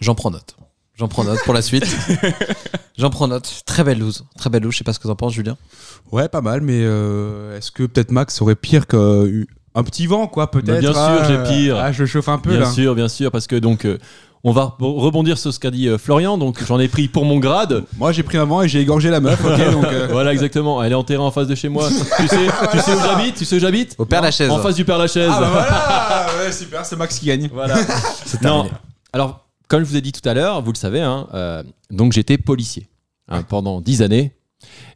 J'en 0.00 0.14
prends 0.14 0.30
note. 0.30 0.54
J'en 0.96 1.08
prends 1.08 1.24
note 1.24 1.40
pour 1.44 1.54
la 1.54 1.62
suite. 1.62 1.84
J'en 2.96 3.10
prends 3.10 3.26
note. 3.26 3.62
Très 3.66 3.82
belle 3.82 3.98
loose. 3.98 4.24
Très 4.38 4.48
belle 4.48 4.62
loose. 4.62 4.74
Je 4.74 4.78
sais 4.78 4.84
pas 4.84 4.92
ce 4.92 5.00
que 5.00 5.08
t'en 5.08 5.16
penses, 5.16 5.32
Julien. 5.32 5.56
ouais, 6.12 6.28
pas 6.28 6.40
mal. 6.40 6.60
Mais 6.60 6.82
euh, 6.84 7.58
est-ce 7.58 7.72
que 7.72 7.82
peut-être 7.82 8.12
Max 8.12 8.40
aurait 8.40 8.54
pire 8.54 8.86
qu'un 9.74 9.82
petit 9.84 10.06
vent, 10.06 10.26
quoi, 10.26 10.50
peut-être 10.50 10.80
bien 10.80 10.92
sûr, 10.92 11.00
ah, 11.00 11.22
j'ai 11.26 11.38
pire. 11.52 11.76
Ah, 11.78 11.92
je 11.92 12.04
chauffe 12.04 12.28
un 12.28 12.38
peu 12.38 12.50
Bien 12.50 12.60
là. 12.60 12.70
sûr, 12.70 12.94
bien 12.94 13.08
sûr, 13.08 13.30
parce 13.30 13.46
que 13.46 13.56
donc. 13.56 13.84
euh, 13.84 13.98
on 14.46 14.52
va 14.52 14.76
re- 14.78 15.00
rebondir 15.00 15.38
sur 15.38 15.54
ce 15.54 15.58
qu'a 15.58 15.70
dit 15.70 15.88
euh, 15.88 15.96
Florian, 15.96 16.36
donc 16.36 16.62
j'en 16.66 16.78
ai 16.78 16.86
pris 16.86 17.08
pour 17.08 17.24
mon 17.24 17.38
grade. 17.38 17.82
Moi, 17.96 18.12
j'ai 18.12 18.22
pris 18.22 18.36
un 18.36 18.44
vent 18.44 18.60
et 18.60 18.68
j'ai 18.68 18.80
égorgé 18.82 19.08
la 19.08 19.18
meuf. 19.20 19.42
ok, 19.42 19.72
donc, 19.72 19.86
euh, 19.86 20.06
Voilà, 20.12 20.34
exactement. 20.34 20.82
Elle 20.82 20.92
est 20.92 20.94
enterrée 20.94 21.22
en 21.22 21.30
face 21.30 21.46
de 21.46 21.54
chez 21.54 21.70
moi. 21.70 21.88
tu 21.88 22.28
sais, 22.28 22.36
tu 22.72 22.78
sais 22.78 22.92
où 22.94 23.00
j'habite 23.00 23.34
Tu 23.36 23.46
sais 23.46 23.56
où 23.56 23.58
j'habite 23.58 23.94
Au 23.96 24.04
Père 24.04 24.20
Lachaise. 24.20 24.50
En 24.50 24.58
face 24.58 24.74
du 24.74 24.84
Père 24.84 24.98
Lachaise. 24.98 25.30
Ah 25.32 25.40
bah 25.40 25.48
voilà, 25.50 26.26
ouais, 26.44 26.52
super, 26.52 26.84
c'est 26.84 26.94
Max 26.96 27.18
qui 27.18 27.24
gagne. 27.24 27.48
Voilà. 27.54 27.74
non. 28.42 28.68
Alors, 29.14 29.46
comme 29.66 29.80
je 29.82 29.86
vous 29.88 29.96
ai 29.96 30.02
dit 30.02 30.12
tout 30.12 30.28
à 30.28 30.34
l'heure, 30.34 30.60
vous 30.60 30.72
le 30.72 30.76
savez, 30.78 31.00
hein, 31.00 31.26
euh, 31.32 31.62
donc 31.90 32.12
j'étais 32.12 32.36
policier 32.36 32.86
hein, 33.30 33.42
pendant 33.44 33.80
dix 33.80 34.02
années. 34.02 34.32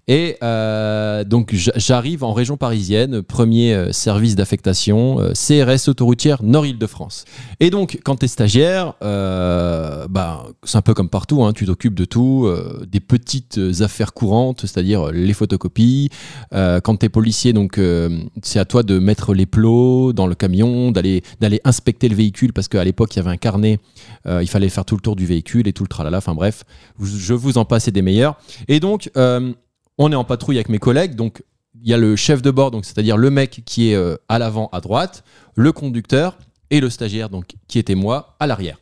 Et 0.08 0.36
euh, 0.42 1.22
donc 1.22 1.54
j'arrive 1.54 2.24
en 2.24 2.32
région 2.32 2.56
parisienne, 2.56 3.22
premier 3.22 3.74
euh, 3.74 3.92
service 3.92 4.34
d'affectation, 4.36 5.20
euh, 5.20 5.32
CRS 5.34 5.88
autoroutière 5.88 6.42
Nord-Île-de-France. 6.42 7.26
Et 7.60 7.68
donc 7.68 8.00
quand 8.04 8.16
tu 8.16 8.24
es 8.24 8.28
stagiaire, 8.28 8.94
euh, 9.02 10.06
bah, 10.08 10.46
c'est 10.64 10.78
un 10.78 10.82
peu 10.82 10.94
comme 10.94 11.10
partout, 11.10 11.44
hein, 11.44 11.52
tu 11.52 11.66
t'occupes 11.66 11.94
de 11.94 12.06
tout, 12.06 12.46
euh, 12.46 12.86
des 12.90 13.00
petites 13.00 13.60
affaires 13.80 14.14
courantes, 14.14 14.62
c'est-à-dire 14.62 15.12
les 15.12 15.34
photocopies. 15.34 16.08
Euh, 16.54 16.80
quand 16.80 16.96
tu 16.96 17.06
es 17.06 17.08
policier, 17.10 17.52
donc 17.52 17.76
euh, 17.76 18.08
c'est 18.42 18.58
à 18.58 18.64
toi 18.64 18.82
de 18.82 18.98
mettre 18.98 19.34
les 19.34 19.46
plots 19.46 20.14
dans 20.14 20.26
le 20.26 20.34
camion, 20.34 20.90
d'aller 20.90 21.22
inspecter 21.64 22.08
le 22.08 22.16
véhicule 22.16 22.54
parce 22.54 22.68
qu'à 22.68 22.82
l'époque 22.82 23.14
il 23.14 23.18
y 23.18 23.20
avait 23.20 23.30
un 23.30 23.36
carnet, 23.36 23.78
euh, 24.26 24.42
il 24.42 24.48
fallait 24.48 24.70
faire 24.70 24.86
tout 24.86 24.94
le 24.94 25.02
tour 25.02 25.16
du 25.16 25.26
véhicule 25.26 25.68
et 25.68 25.74
tout 25.74 25.84
le 25.84 25.88
tralala. 25.88 26.16
Enfin 26.16 26.34
bref, 26.34 26.64
je 27.02 27.34
vous 27.34 27.58
en 27.58 27.66
passe 27.66 27.90
des 27.90 28.02
meilleurs. 28.02 28.38
Et 28.68 28.80
donc 28.80 29.10
euh, 29.18 29.52
on 29.98 30.12
est 30.12 30.16
en 30.16 30.24
patrouille 30.24 30.56
avec 30.56 30.68
mes 30.68 30.78
collègues, 30.78 31.14
donc 31.14 31.42
il 31.82 31.88
y 31.88 31.94
a 31.94 31.98
le 31.98 32.16
chef 32.16 32.42
de 32.42 32.50
bord, 32.50 32.70
donc 32.70 32.84
c'est-à-dire 32.84 33.16
le 33.16 33.30
mec 33.30 33.62
qui 33.64 33.90
est 33.90 33.94
euh, 33.94 34.16
à 34.28 34.38
l'avant 34.38 34.68
à 34.72 34.80
droite, 34.80 35.24
le 35.54 35.72
conducteur 35.72 36.38
et 36.70 36.80
le 36.80 36.90
stagiaire, 36.90 37.28
donc 37.28 37.56
qui 37.66 37.78
était 37.78 37.94
moi 37.94 38.36
à 38.40 38.46
l'arrière. 38.46 38.78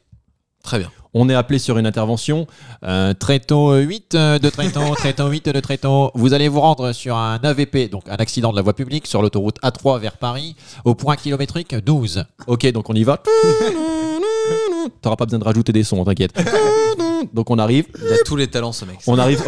Très 0.63 0.79
bien. 0.79 0.91
On 1.15 1.29
est 1.29 1.35
appelé 1.35 1.59
sur 1.59 1.79
une 1.79 1.87
intervention. 1.87 2.47
Euh, 2.85 3.15
Traiton 3.15 3.75
8 3.75 4.15
euh, 4.15 4.39
de 4.39 4.51
Traiton, 4.51 4.93
Traiton 4.95 5.29
8 5.29 5.49
de 5.49 5.61
Traiton. 5.61 6.11
Vous 6.15 6.35
allez 6.35 6.49
vous 6.49 6.61
rendre 6.61 6.93
sur 6.93 7.17
un 7.17 7.39
AVP, 7.43 7.89
donc 7.89 8.09
un 8.09 8.17
accident 8.17 8.51
de 8.51 8.57
la 8.57 8.63
voie 8.63 8.75
publique, 8.75 9.07
sur 9.07 9.23
l'autoroute 9.23 9.59
A3 9.63 10.01
vers 10.01 10.17
Paris, 10.17 10.57
au 10.85 10.95
point 10.95 11.17
kilométrique 11.17 11.75
12. 11.75 12.25
Ok, 12.49 12.71
donc 12.73 12.91
on 12.91 12.95
y 12.95 13.05
va. 13.05 13.23
T'auras 15.01 15.17
pas 15.17 15.25
besoin 15.25 15.39
de 15.39 15.45
rajouter 15.45 15.73
des 15.73 15.85
sons, 15.85 16.05
t'inquiète. 16.05 16.35
Donc 17.33 17.51
on 17.51 17.59
arrive, 17.59 17.87
Il 18.05 18.13
a 18.13 18.17
tous 18.25 18.37
les 18.37 18.49
talents, 18.49 18.73
ce 18.73 18.85
mec. 18.85 18.99
on 19.07 19.19
arrive, 19.19 19.43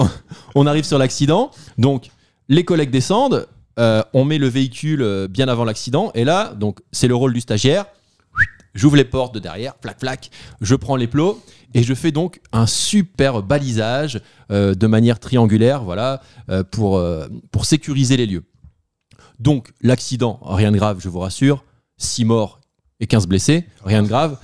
on 0.55 0.67
arrive 0.67 0.85
sur 0.85 0.99
l'accident. 0.99 1.51
Donc, 1.79 2.11
les 2.49 2.65
collègues 2.65 2.91
descendent. 2.91 3.47
euh, 3.79 4.03
on 4.13 4.25
met 4.25 4.39
le 4.39 4.49
véhicule 4.49 5.03
euh, 5.03 5.29
bien 5.29 5.47
avant 5.49 5.65
l'accident. 5.65 6.11
Et 6.15 6.25
là, 6.25 6.53
donc, 6.55 6.81
c'est 6.93 7.07
le 7.09 7.15
rôle 7.15 7.33
du 7.33 7.41
stagiaire. 7.41 7.87
J'ouvre 8.75 8.97
les 8.97 9.05
portes 9.05 9.35
de 9.35 9.41
derrière, 9.41 9.75
plac, 9.75 9.99
plac. 9.99 10.31
Je 10.61 10.75
prends 10.77 10.97
les 10.97 11.07
plots 11.07 11.41
et 11.75 11.83
je 11.83 11.95
fais 11.95 12.13
donc 12.13 12.41
un 12.53 12.67
super 12.67 13.43
balisage 13.43 14.21
euh, 14.53 14.75
de 14.75 14.87
manière 14.87 15.19
triangulaire, 15.19 15.83
voilà, 15.83 16.21
euh, 16.51 16.63
pour, 16.63 17.03
pour 17.51 17.65
sécuriser 17.65 18.17
les 18.17 18.27
lieux. 18.27 18.45
Donc, 19.41 19.73
l'accident, 19.81 20.39
rien 20.43 20.71
de 20.73 20.77
grave, 20.77 20.99
je 21.01 21.09
vous 21.09 21.21
rassure. 21.21 21.65
6 21.99 22.25
morts 22.25 22.61
et 23.01 23.07
15 23.07 23.27
blessés, 23.27 23.65
rien 23.85 24.03
de 24.03 24.09
grave. 24.09 24.39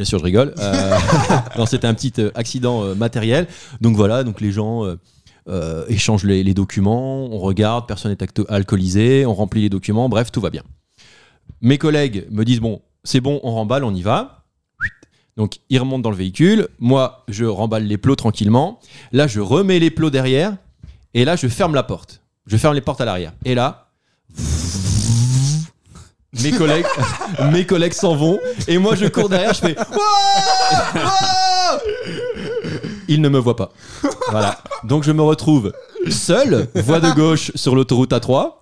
Bien 0.00 0.06
sûr, 0.06 0.18
je 0.18 0.24
rigole. 0.24 0.54
Euh, 0.58 0.98
c'était 1.66 1.86
un 1.86 1.92
petit 1.92 2.14
euh, 2.20 2.30
accident 2.34 2.82
euh, 2.82 2.94
matériel. 2.94 3.46
Donc 3.82 3.96
voilà, 3.96 4.24
donc 4.24 4.40
les 4.40 4.50
gens 4.50 4.86
échangent 5.88 6.24
les, 6.24 6.54
documents, 6.54 7.26
on 7.26 7.38
regarde, 7.38 7.86
personne 7.86 8.10
n'est 8.10 8.44
alcoolisé, 8.48 9.26
on 9.26 9.34
remplit 9.34 9.60
les 9.60 9.68
documents, 9.68 10.08
bref, 10.08 10.32
tout 10.32 10.40
va 10.40 10.48
bien. 10.48 10.62
Mes 11.60 11.76
collègues 11.76 12.26
me 12.30 12.46
disent 12.46 12.60
bon, 12.60 12.80
c'est 13.04 13.20
bon, 13.20 13.40
on 13.42 13.52
remballe, 13.52 13.84
on 13.84 13.94
y 13.94 14.00
va. 14.00 14.46
Donc 15.36 15.58
ils 15.68 15.78
remontent 15.78 16.00
dans 16.00 16.10
le 16.10 16.16
véhicule, 16.16 16.68
moi 16.78 17.26
je 17.28 17.44
remballe 17.44 17.84
les 17.84 17.98
plots 17.98 18.16
tranquillement. 18.16 18.80
Là, 19.12 19.26
je 19.26 19.40
remets 19.40 19.80
les 19.80 19.90
plots 19.90 20.08
derrière 20.08 20.56
et 21.12 21.26
là, 21.26 21.36
je 21.36 21.46
ferme 21.46 21.74
la 21.74 21.82
porte. 21.82 22.22
Je 22.46 22.56
ferme 22.56 22.74
les 22.74 22.80
portes 22.80 23.02
à 23.02 23.04
l'arrière. 23.04 23.34
Et 23.44 23.54
là, 23.54 23.90
mes 26.42 26.52
collègues, 26.52 26.86
mes 27.52 27.66
collègues 27.66 27.92
s'en 27.92 28.14
vont 28.14 28.38
et 28.68 28.78
moi 28.78 28.94
je 28.94 29.06
cours 29.06 29.28
derrière, 29.28 29.54
je 29.54 29.60
fais 29.60 29.76
Ils 33.08 33.20
ne 33.20 33.28
me 33.28 33.38
voient 33.38 33.56
pas. 33.56 33.70
Voilà. 34.30 34.58
Donc 34.84 35.02
je 35.02 35.12
me 35.12 35.22
retrouve 35.22 35.72
seul, 36.08 36.68
voie 36.74 37.00
de 37.00 37.10
gauche 37.12 37.50
sur 37.54 37.74
l'autoroute 37.74 38.12
A3. 38.12 38.52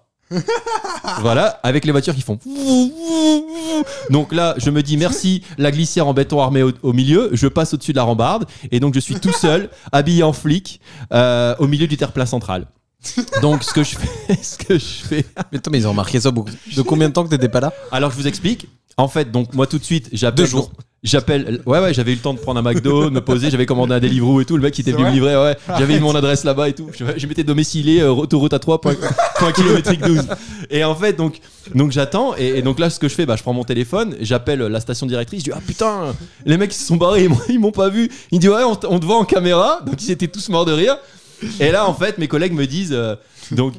Voilà, 1.20 1.60
avec 1.62 1.84
les 1.84 1.92
voitures 1.92 2.14
qui 2.14 2.20
font 2.22 2.38
Donc 4.10 4.32
là, 4.32 4.54
je 4.58 4.70
me 4.70 4.82
dis 4.82 4.96
merci, 4.96 5.42
la 5.56 5.70
glissière 5.70 6.06
en 6.06 6.14
béton 6.14 6.40
armé 6.40 6.62
au, 6.62 6.72
au 6.82 6.92
milieu, 6.92 7.30
je 7.32 7.46
passe 7.46 7.74
au-dessus 7.74 7.92
de 7.92 7.96
la 7.96 8.02
rambarde, 8.02 8.46
et 8.70 8.80
donc 8.80 8.94
je 8.94 9.00
suis 9.00 9.14
tout 9.18 9.32
seul, 9.32 9.70
habillé 9.92 10.22
en 10.22 10.32
flic, 10.32 10.80
euh, 11.12 11.54
au 11.58 11.66
milieu 11.66 11.86
du 11.86 11.96
terre-plein 11.96 12.26
central. 12.26 12.66
Donc 13.42 13.62
ce 13.62 13.72
que 13.72 13.82
je 13.84 13.96
fais, 13.96 14.34
ce 14.42 14.56
que 14.58 14.74
je 14.78 14.84
fais. 14.84 15.24
Mais 15.52 15.58
attends, 15.58 15.70
mais 15.70 15.78
ils 15.78 15.86
ont 15.86 15.90
remarqué 15.90 16.20
ça 16.20 16.30
beaucoup. 16.30 16.50
De 16.76 16.82
combien 16.82 17.08
de 17.08 17.14
temps 17.14 17.24
que 17.24 17.30
t'étais 17.30 17.48
pas 17.48 17.60
là 17.60 17.72
Alors 17.92 18.10
je 18.10 18.16
vous 18.16 18.26
explique. 18.26 18.68
En 18.96 19.06
fait, 19.06 19.30
donc 19.30 19.54
moi 19.54 19.66
tout 19.68 19.78
de 19.78 19.84
suite, 19.84 20.08
j'appelle. 20.12 20.44
Deux 20.44 20.50
jours. 20.50 20.72
J'appelle. 21.04 21.62
Ouais, 21.64 21.78
ouais, 21.78 21.94
j'avais 21.94 22.10
eu 22.10 22.16
le 22.16 22.20
temps 22.20 22.34
de 22.34 22.40
prendre 22.40 22.58
un 22.58 22.62
McDo, 22.62 23.04
de 23.04 23.10
me 23.10 23.20
poser, 23.20 23.50
j'avais 23.50 23.66
commandé 23.66 23.94
un 23.94 24.00
Deliveroo 24.00 24.40
et 24.40 24.44
tout. 24.44 24.56
Le 24.56 24.62
mec 24.64 24.74
qui 24.74 24.80
était 24.80 24.90
venu 24.90 25.04
me 25.04 25.10
livrer, 25.12 25.36
ouais. 25.36 25.56
J'avais 25.78 25.96
eu 25.96 26.00
mon 26.00 26.12
adresse 26.16 26.42
là-bas 26.42 26.68
et 26.68 26.72
tout. 26.72 26.88
Je, 26.92 27.04
je 27.16 27.26
m'étais 27.28 27.44
domicilié 27.44 28.00
euh, 28.00 28.10
autoroute 28.10 28.52
à 28.52 28.58
3, 28.58 28.80
point, 28.80 28.96
point 29.38 29.52
kilométrique 29.52 30.00
12. 30.00 30.26
Et 30.70 30.82
en 30.82 30.96
fait, 30.96 31.12
donc, 31.12 31.38
donc 31.76 31.92
j'attends. 31.92 32.34
Et, 32.36 32.58
et 32.58 32.62
donc 32.62 32.80
là, 32.80 32.90
ce 32.90 32.98
que 32.98 33.08
je 33.08 33.14
fais, 33.14 33.26
bah, 33.26 33.36
je 33.36 33.42
prends 33.44 33.52
mon 33.52 33.62
téléphone, 33.62 34.16
j'appelle 34.20 34.58
la 34.58 34.80
station 34.80 35.06
directrice. 35.06 35.44
Je 35.44 35.44
dis, 35.44 35.56
ah 35.56 35.60
putain, 35.64 36.16
les 36.44 36.56
mecs 36.56 36.74
ils 36.74 36.78
se 36.78 36.86
sont 36.86 36.96
barrés, 36.96 37.22
ils 37.24 37.28
m'ont- 37.30 37.38
ils 37.48 37.60
m'ont 37.60 37.70
pas 37.70 37.90
vu. 37.90 38.10
Il 38.32 38.38
me 38.38 38.40
dit, 38.40 38.48
ouais, 38.48 38.64
on 38.64 38.74
te 38.74 39.06
voit 39.06 39.18
en 39.18 39.24
caméra. 39.24 39.78
Donc 39.86 40.02
ils 40.02 40.10
étaient 40.10 40.26
tous 40.26 40.48
morts 40.48 40.64
de 40.64 40.72
rire. 40.72 40.96
Et 41.60 41.70
là, 41.70 41.88
en 41.88 41.94
fait, 41.94 42.18
mes 42.18 42.28
collègues 42.28 42.52
me 42.52 42.66
disent, 42.66 42.92
euh, 42.92 43.16
donc. 43.50 43.74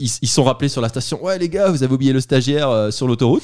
Ils, 0.00 0.28
sont 0.28 0.44
rappelés 0.44 0.68
sur 0.68 0.80
la 0.80 0.88
station. 0.88 1.20
Ouais, 1.24 1.40
les 1.40 1.48
gars, 1.48 1.70
vous 1.70 1.82
avez 1.82 1.92
oublié 1.92 2.12
le 2.12 2.20
stagiaire 2.20 2.70
euh, 2.70 2.92
sur 2.92 3.08
l'autoroute. 3.08 3.42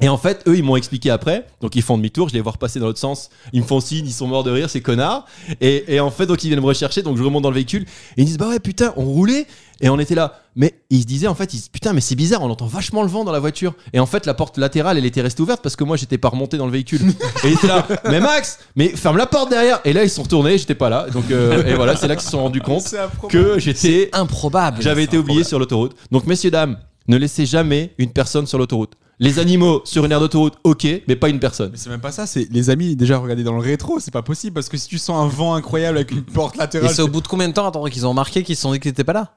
Et 0.00 0.08
en 0.08 0.16
fait, 0.16 0.42
eux, 0.46 0.56
ils 0.56 0.62
m'ont 0.62 0.76
expliqué 0.76 1.10
après. 1.10 1.46
Donc, 1.60 1.76
ils 1.76 1.82
font 1.82 1.96
demi-tour. 1.96 2.28
Je 2.28 2.34
les 2.34 2.40
vois 2.40 2.52
repasser 2.52 2.80
dans 2.80 2.86
l'autre 2.86 2.98
sens. 2.98 3.28
Ils 3.52 3.60
me 3.60 3.66
font 3.66 3.80
signe. 3.80 4.06
Ils 4.06 4.12
sont 4.12 4.26
morts 4.26 4.44
de 4.44 4.50
rire, 4.50 4.70
ces 4.70 4.80
connards. 4.80 5.26
Et, 5.60 5.94
et 5.94 6.00
en 6.00 6.10
fait, 6.10 6.26
donc, 6.26 6.42
ils 6.42 6.48
viennent 6.48 6.60
me 6.60 6.66
rechercher. 6.66 7.02
Donc, 7.02 7.16
je 7.16 7.22
remonte 7.22 7.42
dans 7.42 7.50
le 7.50 7.54
véhicule. 7.54 7.82
Et 8.16 8.22
ils 8.22 8.24
disent, 8.24 8.38
bah 8.38 8.48
ouais, 8.48 8.60
putain, 8.60 8.92
on 8.96 9.04
roulait. 9.04 9.46
Et 9.82 9.88
on 9.88 9.98
était 9.98 10.14
là. 10.14 10.40
Mais 10.56 10.74
ils 10.90 11.02
se 11.02 11.06
disaient, 11.06 11.26
en 11.26 11.34
fait, 11.34 11.52
ils 11.54 11.56
se 11.56 11.62
disent, 11.62 11.68
putain, 11.68 11.92
mais 11.92 12.00
c'est 12.00 12.14
bizarre. 12.14 12.42
On 12.42 12.50
entend 12.50 12.66
vachement 12.66 13.02
le 13.02 13.08
vent 13.08 13.24
dans 13.24 13.32
la 13.32 13.38
voiture. 13.38 13.74
Et 13.92 14.00
en 14.00 14.06
fait, 14.06 14.26
la 14.26 14.34
porte 14.34 14.58
latérale, 14.58 14.98
elle 14.98 15.06
était 15.06 15.22
restée 15.22 15.42
ouverte 15.42 15.62
parce 15.62 15.76
que 15.76 15.84
moi, 15.84 15.96
j'étais 15.96 16.18
pas 16.18 16.28
remonté 16.28 16.56
dans 16.56 16.66
le 16.66 16.72
véhicule. 16.72 17.00
Et 17.44 17.48
ils 17.48 17.52
étaient 17.52 17.66
là. 17.66 17.86
Mais 18.04 18.20
Max, 18.20 18.58
mais 18.76 18.88
ferme 18.88 19.16
la 19.16 19.26
porte 19.26 19.50
derrière. 19.50 19.80
Et 19.84 19.92
là, 19.92 20.02
ils 20.02 20.10
sont 20.10 20.22
retournés. 20.22 20.58
J'étais 20.58 20.74
pas 20.74 20.88
là. 20.88 21.06
Donc, 21.12 21.30
euh, 21.30 21.64
et 21.64 21.74
voilà, 21.74 21.96
c'est 21.96 22.08
là 22.08 22.16
qu'ils 22.16 22.24
se 22.24 22.30
sont 22.30 22.42
rendus 22.42 22.60
compte 22.60 22.94
que 23.28 23.58
j'étais 23.58 24.10
Improbable. 24.12 24.78
j'avais 24.80 25.04
été 25.04 25.16
oublié 25.18 25.44
sur 25.44 25.58
l'autoroute. 25.58 25.94
Donc, 26.10 26.26
messieurs, 26.26 26.50
dames, 26.50 26.78
ne 27.08 27.16
laissez 27.16 27.46
jamais 27.46 27.92
une 27.98 28.12
personne 28.12 28.46
sur 28.46 28.58
l'autoroute. 28.58 28.94
Les 29.20 29.38
animaux 29.38 29.82
sur 29.84 30.04
une 30.04 30.12
aire 30.12 30.18
d'autoroute, 30.20 30.54
ok, 30.64 30.86
mais 31.06 31.14
pas 31.14 31.28
une 31.28 31.38
personne. 31.40 31.70
Mais 31.72 31.76
c'est 31.78 31.90
même 31.90 32.00
pas 32.00 32.10
ça, 32.10 32.26
c'est 32.26 32.48
les 32.50 32.70
amis 32.70 32.96
déjà 32.96 33.18
regardez 33.18 33.44
dans 33.44 33.52
le 33.54 33.60
rétro, 33.60 34.00
c'est 34.00 34.10
pas 34.10 34.22
possible 34.22 34.54
parce 34.54 34.68
que 34.70 34.76
si 34.78 34.88
tu 34.88 34.98
sens 34.98 35.16
un 35.22 35.28
vent 35.28 35.54
incroyable 35.54 35.98
avec 35.98 36.10
une 36.10 36.22
porte 36.22 36.56
Et 36.56 36.58
latérale, 36.58 36.90
c'est 36.94 37.02
au 37.02 37.08
bout 37.08 37.20
de 37.20 37.28
combien 37.28 37.48
de 37.48 37.52
temps 37.52 37.66
attends, 37.68 37.84
qu'ils 37.84 38.06
ont 38.06 38.10
remarqué 38.10 38.42
qu'ils 38.42 38.56
se 38.56 38.62
sont 38.62 38.72
dit 38.72 38.78
que 38.80 38.84
t'étais 38.88 39.04
pas 39.04 39.12
là? 39.12 39.34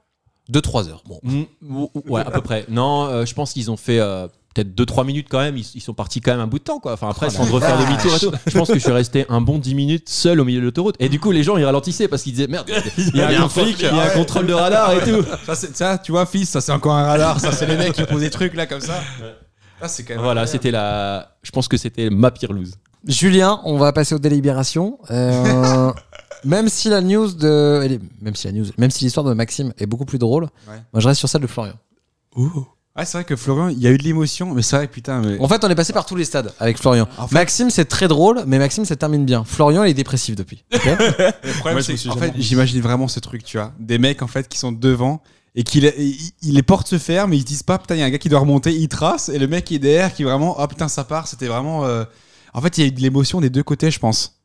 2-3 0.52 0.89
heures. 0.89 1.04
Bon. 1.08 1.19
Mm, 1.24 1.43
ou- 1.69 1.89
ou- 1.93 2.04
ouais, 2.13 2.22
à 2.22 2.32
peu 2.32 2.41
près. 2.41 2.65
Non, 2.69 3.06
euh, 3.06 3.26
je 3.26 3.34
pense 3.34 3.54
qu'ils 3.54 3.72
ont 3.72 3.78
fait 3.78 4.00
euh, 4.00 4.28
peut-être 4.54 4.74
2-3 4.76 5.06
minutes 5.06 5.28
quand 5.30 5.39
même. 5.39 5.56
Ils, 5.58 5.65
ils 5.76 5.82
sont 5.82 5.93
partis 5.93 6.19
quand 6.19 6.32
même 6.32 6.41
un 6.41 6.48
bout 6.48 6.60
de 6.60 6.63
temps, 6.65 6.80
quoi. 6.80 6.93
Enfin, 6.93 7.10
après, 7.10 7.30
sans 7.30 7.43
refaire 7.46 7.78
demi-tour 7.78 8.13
et 8.15 8.19
tout. 8.19 8.32
Je 8.48 8.58
pense 8.58 8.67
que 8.67 8.74
je 8.76 8.80
suis 8.80 8.91
resté 8.91 9.26
un 9.30 9.39
bon 9.41 9.58
10 9.58 9.74
minutes 9.76 10.10
seul 10.10 10.39
au 10.41 10.46
milieu 10.46 10.60
de 10.60 10.65
l'autoroute. 10.65 10.96
Et 11.00 11.08
du 11.10 11.19
coup, 11.19 11.32
les 11.32 11.43
gens, 11.43 11.56
ils 11.58 11.63
ralentissaient 11.63 12.10
parce 12.10 12.24
qu'ils 12.24 12.34
disaient 12.34 12.48
merde, 12.48 12.69
il 12.98 13.15
y 13.15 13.22
a, 13.22 13.30
un, 13.30 13.41
contrôle- 13.48 13.69
il 13.69 13.82
y 13.82 13.86
a 13.88 14.04
un 14.04 14.10
contrôle 14.10 14.46
de 14.48 14.54
radar 14.54 14.91
et 14.93 15.00
tout. 15.10 15.26
ça, 15.46 15.56
c'est- 15.56 15.76
ça, 15.76 15.98
tu 15.98 16.12
vois 16.12 16.26
fils, 16.26 16.50
ça 16.50 16.60
c'est 16.62 16.72
encore 16.74 16.93
un 16.93 17.06
radar, 17.06 17.39
ça 17.39 17.52
c'est 17.54 17.65
les 17.65 17.78
mecs 17.78 17.93
qui 17.93 18.04
posent 18.04 18.19
des 18.22 18.30
trucs 18.30 18.54
là 18.56 18.65
comme 18.65 18.82
ça. 18.82 19.02
Là 19.84 19.89
c'est 19.89 20.04
quand 20.04 20.13
même 20.15 20.24
Voilà, 20.24 20.48
c'était 20.48 20.72
la. 20.72 21.36
Je 21.43 21.52
pense 21.52 21.67
que 21.67 21.76
c'était 21.76 22.10
ma 22.10 22.32
pire 22.32 22.54
lose. 22.54 22.76
Julien, 23.06 23.60
on 23.65 23.78
va 23.78 23.91
passer 23.91 24.15
aux 24.15 24.19
délibérations. 24.19 24.98
Euh, 25.12 25.91
même 26.46 26.69
si 26.69 26.88
la 26.88 27.02
news 27.02 27.34
de, 27.34 28.00
même 28.22 28.34
si 28.34 28.48
la 28.48 28.54
news, 28.54 28.65
même 28.78 28.91
si 28.91 29.04
l'histoire 29.04 29.26
de 29.26 29.34
Maxime 29.34 29.74
est 29.78 29.86
beaucoup 29.86 30.06
plus 30.06 30.17
drôle, 30.19 30.43
Ouais. 30.69 30.82
moi 30.93 31.02
je 31.02 31.08
reste 31.10 31.19
sur 31.19 31.28
celle 31.28 31.41
de 31.41 31.48
Florian. 31.48 31.74
Ouais, 32.38 33.04
c'est 33.06 33.17
vrai 33.17 33.24
que 33.26 33.36
Florian, 33.36 33.67
il 33.67 33.80
y 33.80 33.88
a 33.88 33.91
eu 33.91 33.98
de 33.98 34.04
l'émotion, 34.04 34.54
mais 34.54 34.62
c'est 34.62 34.78
vrai 34.78 34.88
putain 34.88 35.19
mais 35.19 35.38
En 35.41 35.48
fait, 35.50 35.62
on 35.65 35.69
est 35.69 35.76
passé 35.76 35.91
par 35.91 36.06
tous 36.06 36.15
les 36.15 36.24
stades 36.26 36.54
avec 36.60 36.78
Florian. 36.78 37.08
En 37.17 37.28
fait- 37.28 37.36
Maxime, 37.36 37.69
c'est 37.69 37.86
très 37.86 38.08
drôle, 38.08 38.43
mais 38.48 38.60
Maxime, 38.60 38.86
ça 38.86 38.96
termine 38.96 39.26
bien. 39.26 39.43
Florian, 39.43 39.84
il 39.84 39.89
est 39.89 39.93
dépressif 39.96 40.36
depuis. 40.38 40.63
Le 40.72 41.60
problème, 41.60 41.82
c'est 41.82 42.08
en 42.10 42.15
fait, 42.15 42.32
j'imagine 42.38 42.80
vraiment 42.82 43.10
ce 43.10 43.19
truc, 43.19 43.43
tu 43.43 43.58
vois. 43.58 43.74
Des 43.80 43.98
mecs, 43.98 44.22
en 44.22 44.28
fait, 44.28 44.48
qui 44.48 44.58
sont 44.58 44.72
devant 44.72 45.22
et 45.55 45.63
qui 45.63 45.79
les, 45.81 45.93
ils- 45.97 46.31
ils- 46.41 46.53
les 46.55 46.63
portes 46.63 46.87
se 46.87 46.97
ferment, 46.97 47.29
mais 47.31 47.37
ils 47.37 47.41
se 47.41 47.45
disent 47.45 47.63
pas, 47.63 47.77
putain, 47.77 47.95
il 47.95 47.99
y 47.99 48.01
a 48.01 48.05
un 48.05 48.09
gars 48.09 48.17
qui 48.17 48.29
doit 48.29 48.39
remonter, 48.39 48.73
il 48.73 48.87
trace, 48.87 49.29
et 49.29 49.37
le 49.39 49.47
mec 49.47 49.65
qui 49.65 49.75
est 49.75 49.79
derrière, 49.79 50.13
qui 50.13 50.23
vraiment, 50.23 50.55
oh 50.59 50.67
putain, 50.67 50.87
ça 50.87 51.03
part. 51.03 51.27
C'était 51.27 51.47
vraiment. 51.47 51.85
euh, 51.85 52.03
En 52.53 52.61
fait, 52.61 52.77
il 52.77 52.81
y 52.81 52.83
a 52.85 52.87
eu 52.87 52.91
de 52.91 53.01
l'émotion 53.01 53.41
des 53.41 53.49
deux 53.49 53.63
côtés, 53.63 53.89
je 53.91 53.99
pense. 53.99 54.39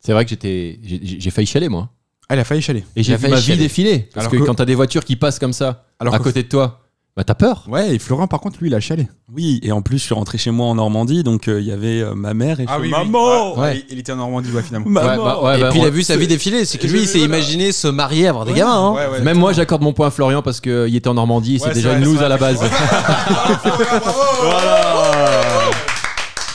C'est 0.00 0.12
vrai 0.12 0.24
que 0.24 0.30
j'étais. 0.30 0.78
J'ai 0.82 1.30
failli 1.30 1.46
chialer, 1.46 1.68
moi. 1.68 1.90
Ah, 2.28 2.34
il 2.36 2.38
a 2.38 2.44
failli 2.44 2.62
chaler. 2.62 2.84
Et 2.96 3.02
j'ai 3.02 3.12
Il 3.12 3.18
failli 3.18 3.32
ma 3.34 3.38
vie 3.40 3.44
chialer. 3.46 3.60
défiler. 3.62 3.98
Parce 4.12 4.26
Alors 4.26 4.32
que, 4.32 4.36
que- 4.38 4.42
quand 4.44 4.54
t'as 4.54 4.64
des 4.64 4.74
voitures 4.74 5.04
qui 5.04 5.16
passent 5.16 5.38
comme 5.38 5.52
ça, 5.52 5.86
Alors 5.98 6.14
à 6.14 6.18
côté 6.18 6.42
de 6.42 6.48
toi, 6.48 6.83
bah 7.16 7.22
t'as 7.22 7.34
peur. 7.34 7.64
Ouais, 7.68 7.94
et 7.94 7.98
Florian, 8.00 8.26
par 8.26 8.40
contre, 8.40 8.58
lui, 8.60 8.68
il 8.68 8.74
a 8.74 8.80
chialé. 8.80 9.08
Oui, 9.32 9.60
et 9.62 9.70
en 9.70 9.82
plus, 9.82 9.98
je 9.98 10.02
suis 10.02 10.14
rentré 10.14 10.36
chez 10.36 10.50
moi 10.50 10.66
en 10.66 10.74
Normandie, 10.74 11.22
donc 11.22 11.46
euh, 11.46 11.60
il 11.60 11.66
y 11.66 11.70
avait 11.70 12.00
euh, 12.02 12.14
ma 12.16 12.34
mère 12.34 12.58
et 12.58 12.64
je 12.66 12.68
fais, 12.72 12.88
maman 12.88 13.04
maman, 13.04 13.56
Ouais. 13.58 13.84
il, 13.88 13.92
il 13.94 13.98
était 14.00 14.10
en 14.10 14.16
Normandie, 14.16 14.50
ouais, 14.50 14.62
finalement. 14.62 14.88
maman. 14.90 15.10
Ouais, 15.10 15.16
bah, 15.16 15.42
ouais, 15.44 15.58
Et 15.58 15.60
bah, 15.62 15.68
puis 15.70 15.78
il 15.78 15.84
a 15.86 15.90
vu 15.90 16.02
sa 16.02 16.16
vie 16.16 16.26
défiler. 16.26 16.64
C'est 16.64 16.78
que 16.78 16.88
lui, 16.88 17.02
il 17.02 17.06
s'est 17.06 17.20
imaginé 17.20 17.70
se 17.70 17.86
marier, 17.86 18.26
avoir 18.26 18.44
des 18.46 18.52
gamins. 18.54 18.88
hein. 18.88 18.92
Ouais, 18.94 19.06
ouais. 19.06 19.20
Même 19.22 19.38
moi, 19.38 19.52
j'accorde 19.52 19.82
mon 19.82 19.92
point 19.92 20.08
à 20.08 20.10
Florian 20.10 20.42
parce 20.42 20.60
qu'il 20.60 20.96
était 20.96 21.08
en 21.08 21.14
Normandie 21.14 21.54
et 21.56 21.58
c'est 21.60 21.72
déjà 21.72 21.90
c'est 21.90 21.98
une 21.98 22.02
vrai, 22.02 22.10
loose 22.10 22.18
c'est 22.18 22.24
à 22.24 22.28
la 22.28 22.36
vrai. 22.36 22.54
base. 22.54 22.70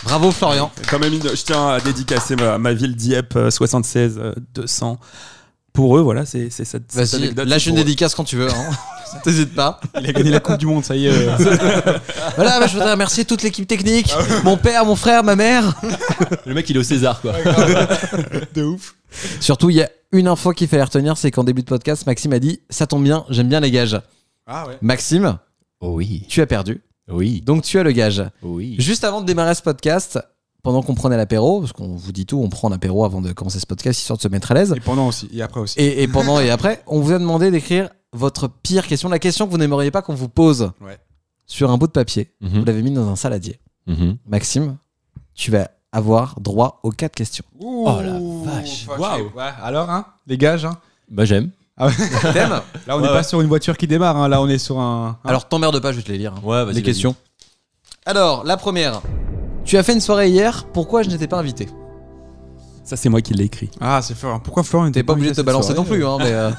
Bravo 0.04 0.32
Florian. 0.32 0.72
Quand 0.90 1.00
même, 1.00 1.14
une- 1.14 1.22
je 1.22 1.44
tiens 1.44 1.70
à 1.70 1.80
dédicacer 1.80 2.36
ma, 2.36 2.58
ma 2.58 2.74
ville 2.74 2.96
Dieppe 2.96 3.36
euh, 3.36 3.52
76 3.52 4.18
euh, 4.22 4.34
200. 4.56 4.98
Pour 5.80 5.98
eux, 5.98 6.02
voilà, 6.02 6.26
c'est 6.26 6.50
cette, 6.50 6.66
cette 6.68 6.92
Vas-y, 6.94 7.16
anecdote. 7.24 7.48
lâche 7.48 7.64
c'est 7.64 7.70
une 7.70 7.76
eux. 7.78 7.80
dédicace 7.84 8.14
quand 8.16 8.26
tu 8.26 8.36
veux. 8.36 8.50
Hein. 8.50 8.70
T'hésites 9.24 9.56
pas. 9.56 9.80
Il 10.02 10.10
a 10.10 10.12
gagné 10.12 10.30
la 10.30 10.42
Coupe 10.42 10.58
du 10.58 10.66
Monde, 10.66 10.84
ça 10.84 10.94
y 10.94 11.08
est. 11.08 11.12
euh. 11.12 11.36
Voilà, 12.36 12.60
bah, 12.60 12.68
je 12.68 12.74
voudrais 12.74 12.92
remercier 12.92 13.24
toute 13.24 13.44
l'équipe 13.44 13.66
technique, 13.66 14.14
mon 14.44 14.58
père, 14.58 14.84
mon 14.86 14.98
frère, 14.98 15.24
ma 15.24 15.38
mère. 15.38 15.74
Le 16.46 16.54
mec, 16.54 16.70
il 16.70 16.76
est 16.76 16.80
au 16.80 16.84
César, 16.84 17.22
quoi. 17.22 17.32
de 18.54 18.64
ouf. 18.64 18.96
Surtout, 19.40 19.70
il 19.70 19.78
y 19.78 19.82
a 19.82 19.90
une 20.12 20.28
info 20.28 20.52
qu'il 20.52 20.68
fallait 20.68 20.84
retenir, 20.84 21.18
c'est 21.18 21.32
qu'en 21.32 21.46
début 21.46 21.62
de 21.62 21.68
podcast, 21.68 22.06
Maxime 22.06 22.34
a 22.34 22.40
dit 22.40 22.60
Ça 22.70 22.86
tombe 22.86 23.04
bien, 23.06 23.24
j'aime 23.30 23.48
bien 23.48 23.62
les 23.62 23.72
gages. 23.72 24.00
Ah 24.48 24.68
ouais. 24.68 24.78
Maxime, 24.82 25.38
Oh 25.80 25.94
oui, 25.94 26.26
tu 26.28 26.42
as 26.42 26.46
perdu, 26.46 26.82
oui, 27.10 27.40
donc 27.40 27.64
tu 27.64 27.80
as 27.80 27.84
le 27.84 27.92
gage. 27.94 28.22
oui. 28.42 28.76
Juste 28.80 29.06
avant 29.06 29.22
de 29.22 29.26
démarrer 29.26 29.56
ce 29.56 29.62
podcast, 29.62 30.20
pendant 30.64 30.82
qu'on 30.82 30.96
prenait 30.96 31.18
l'apéro, 31.18 31.62
parce 31.62 31.72
qu'on 31.74 31.96
vous 31.96 32.12
dit 32.12 32.26
tout, 32.26 32.40
on 32.42 32.50
prend 32.50 32.70
l'apéro 32.70 33.06
avant 33.06 33.22
de 33.22 33.32
commencer 33.34 33.60
ce 33.60 33.66
podcast, 33.66 34.00
histoire 34.00 34.18
de 34.18 34.22
se 34.24 34.28
mettre 34.28 34.52
à 34.52 34.56
l'aise. 34.56 34.74
Et 34.76 34.80
pendant 34.80 35.08
aussi, 35.08 35.30
et 35.34 35.42
après 35.42 35.60
aussi. 35.62 35.80
Et, 35.80 36.04
et 36.04 36.08
pendant 36.08 36.40
et 36.40 36.50
après, 36.50 36.84
on 36.88 37.00
vous 37.00 37.12
a 37.14 37.20
demandé 37.20 37.50
d'écrire 37.52 37.90
votre 38.14 38.48
pire 38.48 38.86
question, 38.88 39.08
la 39.10 39.20
question 39.20 39.46
que 39.46 39.52
vous 39.52 39.58
n'aimeriez 39.58 39.92
pas 39.92 40.02
qu'on 40.02 40.16
vous 40.16 40.30
pose 40.30 40.72
Ouais. 40.82 40.98
sur 41.46 41.70
un 41.72 41.78
bout 41.78 41.88
de 41.88 41.92
papier. 41.92 42.32
Mhm, 42.42 42.60
Vous 42.60 42.66
l'avez 42.66 42.82
mis 42.82 42.92
dans 42.92 43.08
un 43.10 43.16
saladier. 43.16 43.60
mhm. 43.88 44.18
Maxime, 44.28 44.78
tu 45.36 45.52
vas 45.52 45.70
avoir 45.92 46.40
droit 46.40 46.80
aux 46.84 46.92
quatre 46.92 47.16
questions. 47.16 47.46
Oh 47.60 47.98
la 48.02 48.20
vache. 48.52 48.86
Waouh. 48.88 49.32
Ouais, 49.36 49.50
alors, 49.64 49.90
hein, 49.90 50.06
les 50.28 50.38
gages, 50.38 50.66
hein. 50.66 50.78
Bah, 51.10 51.26
j'aime. 51.26 51.52
Thème 52.34 52.60
Là, 52.88 52.98
on 52.98 53.00
n'est 53.00 53.08
ouais. 53.08 53.14
pas 53.14 53.24
sur 53.24 53.40
une 53.42 53.48
voiture 53.48 53.78
qui 53.78 53.88
démarre, 53.88 54.18
hein. 54.18 54.28
là, 54.28 54.42
on 54.42 54.48
est 54.50 54.58
sur 54.58 54.80
un. 54.80 55.08
hein. 55.12 55.18
Alors 55.24 55.48
t'emmerde 55.48 55.80
pas, 55.80 55.92
je 55.94 55.98
vais 55.98 56.04
te 56.04 56.12
les 56.12 56.18
lire. 56.18 56.34
hein. 56.36 56.42
Ouais, 56.44 56.66
vas-y. 56.66 56.76
les 56.76 56.82
questions. 56.84 57.16
Alors, 58.06 58.44
la 58.44 58.58
première. 58.58 59.02
Tu 59.66 59.78
as 59.78 59.84
fait 59.84 59.94
une 59.94 60.00
soirée 60.02 60.30
hier, 60.30 60.66
pourquoi 60.74 61.04
je 61.04 61.10
n'étais 61.10 61.28
pas 61.28 61.38
invité? 61.40 61.68
Ça, 62.84 62.96
c'est 62.96 63.10
moi 63.10 63.22
qui 63.22 63.34
l'ai 63.34 63.44
écrit. 63.46 63.70
Ah, 63.80 64.02
c'est 64.02 64.16
Florian. 64.16 64.40
Pourquoi 64.40 64.64
Florian 64.64 64.86
T'es 64.88 65.00
n'était 65.00 65.04
pas 65.04 65.14
obligé 65.14 65.30
de 65.32 65.36
te 65.36 65.42
balancer 65.42 65.74
non 65.76 65.84
plus, 65.84 66.04
hein, 66.06 66.18
mais. 66.20 66.32
euh, 66.32 66.50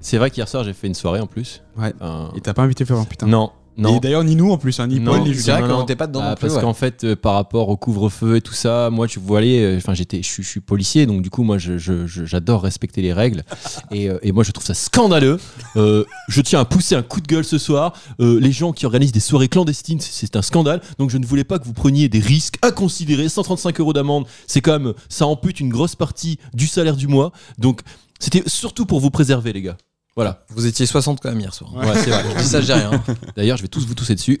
C'est 0.00 0.18
vrai 0.18 0.30
qu'hier 0.30 0.48
soir, 0.48 0.64
j'ai 0.64 0.72
fait 0.72 0.88
une 0.88 0.94
soirée 0.94 1.20
en 1.20 1.26
plus. 1.28 1.62
Ouais. 1.76 1.92
Euh, 2.02 2.26
Et 2.36 2.40
t'as 2.40 2.54
pas 2.54 2.62
invité 2.62 2.84
Florian, 2.84 3.04
putain. 3.04 3.26
non, 3.26 3.52
non. 3.78 3.96
Et 3.96 4.00
d'ailleurs, 4.00 4.24
ni 4.24 4.36
nous 4.36 4.50
en 4.50 4.58
plus, 4.58 4.78
hein, 4.80 4.88
ni 4.88 5.00
Non, 5.00 5.12
Paul, 5.12 5.20
ni 5.22 5.28
c'est 5.28 5.40
Julien. 5.40 5.52
vrai 5.54 5.62
non, 5.62 5.68
qu'on 5.68 5.72
non. 5.74 5.80
n'était 5.80 5.96
pas 5.96 6.06
dedans 6.06 6.20
Ah, 6.22 6.28
non 6.30 6.34
plus. 6.34 6.40
parce 6.42 6.54
ouais. 6.56 6.60
qu'en 6.60 6.74
fait, 6.74 7.04
euh, 7.04 7.16
par 7.16 7.34
rapport 7.34 7.68
au 7.68 7.76
couvre-feu 7.76 8.36
et 8.36 8.40
tout 8.40 8.52
ça, 8.52 8.90
moi, 8.90 9.06
tu 9.08 9.18
vois, 9.20 9.38
aller, 9.38 9.60
euh, 9.62 9.76
enfin, 9.78 9.94
j'étais, 9.94 10.22
je, 10.22 10.28
suis- 10.28 10.42
je 10.42 10.48
suis 10.48 10.60
policier, 10.60 11.06
donc 11.06 11.22
du 11.22 11.30
coup, 11.30 11.42
moi, 11.44 11.58
je- 11.58 11.78
je- 11.78 12.06
je- 12.06 12.24
j'adore 12.24 12.62
respecter 12.62 13.00
les 13.02 13.12
règles, 13.12 13.44
et, 13.92 14.10
euh, 14.10 14.18
et 14.22 14.32
moi, 14.32 14.44
je 14.44 14.50
trouve 14.52 14.66
ça 14.66 14.74
scandaleux. 14.74 15.38
Euh, 15.76 16.04
je 16.28 16.40
tiens 16.42 16.60
à 16.60 16.64
pousser 16.64 16.94
un 16.96 17.02
coup 17.02 17.20
de 17.20 17.26
gueule 17.26 17.44
ce 17.44 17.56
soir. 17.58 17.92
Euh, 18.20 18.38
les 18.40 18.52
gens 18.52 18.72
qui 18.72 18.84
organisent 18.84 19.12
des 19.12 19.20
soirées 19.20 19.48
clandestines, 19.48 20.00
c'est, 20.00 20.12
c'est 20.26 20.36
un 20.36 20.42
scandale. 20.42 20.80
Donc, 20.98 21.10
je 21.10 21.18
ne 21.18 21.24
voulais 21.24 21.44
pas 21.44 21.58
que 21.58 21.64
vous 21.64 21.72
preniez 21.72 22.08
des 22.08 22.20
risques 22.20 22.56
inconsidérés. 22.62 23.28
135 23.28 23.78
euros 23.80 23.92
d'amende, 23.92 24.26
c'est 24.46 24.60
quand 24.60 24.78
même, 24.78 24.92
ça 25.08 25.26
ampute 25.26 25.60
une 25.60 25.68
grosse 25.68 25.94
partie 25.94 26.38
du 26.52 26.66
salaire 26.66 26.96
du 26.96 27.06
mois. 27.06 27.32
Donc, 27.58 27.80
c'était 28.18 28.42
surtout 28.46 28.86
pour 28.86 28.98
vous 28.98 29.10
préserver, 29.10 29.52
les 29.52 29.62
gars. 29.62 29.76
Voilà. 30.18 30.40
Vous 30.48 30.66
étiez 30.66 30.84
60 30.84 31.20
quand 31.20 31.28
même 31.28 31.38
hier 31.38 31.54
soir. 31.54 31.72
Ouais, 31.76 31.94
c'est 31.94 32.10
vrai. 32.10 32.24
Je 32.34 32.42
dis 32.42 32.48
ça, 32.48 32.60
j'ai 32.60 32.72
rien. 32.72 32.90
D'ailleurs, 33.36 33.56
je 33.56 33.62
vais 33.62 33.68
tous 33.68 33.86
vous 33.86 33.94
tousser 33.94 34.16
dessus. 34.16 34.40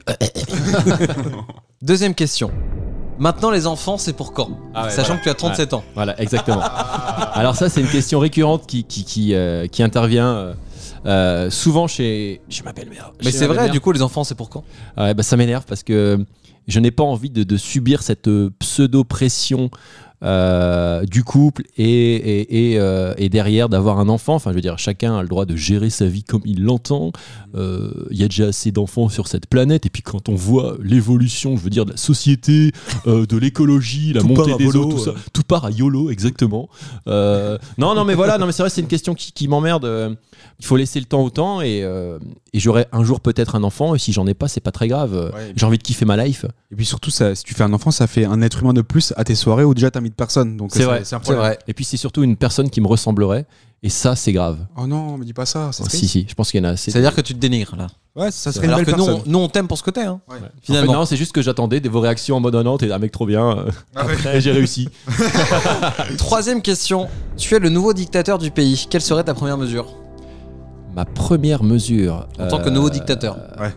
Deuxième 1.82 2.16
question. 2.16 2.50
Maintenant, 3.20 3.52
les 3.52 3.68
enfants, 3.68 3.96
c'est 3.96 4.12
pour 4.12 4.32
quand? 4.32 4.58
Ah 4.74 4.86
ouais, 4.86 4.90
Sachant 4.90 5.10
voilà. 5.10 5.18
que 5.20 5.22
tu 5.22 5.30
as 5.30 5.34
37 5.34 5.74
ans. 5.74 5.84
Voilà, 5.94 6.20
exactement. 6.20 6.60
Alors 7.32 7.54
ça, 7.54 7.68
c'est 7.68 7.80
une 7.80 7.86
question 7.86 8.18
récurrente 8.18 8.66
qui, 8.66 8.82
qui, 8.82 9.04
qui, 9.04 9.34
euh, 9.34 9.68
qui 9.68 9.84
intervient 9.84 10.26
euh, 10.34 10.54
euh, 11.06 11.48
souvent 11.48 11.86
chez, 11.86 12.40
chez 12.48 12.64
ma 12.64 12.72
belle-mère. 12.72 13.12
Mais 13.24 13.30
c'est 13.30 13.46
vrai, 13.46 13.70
du 13.70 13.78
coup, 13.78 13.92
les 13.92 14.02
enfants, 14.02 14.24
c'est 14.24 14.34
pour 14.34 14.50
quand? 14.50 14.64
Ouais, 14.96 15.14
bah, 15.14 15.22
ça 15.22 15.36
m'énerve 15.36 15.64
parce 15.64 15.84
que 15.84 16.18
je 16.66 16.80
n'ai 16.80 16.90
pas 16.90 17.04
envie 17.04 17.30
de, 17.30 17.44
de 17.44 17.56
subir 17.56 18.02
cette 18.02 18.28
pseudo-pression 18.58 19.70
euh, 20.22 21.04
du 21.04 21.22
couple 21.24 21.62
et, 21.76 21.84
et, 21.84 22.72
et, 22.72 22.78
euh, 22.78 23.14
et 23.18 23.28
derrière 23.28 23.68
d'avoir 23.68 23.98
un 24.00 24.08
enfant. 24.08 24.34
Enfin, 24.34 24.50
je 24.50 24.56
veux 24.56 24.60
dire, 24.60 24.78
chacun 24.78 25.16
a 25.16 25.22
le 25.22 25.28
droit 25.28 25.46
de 25.46 25.56
gérer 25.56 25.90
sa 25.90 26.06
vie 26.06 26.24
comme 26.24 26.42
il 26.44 26.64
l'entend. 26.64 27.12
Euh, 27.54 27.90
Il 28.10 28.18
y 28.18 28.24
a 28.24 28.28
déjà 28.28 28.46
assez 28.46 28.72
d'enfants 28.72 29.08
sur 29.08 29.28
cette 29.28 29.46
planète. 29.46 29.86
Et 29.86 29.90
puis 29.90 30.02
quand 30.02 30.28
on 30.28 30.34
voit 30.34 30.76
l'évolution, 30.82 31.56
je 31.56 31.62
veux 31.62 31.70
dire, 31.70 31.84
de 31.84 31.92
la 31.92 31.96
société, 31.96 32.72
euh, 33.06 33.26
de 33.26 33.36
l'écologie, 33.36 34.12
la 34.12 34.20
Tout 34.20 34.28
montée 34.28 34.56
des 34.56 34.76
eaux, 34.76 34.86
tout 34.86 34.98
ça, 34.98 35.12
tout 35.32 35.42
part 35.42 35.64
à 35.64 35.70
YOLO, 35.70 36.10
exactement. 36.10 36.68
Euh, 37.06 37.58
non, 37.78 37.94
non, 37.94 38.04
mais 38.04 38.14
voilà, 38.14 38.38
non, 38.38 38.46
mais 38.46 38.52
c'est 38.52 38.62
vrai, 38.62 38.70
c'est 38.70 38.80
une 38.80 38.88
question 38.88 39.14
qui, 39.14 39.32
qui 39.32 39.48
m'emmerde. 39.48 40.16
Il 40.60 40.66
faut 40.66 40.76
laisser 40.76 40.98
le 40.98 41.06
temps 41.06 41.22
au 41.22 41.30
temps 41.30 41.60
et, 41.60 41.82
euh, 41.84 42.18
et 42.52 42.58
j'aurai 42.58 42.86
un 42.90 43.04
jour 43.04 43.20
peut-être 43.20 43.54
un 43.54 43.62
enfant. 43.62 43.94
Et 43.94 43.98
si 43.98 44.12
j'en 44.12 44.26
ai 44.26 44.34
pas, 44.34 44.48
c'est 44.48 44.60
pas 44.60 44.72
très 44.72 44.88
grave. 44.88 45.30
Ouais. 45.34 45.52
J'ai 45.54 45.66
envie 45.66 45.78
de 45.78 45.82
kiffer 45.82 46.04
ma 46.04 46.16
life. 46.16 46.44
Et 46.72 46.76
puis 46.76 46.84
surtout, 46.84 47.10
ça, 47.10 47.34
si 47.34 47.44
tu 47.44 47.54
fais 47.54 47.62
un 47.62 47.72
enfant, 47.72 47.90
ça 47.90 48.06
fait 48.06 48.24
un 48.24 48.42
être 48.42 48.62
humain 48.62 48.72
de 48.72 48.82
plus 48.82 49.12
à 49.16 49.24
tes 49.24 49.34
soirées 49.36 49.64
où 49.64 49.74
déjà 49.74 49.90
t'as 49.90 50.00
mis 50.00 50.07
de 50.10 50.14
personne. 50.14 50.56
Donc 50.56 50.70
C'est 50.72 50.84
vrai, 50.84 51.02
c'est. 51.04 51.16
Et 51.68 51.74
puis 51.74 51.84
c'est 51.84 51.96
surtout 51.96 52.22
une 52.22 52.36
personne 52.36 52.70
qui 52.70 52.80
me 52.80 52.86
ressemblerait. 52.86 53.46
Et 53.80 53.90
ça, 53.90 54.16
c'est 54.16 54.32
grave. 54.32 54.58
Oh 54.76 54.88
non, 54.88 55.16
me 55.16 55.24
dis 55.24 55.32
pas 55.32 55.46
ça. 55.46 55.70
ça 55.70 55.84
Oh, 55.86 55.88
si, 55.88 56.08
si, 56.08 56.26
je 56.28 56.34
pense 56.34 56.50
qu'il 56.50 56.60
y 56.60 56.66
en 56.66 56.68
a 56.68 56.72
assez. 56.72 56.90
C'est-à-dire 56.90 57.14
que 57.14 57.20
tu 57.20 57.32
te 57.32 57.38
dénigres 57.38 57.76
là. 57.76 57.86
Ouais, 58.16 58.32
ça 58.32 58.50
serait 58.50 58.66
une 58.66 58.72
Alors 58.72 58.84
belle 58.84 58.92
que 58.92 58.98
nous, 59.00 59.20
nous, 59.24 59.38
on 59.38 59.48
t'aime 59.48 59.68
pour 59.68 59.78
ce 59.78 59.84
que 59.84 59.92
t'es. 59.92 60.02
Hein. 60.02 60.20
Ouais. 60.28 60.36
En 60.36 60.40
fait, 60.40 60.50
Finalement. 60.62 60.92
non, 60.94 61.04
c'est 61.06 61.16
juste 61.16 61.30
que 61.30 61.42
j'attendais 61.42 61.78
de 61.78 61.88
vos 61.88 62.00
réactions 62.00 62.36
en 62.36 62.40
mode 62.40 62.56
oh 62.56 62.62
non, 62.64 62.76
t'es 62.76 62.90
un 62.90 62.98
mec 62.98 63.12
trop 63.12 63.24
bien. 63.26 63.56
euh, 63.58 63.70
Ah 63.94 64.04
ouais. 64.04 64.14
Après, 64.14 64.40
j'ai 64.40 64.50
réussi. 64.50 64.88
Troisième 66.18 66.60
question. 66.60 67.06
Tu 67.36 67.54
es 67.54 67.60
le 67.60 67.68
nouveau 67.68 67.92
dictateur 67.92 68.38
du 68.38 68.50
pays. 68.50 68.86
Quelle 68.90 69.00
serait 69.02 69.22
ta 69.22 69.34
première 69.34 69.58
mesure? 69.58 69.86
Ma 70.96 71.04
première 71.04 71.62
mesure. 71.62 72.26
En 72.40 72.48
tant 72.48 72.58
que 72.60 72.70
nouveau 72.70 72.90
dictateur. 72.90 73.36
Ouais. 73.60 73.72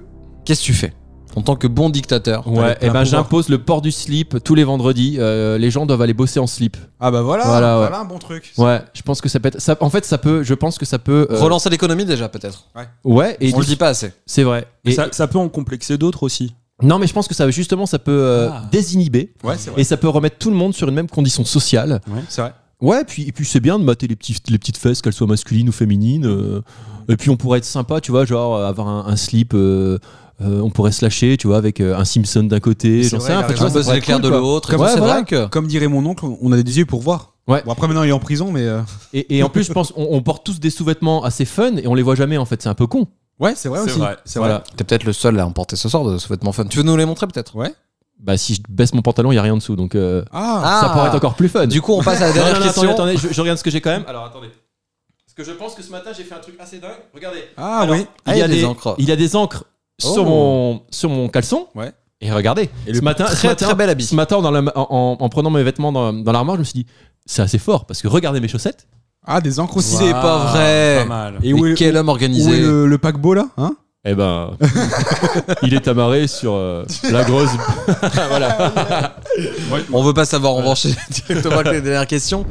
Qu'est-ce 0.46 0.62
que 0.62 0.66
tu 0.66 0.74
fais? 0.74 0.94
En 1.36 1.42
tant 1.42 1.56
que 1.56 1.66
bon 1.68 1.90
dictateur. 1.90 2.46
Ouais, 2.48 2.74
et 2.82 2.90
plein 2.90 2.94
ben 2.94 3.04
j'impose 3.06 3.48
le 3.48 3.58
port 3.58 3.82
du 3.82 3.92
slip 3.92 4.38
tous 4.44 4.54
les 4.54 4.64
vendredis. 4.66 5.16
Euh, 5.18 5.58
les 5.58 5.72
gens 5.72 5.86
doivent 5.86 6.02
aller 6.02 6.14
bosser 6.14 6.40
en 6.40 6.48
slip. 6.48 6.76
Ah 7.00 7.10
bah 7.10 7.22
voilà, 7.22 7.46
Voilà, 7.46 7.78
voilà, 7.78 7.92
ouais. 7.98 8.02
un 8.02 8.06
bon 8.06 8.20
truc. 8.20 8.52
Ouais, 8.58 8.82
je 8.94 9.02
pense 9.02 9.22
que 9.22 9.30
ça 9.30 9.40
peut 9.40 9.48
être. 9.48 9.62
Ça, 9.62 9.78
en 9.80 9.90
fait, 9.90 10.04
ça 10.06 10.18
peut. 10.18 10.44
Je 10.44 10.54
pense 10.54 10.78
que 10.78 10.86
ça 10.86 11.00
peut. 11.00 11.28
euh, 11.32 11.40
Relancer 11.40 11.70
l'économie 11.70 12.04
déjà 12.06 12.28
peut-être. 12.28 12.66
Ouais, 13.06 13.38
et 13.40 13.54
on 13.54 13.60
le 13.60 13.66
dit 13.66 13.78
pas 13.78 13.88
assez. 13.90 14.12
c'est 14.26 14.44
vrai. 14.44 14.66
Et- 14.84 14.92
ça, 14.92 15.08
ça 15.12 15.28
peut 15.28 15.40
en 15.40 15.48
complexer 15.48 15.98
d'autres 15.98 16.24
aussi. 16.24 16.54
Non, 16.84 16.98
mais 17.00 17.08
je 17.08 17.14
pense 17.14 17.28
que 17.28 17.36
ça 17.36 17.50
justement, 17.52 17.86
ça 17.86 18.00
peut 18.00 18.12
euh, 18.12 18.50
Ah. 18.52 18.64
désinhiber 18.72 19.34
Ouais, 19.44 19.56
c'est 19.58 19.70
vrai. 19.70 19.82
et 19.82 19.84
ça 19.84 19.98
peut 19.98 20.10
remettre 20.10 20.38
tout 20.40 20.50
le 20.50 20.56
monde 20.58 20.74
sur 20.74 20.90
une 20.90 20.96
même 20.96 21.08
condition 21.10 21.46
sociale. 21.46 22.02
C'est 22.28 22.42
vrai. 22.42 22.54
Ouais, 22.82 23.04
puis, 23.06 23.28
et 23.28 23.32
puis 23.32 23.46
c'est 23.46 23.60
bien 23.60 23.78
de 23.78 23.84
mater 23.84 24.08
les, 24.08 24.16
petits, 24.16 24.36
les 24.50 24.58
petites 24.58 24.78
fesses, 24.78 25.02
qu'elles 25.04 25.14
soient 25.14 25.28
masculines 25.28 25.70
ou 25.70 25.72
féminines. 25.72 26.26
euh, 26.26 26.62
et 27.08 27.16
puis 27.18 27.30
on 27.30 27.38
pourrait 27.38 27.60
être 27.60 27.66
sympa, 27.66 28.02
tu 28.02 28.10
vois, 28.12 28.26
genre 28.26 28.58
avoir 28.58 28.88
un, 28.88 29.06
un 29.08 29.16
slip. 29.16 29.54
euh, 29.54 30.00
euh, 30.42 30.62
on 30.62 30.70
pourrait 30.70 30.92
se 30.92 31.04
lâcher, 31.06 31.38
tu 31.38 31.48
vois, 31.48 31.58
avec 31.58 31.80
euh, 31.80 31.96
un 31.98 32.06
Simpson 32.06 32.44
d'un 32.44 32.60
côté. 32.60 33.04
J'en 33.04 33.20
sais 33.20 33.32
rien, 33.34 33.40
enfin, 33.40 33.48
tu 33.48 33.54
raison. 33.54 33.62
vois, 33.66 33.70
ça 33.70 33.74
buzz 33.76 33.84
pourrait 33.86 33.98
être 33.98 34.02
l'éclair 34.02 34.18
cool, 34.18 34.24
de 34.26 34.30
quoi. 34.30 34.38
l'autre. 34.40 34.70
Comme- 34.70 34.80
Ouais, 34.82 34.86
ouais, 34.88 34.94
c'est 34.94 35.00
voilà. 35.00 35.14
vrai 35.16 35.24
que. 35.26 35.46
Comme 35.48 35.68
dirait 35.68 35.88
mon 35.88 36.06
oncle, 36.06 36.26
on 36.42 36.52
a 36.52 36.62
des 36.62 36.78
yeux 36.78 36.86
pour 36.86 37.02
voir. 37.02 37.34
Ouais. 37.48 37.62
Bon, 37.66 37.72
après 37.72 37.88
maintenant 37.88 38.04
il 38.04 38.10
est 38.10 38.14
en 38.14 38.20
prison, 38.20 38.52
mais. 38.52 38.62
euh, 38.66 38.82
Et, 39.14 39.38
et 39.38 39.44
en 39.44 39.50
plus, 39.50 39.64
je 39.64 39.74
pense, 39.74 39.94
on, 39.96 40.08
on 40.12 40.22
porte 40.22 40.46
tous 40.46 40.60
des 40.60 40.70
sous-vêtements 40.70 41.24
assez 41.24 41.46
fun 41.46 41.76
et 41.78 41.88
on 41.88 41.96
les 41.96 42.04
voit 42.04 42.16
jamais, 42.16 42.38
en 42.38 42.46
fait, 42.46 42.62
c'est 42.62 42.70
un 42.70 42.74
peu 42.76 42.88
con. 42.88 43.08
Ouais, 43.40 43.54
c'est 43.56 43.70
vrai 43.70 43.80
C'est 43.80 43.92
aussi. 43.92 44.00
vrai. 44.00 44.18
C'est 44.26 44.40
vrai. 44.40 44.50
Voilà. 44.50 44.64
T'es 44.78 44.84
peut-être 44.84 45.04
le 45.04 45.14
seul 45.14 45.40
à 45.40 45.46
emporter 45.48 45.76
ce 45.76 45.90
sort 45.90 46.10
de 46.10 46.18
sous-vêtements 46.18 46.52
fun. 46.52 46.66
Tu 46.66 46.78
veux 46.78 46.84
nous 46.84 46.96
les 46.96 47.06
montrer 47.06 47.26
peut-être? 47.28 47.56
Ouais. 47.56 47.74
Bah, 48.20 48.38
si 48.38 48.54
je 48.54 48.62
baisse 48.70 48.94
mon 48.94 49.02
pantalon, 49.02 49.32
il 49.32 49.36
y 49.36 49.40
a 49.40 49.42
rien 49.42 49.54
en 49.54 49.58
dessous, 49.58 49.76
donc 49.76 49.96
euh, 49.96 50.24
Ah, 50.32 50.80
ça 50.84 50.90
pourrait 50.90 51.08
être 51.08 51.16
encore 51.16 51.34
plus 51.34 51.50
fun. 51.50 51.66
Du 51.66 51.82
coup, 51.82 51.94
on 51.94 52.04
passe 52.04 52.18
à 52.22 52.28
la 52.28 52.28
Non, 52.30 52.34
dernière 52.36 52.60
non, 52.60 52.66
question. 52.66 52.84
attendez, 52.84 53.14
attendez, 53.14 53.28
je, 53.30 53.34
je 53.34 53.42
regarde 53.42 53.58
ce 53.58 53.64
que 53.64 53.72
j'ai 53.72 53.82
quand 53.82 53.90
même. 53.90 54.04
Alors 54.08 54.26
attendez. 54.26 54.50
Parce 55.26 55.34
que 55.36 55.44
je 55.44 55.58
pense 55.58 55.74
que 55.74 55.82
ce 55.82 55.90
matin 55.90 56.12
j'ai 56.16 56.24
fait 56.24 56.36
un 56.36 56.40
truc 56.40 56.56
assez 56.60 56.78
dingue. 56.78 56.92
Regardez. 57.16 57.40
ah 57.58 57.80
Alors, 57.80 57.96
oui. 57.96 58.06
Ah, 58.28 58.36
il, 58.36 58.40
y 58.40 58.44
a 58.44 58.48
des, 58.48 58.64
encres. 58.64 58.94
il 59.00 59.06
y 59.10 59.12
a 59.12 59.16
des 59.16 59.36
encres 59.36 59.64
sur, 60.02 60.24
Oh. 60.24 60.26
mon, 60.26 60.82
sur 60.92 61.10
mon 61.10 61.28
caleçon. 61.30 61.68
Ouais. 61.76 61.92
Et 62.22 62.32
regardez. 62.32 62.70
Et 62.88 62.94
ce 62.94 63.02
matin, 63.02 63.26
ce 63.28 63.34
très, 63.36 63.48
matin, 63.50 63.66
très 63.66 63.76
bel 63.76 63.90
habit. 63.90 64.06
Ce 64.06 64.16
matin, 64.16 64.42
dans 64.42 64.52
la- 64.52 64.62
en, 64.78 64.88
en- 64.90 65.18
en 65.20 65.30
prenant 65.30 65.50
mes 65.50 65.64
vêtements 65.64 65.92
dans, 65.92 66.14
dans 66.14 66.32
l'armoire, 66.32 66.56
je 66.58 66.60
me 66.62 66.66
suis 66.66 66.74
dit, 66.84 66.86
c'est 67.26 67.42
assez 67.42 67.58
fort 67.58 67.86
parce 67.86 68.02
que 68.02 68.08
regardez 68.08 68.40
mes 68.40 68.48
chaussettes. 68.48 68.88
Ah, 69.26 69.40
des 69.42 69.60
encres 69.60 69.78
aussi. 69.78 69.96
C'est 69.96 70.12
pas 70.12 70.52
vrai. 70.52 71.00
Pas 71.02 71.06
mal. 71.06 71.36
Et 71.44 71.54
Mais 71.54 71.60
où 71.62 71.66
est, 71.68 71.74
quel 71.76 71.96
homme 71.98 72.08
où 72.08 72.10
est 72.10 72.14
organisé. 72.14 72.60
le, 72.62 72.88
le 72.88 72.98
paquebot 72.98 73.34
là 73.36 73.48
hein? 73.58 73.76
Eh 74.04 74.16
ben, 74.16 74.58
il 75.62 75.76
est 75.76 75.88
amarré 75.88 76.26
sur 76.28 76.54
euh, 76.56 76.84
la 77.12 77.24
grosse. 77.24 77.52
voilà. 78.30 79.16
On 79.94 80.02
veut 80.04 80.14
pas 80.14 80.26
savoir, 80.26 80.56
on 80.56 80.64
va 80.64 80.70
enchaîner 80.70 80.96
directement 81.28 81.58
avec 81.60 81.74
les 81.74 81.82
dernières 81.82 82.08
questions. 82.08 82.46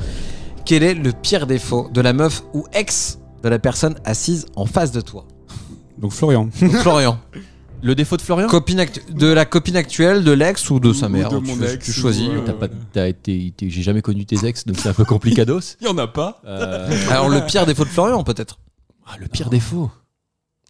Quel 0.65 0.85
est 0.85 0.95
le 0.95 1.11
pire 1.13 1.47
défaut 1.49 1.89
de 1.93 2.01
la 2.01 2.13
meuf 2.13 2.43
ou 2.55 2.65
ex 2.73 3.19
de 3.43 3.49
la 3.49 3.59
personne 3.59 3.97
assise 4.05 4.47
en 4.55 4.65
face 4.67 4.93
de 4.93 5.01
toi? 5.01 5.25
Donc 6.01 6.13
Florian. 6.13 6.49
Florian, 6.83 7.19
Le 7.83 7.95
défaut 7.95 8.17
de 8.17 8.23
Florian 8.23 8.47
copine 8.49 8.85
de 9.11 9.27
la 9.29 9.45
copine 9.45 9.77
actuelle, 9.77 10.25
de 10.25 10.33
l'ex 10.33 10.69
ou 10.71 10.81
de 10.81 10.93
sa 10.93 11.09
mère 11.09 11.29
de 11.31 11.39
tu, 11.39 11.45
mon 11.45 11.63
ex, 11.63 11.85
tu 11.85 11.93
choisis. 11.93 12.29
euh, 12.29 12.41
T'as 12.45 12.53
pas, 12.55 12.69
t'as 12.93 13.09
été, 13.09 13.53
t'es- 13.57 13.71
j'ai 13.71 13.83
jamais 13.83 14.03
connu 14.03 14.25
tes 14.27 14.47
ex, 14.47 14.67
donc 14.67 14.77
c'est 14.79 14.89
un 14.89 14.95
peu 14.95 15.05
complicados. 15.05 15.77
Il 15.81 15.87
y 15.87 15.91
en 15.91 15.99
a 15.99 16.07
pas. 16.07 16.41
Euh, 16.47 16.89
Alors 17.11 17.29
le 17.29 17.41
pire 17.47 17.67
défaut 17.67 17.85
de 17.85 17.91
Florian 17.91 18.23
peut-être 18.25 18.59
ah, 19.07 19.17
le 19.19 19.27
pire 19.29 19.51
défaut. 19.51 19.91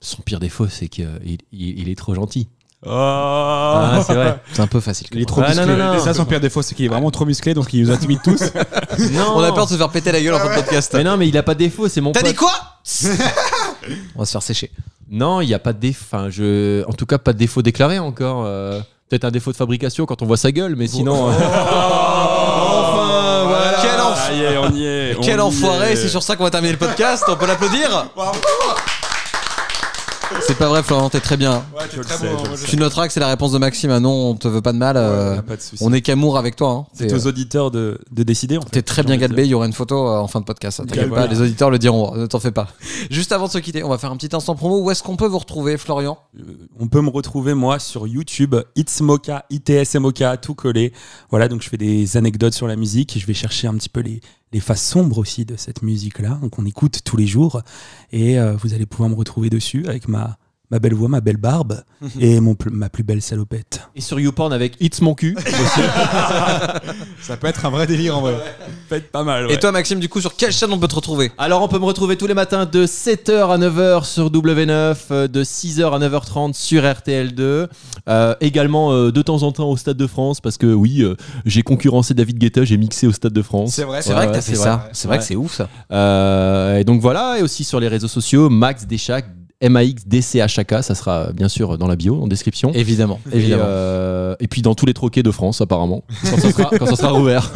Son 0.01 0.23
pire 0.23 0.41
défaut, 0.41 0.67
c'est 0.69 0.89
qu'il 0.89 1.07
il, 1.25 1.39
il 1.53 1.89
est 1.91 1.95
trop 1.99 2.15
gentil. 2.15 2.49
Ah, 2.87 3.93
Ah, 3.97 4.03
c'est 4.07 4.15
vrai. 4.15 4.41
C'est 4.55 4.63
un 4.63 4.67
peu 4.67 4.81
facile. 4.81 5.07
Il 5.13 5.21
est 5.21 5.27
trop 5.27 5.43
Ah, 5.45 5.49
musclé. 5.49 5.67
non, 5.67 5.77
non, 5.77 5.85
non. 5.93 5.95
Et 5.95 6.01
ça, 6.01 6.15
son 6.15 6.25
pire 6.25 6.41
défaut, 6.41 6.63
c'est 6.63 6.75
qu'il 6.75 6.87
est 6.87 6.89
vraiment 6.89 7.11
trop 7.11 7.27
musclé, 7.27 7.53
donc 7.53 7.75
il 7.75 7.83
nous 7.83 7.91
intimide 7.91 8.21
tous. 8.25 8.41
Non. 9.13 9.33
On 9.37 9.41
a 9.41 9.53
peur 9.53 9.67
de 9.67 9.73
se 9.73 9.77
faire 9.77 9.91
péter 9.91 10.11
la 10.11 10.23
gueule 10.23 10.33
en 10.35 10.39
fin 10.39 10.49
de 10.49 10.55
podcast. 10.63 10.91
Mais 10.95 11.05
non, 11.05 11.19
mais 11.19 11.29
il 11.29 11.37
a 11.37 11.43
pas 11.43 11.53
de 11.53 11.59
défaut, 11.59 11.89
c'est 11.89 12.01
mon 12.01 12.13
T'as 12.13 12.21
pote. 12.21 12.31
dit 12.31 12.35
quoi? 12.37 12.53
On 14.17 14.21
va 14.21 14.27
se 14.27 14.33
faire 14.33 14.43
sécher. 14.43 14.71
Non, 15.11 15.41
il 15.41 15.47
n'y 15.49 15.55
a 15.55 15.59
pas 15.59 15.73
de 15.73 15.79
défaut. 15.81 16.05
Enfin, 16.11 16.31
je... 16.31 16.85
En 16.87 16.93
tout 16.93 17.07
cas, 17.07 17.19
pas 17.19 17.33
de 17.33 17.39
défaut 17.39 17.63
déclaré 17.63 17.99
encore. 17.99 18.45
euh, 18.47 18.81
Peut-être 19.09 19.25
un 19.25 19.31
défaut 19.33 19.51
de 19.51 19.57
fabrication 19.57 20.07
quand 20.07 20.23
on 20.23 20.27
voit 20.27 20.37
sa 20.37 20.53
gueule, 20.53 20.77
mais 20.77 20.87
sinon. 20.87 21.31
euh, 21.31 21.33
Enfin, 21.33 23.45
voilà. 23.49 23.79
Quel, 23.83 23.99
enf- 24.01 24.71
on 24.71 24.75
y 24.77 24.85
est. 24.85 25.41
enfoiré, 25.41 25.93
est. 25.93 25.97
c'est 25.97 26.09
sur 26.09 26.23
ça 26.23 26.37
qu'on 26.37 26.45
va 26.45 26.51
terminer 26.51 26.73
le 26.75 26.79
podcast, 26.79 27.25
on 27.29 27.35
peut 27.37 27.47
l'applaudir 27.47 28.07
C'est 30.47 30.57
pas 30.57 30.69
vrai 30.69 30.83
Florian, 30.83 31.11
t'es 31.11 31.21
très 31.21 31.37
bien. 31.37 31.65
Je 31.93 31.97
le 31.99 32.03
sais, 32.05 32.15
je 32.45 32.51
le 32.51 32.57
sais. 32.57 32.67
Tu 32.67 32.77
noteras 32.77 33.07
que 33.07 33.13
c'est 33.13 33.21
la 33.21 33.29
réponse 33.29 33.53
de 33.53 33.59
Maxime, 33.59 33.91
ah 33.91 34.01
non, 34.01 34.31
on 34.31 34.35
te 34.35 34.49
veut 34.49 34.63
pas 34.63 34.73
de 34.73 34.79
mal. 34.79 34.97
euh, 34.97 35.35
Y 35.37 35.39
a 35.39 35.43
pas 35.43 35.57
de 35.57 35.61
souci. 35.61 35.83
on 35.85 35.93
est 35.93 36.01
qu'amour 36.01 36.39
avec 36.39 36.57
toi. 36.57 36.71
Hein. 36.71 36.87
C'est 36.93 37.09
T'es, 37.09 37.15
aux 37.15 37.27
auditeurs 37.27 37.71
de, 37.71 37.99
de 38.11 38.23
décider. 38.23 38.57
en 38.59 38.63
fait, 38.63 38.71
t'es 38.71 38.83
très 38.83 39.03
j'ai 39.03 39.07
bien 39.07 39.15
envie 39.17 39.23
de 39.23 39.29
galbé, 39.29 39.45
il 39.45 39.51
y 39.51 39.55
aura 39.55 39.67
une 39.67 39.73
photo 39.73 40.09
euh, 40.09 40.19
en 40.19 40.29
fin 40.29 40.41
de 40.41 40.45
podcast. 40.45 40.79
T'inquiète 40.79 40.97
Galbé. 41.11 41.15
pas, 41.17 41.27
les 41.27 41.41
auditeurs 41.41 41.71
le 41.71 41.79
diront, 41.79 42.15
ne 42.15 42.27
t'en 42.27 42.41
fais 42.41 42.53
pas. 42.53 42.69
Juste 43.11 43.33
avant 43.33 43.47
de 43.47 43.53
se 43.53 43.59
quitter, 43.59 43.83
on 43.85 43.89
va 43.89 43.99
faire 43.99 44.11
un 44.13 44.17
petit 44.17 44.35
instant 44.35 44.55
promo. 44.55 44.81
Où 44.81 44.91
est-ce 44.91 45.03
qu'on 45.03 45.17
peut 45.17 45.27
vous 45.27 45.39
retrouver, 45.39 45.77
Florian? 45.77 46.19
Euh, 46.39 46.43
On 46.79 46.87
peut 46.89 47.01
me 47.01 47.11
retrouver 47.11 47.55
moi 47.55 47.79
sur 47.79 48.07
YouTube, 48.07 48.55
It's 48.77 49.01
Mocha, 49.01 49.45
ITS 49.51 49.97
Mocha, 49.97 50.37
tout 50.37 50.55
collé. 50.55 50.93
Voilà, 51.31 51.49
donc 51.49 51.63
je 51.63 51.69
fais 51.69 51.77
des 51.77 52.17
anecdotes 52.17 52.55
sur 52.55 52.67
la 52.69 52.77
musique 52.77 53.17
et 53.17 53.21
je 53.21 53.27
vais 53.27 53.35
chercher 53.35 53.67
un 53.67 53.75
petit 53.75 53.89
peu 53.89 54.01
les, 54.01 54.21
les 54.53 54.61
faces 54.61 54.87
sombres 54.87 55.19
aussi 55.19 55.45
de 55.45 55.57
cette 55.57 55.83
musique-là, 55.83 56.41
qu'on 56.51 56.67
écoute 56.67 57.01
tous 57.05 57.17
les 57.17 57.27
jours. 57.27 57.63
Et 58.13 58.39
euh, 58.39 58.57
vous 58.57 58.75
allez 58.75 58.87
pouvoir 58.87 59.09
me 59.09 59.15
retrouver 59.15 59.51
dessus 59.51 59.87
avec 59.87 60.09
ma, 60.09 60.39
ma 60.71 60.79
belle 60.79 60.95
voix, 60.95 61.09
ma 61.09 61.21
belle 61.21 61.37
barbe 61.37 61.83
et 62.21 62.41
mon, 62.41 62.55
pl- 62.55 62.73
ma 62.73 62.89
plus 62.89 63.03
belle 63.03 63.23
salopette. 63.23 63.81
Et 63.97 64.01
sur 64.01 64.19
YouPorn 64.21 64.53
avec 64.53 64.77
It's 64.81 65.01
mon 65.01 65.15
cul. 65.15 65.37
ça 67.23 67.37
peut 67.37 67.47
être 67.47 67.65
un 67.67 67.71
vrai 67.71 67.87
délire 67.87 68.17
en 68.19 68.21
vrai. 68.23 68.35
Faites 68.89 69.11
pas 69.11 69.23
mal. 69.25 69.51
Et 69.51 69.59
toi, 69.59 69.73
Maxime, 69.73 70.01
du 70.01 70.09
coup, 70.09 70.21
sur 70.21 70.37
quelle 70.37 70.53
chaîne 70.53 70.73
on 70.73 70.79
peut 70.79 70.89
te 70.89 70.95
retrouver? 70.95 71.31
Alors, 71.39 71.63
on 71.63 71.69
peut 71.69 71.79
me 71.79 71.85
retrouver 71.85 72.17
tous 72.17 72.27
les 72.27 72.35
matins 72.35 72.67
de 72.67 72.87
7h 72.87 73.51
à 73.53 73.59
9h 73.59 74.05
sur 74.05 74.31
W9, 74.31 74.97
euh, 75.11 75.29
de 75.29 75.45
6h 75.45 75.95
à 75.95 75.99
9h30 75.99 76.55
sur 76.55 76.83
RTL2. 76.83 77.67
Euh, 78.09 78.35
également, 78.41 78.93
euh, 78.93 79.13
de 79.13 79.23
temps 79.23 79.43
en 79.43 79.53
temps 79.53 79.69
au 79.69 79.77
Stade 79.77 79.97
de 79.97 80.07
France, 80.07 80.41
parce 80.41 80.57
que 80.57 80.67
oui, 80.73 81.03
euh, 81.03 81.15
j'ai 81.45 81.63
concurrencé 81.63 82.15
David 82.15 82.39
Guetta, 82.39 82.65
j'ai 82.65 82.77
mixé 82.77 83.07
au 83.07 83.13
Stade 83.13 83.33
de 83.33 83.43
France. 83.43 83.73
C'est 83.75 83.85
vrai, 83.85 84.03
C'est 84.03 84.11
Ouais, 84.11 84.15
vrai 84.17 84.25
que 84.27 84.31
ouais, 84.31 84.37
t'as 84.37 84.43
fait 84.43 84.55
c'est 84.57 84.63
ça. 84.63 84.77
vrai. 84.77 84.91
C'est 84.93 85.09
vrai 85.09 85.19
que 85.19 85.25
c'est 85.25 85.37
ouf 85.37 85.55
ça. 85.55 85.69
Euh, 85.93 86.79
et 86.79 86.85
donc 86.85 87.01
voilà, 87.01 87.37
et 87.39 87.43
aussi 87.43 87.65
sur 87.65 87.81
les 87.81 87.89
réseaux 87.89 88.09
sociaux, 88.09 88.49
Max 88.51 88.87
Deschak, 88.87 89.27
MAX 89.63 90.07
DCHK, 90.07 90.83
ça 90.83 90.95
sera 90.95 91.17
euh, 91.29 91.33
bien 91.33 91.49
sûr 91.49 91.77
dans 91.77 91.87
la 91.87 91.97
bio, 91.97 92.23
en 92.23 92.27
description. 92.27 92.73
Évidemment, 92.75 93.21
Et, 93.33 93.37
évidemment. 93.37 93.65
euh, 93.67 94.35
et 94.41 94.49
puis 94.49 94.63
dans 94.63 94.75
tous 94.75 94.87
les 94.87 94.95
troquets 94.95 95.23
de 95.23 95.31
France, 95.31 95.61
apparemment, 95.61 96.03
quand 96.31 96.39
ça 96.39 96.51
sera, 96.53 96.71
quand 96.79 96.87
ça 96.87 96.97
sera 96.97 97.11
rouvert. 97.11 97.51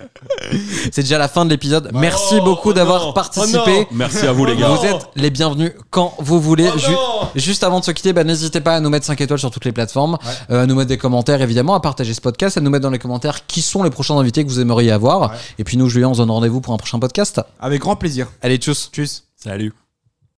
C'est 0.92 1.02
déjà 1.02 1.18
la 1.18 1.28
fin 1.28 1.44
de 1.44 1.50
l'épisode. 1.50 1.90
Merci 1.94 2.40
beaucoup 2.40 2.72
d'avoir 2.72 3.14
participé. 3.14 3.86
Merci 3.92 4.26
à 4.26 4.32
vous 4.32 4.44
les 4.44 4.56
gars. 4.56 4.68
Vous 4.70 4.84
êtes 4.84 5.08
les 5.14 5.30
bienvenus 5.30 5.72
quand 5.90 6.14
vous 6.18 6.40
voulez. 6.40 6.68
Ju- 6.78 6.92
Juste 7.40 7.62
avant 7.64 7.80
de 7.80 7.84
se 7.84 7.90
quitter, 7.92 8.12
bah, 8.12 8.24
n'hésitez 8.24 8.60
pas 8.60 8.74
à 8.76 8.80
nous 8.80 8.90
mettre 8.90 9.06
5 9.06 9.20
étoiles 9.20 9.38
sur 9.38 9.50
toutes 9.50 9.64
les 9.64 9.72
plateformes, 9.72 10.18
euh, 10.50 10.62
à 10.62 10.66
nous 10.66 10.74
mettre 10.74 10.88
des 10.88 10.98
commentaires 10.98 11.42
évidemment, 11.42 11.74
à 11.74 11.80
partager 11.80 12.14
ce 12.14 12.20
podcast, 12.20 12.56
à 12.56 12.60
nous 12.60 12.70
mettre 12.70 12.82
dans 12.82 12.90
les 12.90 12.98
commentaires 12.98 13.46
qui 13.46 13.62
sont 13.62 13.82
les 13.82 13.90
prochains 13.90 14.16
invités 14.18 14.44
que 14.44 14.48
vous 14.48 14.60
aimeriez 14.60 14.90
avoir. 14.90 15.32
Et 15.58 15.64
puis 15.64 15.76
nous, 15.76 15.88
Julien, 15.88 16.08
on 16.08 16.14
se 16.14 16.18
donne 16.18 16.30
rendez-vous 16.30 16.60
pour 16.60 16.74
un 16.74 16.78
prochain 16.78 16.98
podcast. 16.98 17.40
Avec 17.60 17.80
grand 17.82 17.94
plaisir. 17.96 18.26
Allez, 18.42 18.56
tchuss 18.56 18.90
Tchuss. 18.92 19.24
Salut. 19.36 19.72